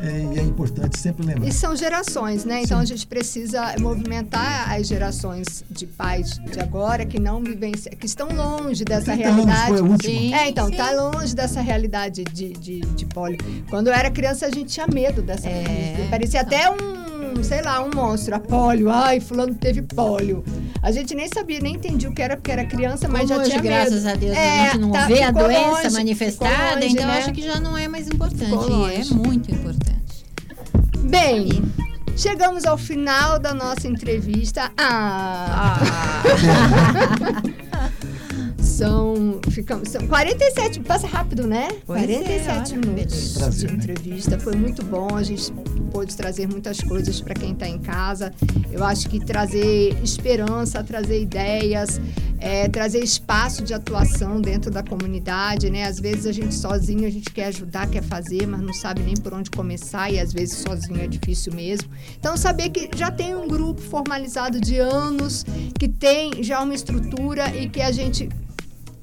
É, 0.00 0.34
e 0.34 0.38
é 0.38 0.42
importante 0.42 0.98
sempre 0.98 1.26
lembrar. 1.26 1.46
E 1.48 1.52
são 1.52 1.74
gerações, 1.74 2.44
né? 2.44 2.62
Então 2.62 2.78
Sim. 2.78 2.82
a 2.82 2.86
gente 2.86 3.06
precisa 3.06 3.74
movimentar 3.80 4.72
as 4.72 4.86
gerações 4.86 5.64
de 5.68 5.86
pais 5.86 6.38
de 6.50 6.60
agora 6.60 7.04
que 7.04 7.18
não 7.18 7.42
vivenciam, 7.42 7.94
que 7.96 8.06
estão 8.06 8.28
longe 8.28 8.84
dessa 8.84 9.12
30 9.12 9.28
anos 9.28 9.44
realidade. 9.44 9.68
foi 9.68 9.78
a 9.78 9.82
última. 9.82 9.98
Sim. 10.20 10.34
É, 10.34 10.48
então, 10.48 10.70
tá 10.70 10.92
longe 10.92 11.34
dessa 11.34 11.60
realidade 11.60 12.22
de, 12.24 12.52
de, 12.52 12.80
de 12.80 13.06
pólio. 13.06 13.38
Quando 13.68 13.88
eu 13.88 13.92
era 13.92 14.10
criança, 14.10 14.46
a 14.46 14.50
gente 14.50 14.72
tinha 14.72 14.86
medo 14.86 15.20
dessa 15.20 15.48
É, 15.48 15.94
coisa. 15.96 16.10
Parecia 16.10 16.40
até 16.42 16.70
um, 16.70 16.76
sei 17.42 17.62
lá, 17.62 17.82
um 17.82 17.90
monstro. 17.94 18.34
A 18.34 18.40
pólio. 18.40 18.90
Ai, 18.90 19.20
fulano 19.20 19.54
teve 19.54 19.82
pólio. 19.82 20.44
A 20.82 20.90
gente 20.92 21.14
nem 21.14 21.28
sabia, 21.32 21.60
nem 21.60 21.74
entendia 21.74 22.08
o 22.08 22.14
que 22.14 22.22
era, 22.22 22.36
porque 22.36 22.50
era 22.52 22.64
criança, 22.64 23.08
mas 23.08 23.22
Como 23.22 23.34
já 23.34 23.38
hoje, 23.40 23.50
tinha 23.50 23.62
graças 23.62 24.04
medo. 24.04 24.08
a 24.08 24.14
Deus, 24.18 24.36
É, 24.36 24.60
a 24.60 24.64
gente 24.66 24.78
não 24.78 24.90
tá, 24.92 25.06
vê 25.06 25.22
a 25.22 25.30
doença 25.30 25.70
longe, 25.82 25.90
manifestada, 25.90 26.74
longe, 26.74 26.88
então 26.88 27.06
né? 27.06 27.18
acho 27.18 27.32
que 27.32 27.42
já 27.42 27.58
não 27.60 27.76
é 27.76 27.88
mais 27.88 28.06
importante. 28.08 28.52
É 28.94 29.04
muito 29.14 29.50
importante. 29.50 30.24
Bem, 30.98 31.62
chegamos 32.16 32.64
ao 32.64 32.76
final 32.78 33.38
da 33.38 33.52
nossa 33.54 33.88
entrevista. 33.88 34.70
Ah! 34.76 35.78
São, 38.78 39.40
ficamos, 39.50 39.88
são 39.88 40.06
47, 40.06 40.78
passa 40.78 41.04
rápido, 41.08 41.48
né? 41.48 41.66
Pois 41.84 42.00
é, 42.00 42.06
47 42.06 42.48
olha 42.48 42.62
que 42.62 42.88
minutos. 42.88 43.32
Prazer, 43.32 43.70
de 43.70 43.76
né? 43.76 43.82
entrevista. 43.82 44.38
Foi 44.38 44.54
muito 44.54 44.84
bom, 44.84 45.16
a 45.16 45.22
gente 45.24 45.52
pôde 45.90 46.16
trazer 46.16 46.46
muitas 46.46 46.80
coisas 46.80 47.20
para 47.20 47.34
quem 47.34 47.54
está 47.54 47.66
em 47.66 47.80
casa. 47.80 48.32
Eu 48.70 48.84
acho 48.84 49.08
que 49.08 49.18
trazer 49.18 50.00
esperança, 50.00 50.80
trazer 50.84 51.20
ideias, 51.20 52.00
é, 52.38 52.68
trazer 52.68 53.00
espaço 53.00 53.64
de 53.64 53.74
atuação 53.74 54.40
dentro 54.40 54.70
da 54.70 54.84
comunidade, 54.84 55.68
né? 55.70 55.82
Às 55.82 55.98
vezes 55.98 56.24
a 56.24 56.30
gente 56.30 56.54
sozinho, 56.54 57.04
a 57.04 57.10
gente 57.10 57.32
quer 57.32 57.46
ajudar, 57.46 57.88
quer 57.88 58.04
fazer, 58.04 58.46
mas 58.46 58.60
não 58.60 58.72
sabe 58.72 59.02
nem 59.02 59.14
por 59.16 59.34
onde 59.34 59.50
começar 59.50 60.08
e 60.12 60.20
às 60.20 60.32
vezes 60.32 60.58
sozinho 60.58 61.00
é 61.00 61.08
difícil 61.08 61.52
mesmo. 61.52 61.90
Então 62.16 62.36
saber 62.36 62.68
que 62.68 62.96
já 62.96 63.10
tem 63.10 63.34
um 63.34 63.48
grupo 63.48 63.80
formalizado 63.80 64.60
de 64.60 64.78
anos, 64.78 65.44
que 65.76 65.88
tem 65.88 66.44
já 66.44 66.62
uma 66.62 66.76
estrutura 66.76 67.52
e 67.56 67.68
que 67.68 67.80
a 67.80 67.90
gente 67.90 68.28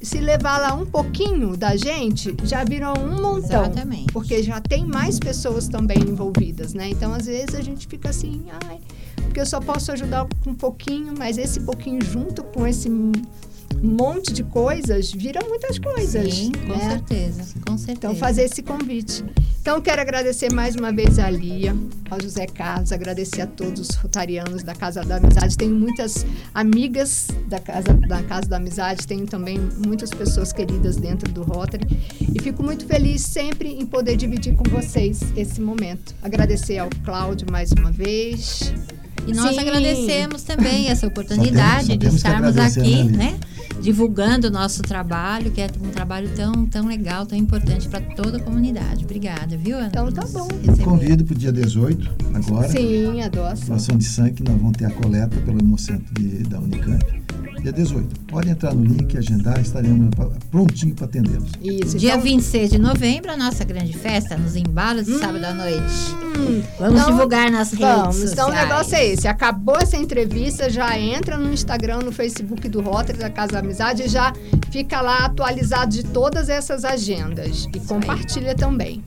se 0.01 0.19
levar 0.19 0.59
lá 0.59 0.73
um 0.73 0.85
pouquinho 0.85 1.55
da 1.57 1.75
gente, 1.75 2.35
já 2.43 2.63
viram 2.63 2.93
um 2.93 3.21
montão. 3.21 3.63
Exatamente. 3.63 4.11
Porque 4.11 4.43
já 4.43 4.61
tem 4.61 4.85
mais 4.85 5.19
pessoas 5.19 5.67
também 5.67 5.99
envolvidas, 5.99 6.73
né? 6.73 6.89
Então, 6.89 7.13
às 7.13 7.25
vezes, 7.25 7.55
a 7.55 7.61
gente 7.61 7.87
fica 7.87 8.09
assim, 8.09 8.45
ai, 8.67 8.79
porque 9.23 9.39
eu 9.39 9.45
só 9.45 9.59
posso 9.59 9.91
ajudar 9.91 10.27
com 10.43 10.51
um 10.51 10.55
pouquinho, 10.55 11.13
mas 11.17 11.37
esse 11.37 11.59
pouquinho 11.59 12.03
junto 12.03 12.43
com 12.43 12.67
esse 12.67 12.89
monte 13.81 14.31
de 14.31 14.43
coisas, 14.43 15.11
vira 15.11 15.41
muitas 15.47 15.79
coisas. 15.79 16.33
Sim, 16.33 16.51
com 16.51 16.73
né? 16.73 16.89
certeza. 16.89 17.43
Com 17.67 17.77
certeza. 17.77 17.91
Então, 17.91 18.15
fazer 18.15 18.43
esse 18.43 18.61
convite. 18.61 19.23
Então, 19.65 19.81
quero 19.81 19.99
agradecer 19.99 20.53
mais 20.53 20.75
uma 20.75 20.91
vez 20.91 21.17
a 21.17 21.27
Lia, 21.27 21.75
ao 22.11 22.21
José 22.21 22.45
Carlos, 22.45 22.91
agradecer 22.91 23.41
a 23.41 23.47
todos 23.47 23.89
os 23.89 23.95
rotarianos 23.95 24.61
da 24.61 24.75
Casa 24.75 25.01
da 25.01 25.15
Amizade. 25.15 25.57
Tenho 25.57 25.73
muitas 25.73 26.23
amigas 26.53 27.29
da 27.47 27.59
Casa 27.59 27.91
da, 27.93 28.21
Casa 28.21 28.47
da 28.47 28.57
Amizade, 28.57 29.07
tenho 29.07 29.25
também 29.25 29.57
muitas 29.83 30.11
pessoas 30.11 30.53
queridas 30.53 30.97
dentro 30.97 31.31
do 31.31 31.41
Rotary. 31.41 31.83
E 32.31 32.39
fico 32.43 32.61
muito 32.61 32.85
feliz 32.85 33.23
sempre 33.23 33.69
em 33.69 33.87
poder 33.87 34.15
dividir 34.17 34.55
com 34.55 34.69
vocês 34.69 35.19
esse 35.35 35.59
momento. 35.59 36.13
Agradecer 36.21 36.77
ao 36.77 36.89
Cláudio 37.03 37.47
mais 37.51 37.71
uma 37.71 37.91
vez. 37.91 38.71
E 39.27 39.33
nós 39.33 39.55
Sim. 39.55 39.59
agradecemos 39.61 40.43
também 40.43 40.87
essa 40.87 41.07
oportunidade 41.07 41.87
Só 41.87 41.87
temos- 41.87 41.87
só 41.87 41.93
de 41.93 41.99
temos 41.99 42.13
que 42.13 42.27
estarmos 42.27 42.49
agradecer, 42.49 42.79
aqui, 42.81 43.03
né, 43.03 43.17
né? 43.17 43.39
Divulgando 43.81 44.47
o 44.47 44.51
nosso 44.51 44.81
trabalho, 44.81 45.51
que 45.51 45.61
é 45.61 45.67
um 45.83 45.89
trabalho 45.89 46.29
tão, 46.35 46.65
tão 46.65 46.87
legal, 46.87 47.25
tão 47.25 47.37
importante 47.37 47.87
para 47.89 47.99
toda 48.01 48.37
a 48.37 48.39
comunidade. 48.39 49.03
Obrigada, 49.03 49.57
viu, 49.57 49.77
Ana? 49.77 49.87
Então 49.87 50.11
tá 50.11 50.25
bom. 50.27 50.47
receber. 50.65 50.83
Convido 50.83 51.23
para 51.25 51.35
o 51.35 51.37
dia 51.37 51.51
18, 51.51 52.09
agora. 52.33 52.69
Sim, 52.69 53.21
a 53.21 53.27
doação. 53.27 53.67
Doação 53.67 53.97
de 53.97 54.05
sangue, 54.05 54.43
nós 54.43 54.57
vamos 54.57 54.77
ter 54.77 54.85
a 54.85 54.91
coleta 54.91 55.35
pelo 55.41 55.59
Hemocentro 55.59 56.13
de, 56.13 56.43
da 56.43 56.59
Unicamp. 56.59 57.03
Dia 57.65 57.73
18. 57.73 58.19
Pode 58.27 58.47
entrar 58.47 58.75
no 58.75 58.83
link, 58.83 59.17
agendar, 59.17 59.59
estaremos 59.59 60.11
prontinho 60.51 60.93
para 60.93 61.05
atendê-los. 61.05 61.49
Isso. 61.63 61.97
Dia 61.97 62.11
então, 62.11 62.21
26 62.21 62.69
de 62.69 62.77
novembro, 62.77 63.31
a 63.31 63.35
nossa 63.37 63.63
grande 63.63 63.91
festa 63.91 64.37
nos 64.37 64.55
embalos 64.55 65.07
de 65.07 65.17
sábado 65.17 65.43
à 65.43 65.51
noite. 65.51 65.81
Vamos 66.79 66.99
Então, 67.01 67.11
divulgar 67.11 67.49
nas 67.49 67.71
redes 67.71 67.87
Vamos, 67.87 68.15
sociais. 68.17 68.33
então 68.33 68.49
o 68.49 68.51
negócio 68.53 68.95
é 68.95 69.05
esse. 69.07 69.27
Acabou 69.27 69.77
essa 69.77 69.97
entrevista, 69.97 70.69
já 70.69 70.95
entra 70.99 71.39
no 71.39 71.51
Instagram, 71.51 72.01
no 72.03 72.11
Facebook 72.11 72.69
do 72.69 72.81
Rotary 72.81 73.17
da 73.17 73.31
Casa 73.31 73.53
da 73.53 73.59
Amizade 73.59 74.03
e 74.03 74.07
já 74.09 74.31
fica 74.69 75.01
lá 75.01 75.25
atualizado 75.25 75.89
de 75.91 76.03
todas 76.03 76.49
essas 76.49 76.85
agendas. 76.85 77.67
E 77.73 77.79
compartilha 77.79 78.53
também. 78.53 79.03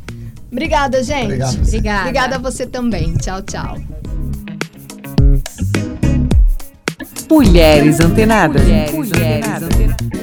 Obrigada, 0.51 1.01
gente. 1.05 1.27
Obrigado. 1.27 1.59
Obrigada. 1.63 2.01
Obrigada 2.01 2.35
a 2.35 2.39
você 2.41 2.67
também. 2.67 3.15
Tchau, 3.19 3.41
tchau. 3.41 3.77
Mulheres 7.31 8.01
antenadas. 8.01 8.63
Mulheres 8.93 9.63
antenadas. 9.63 10.18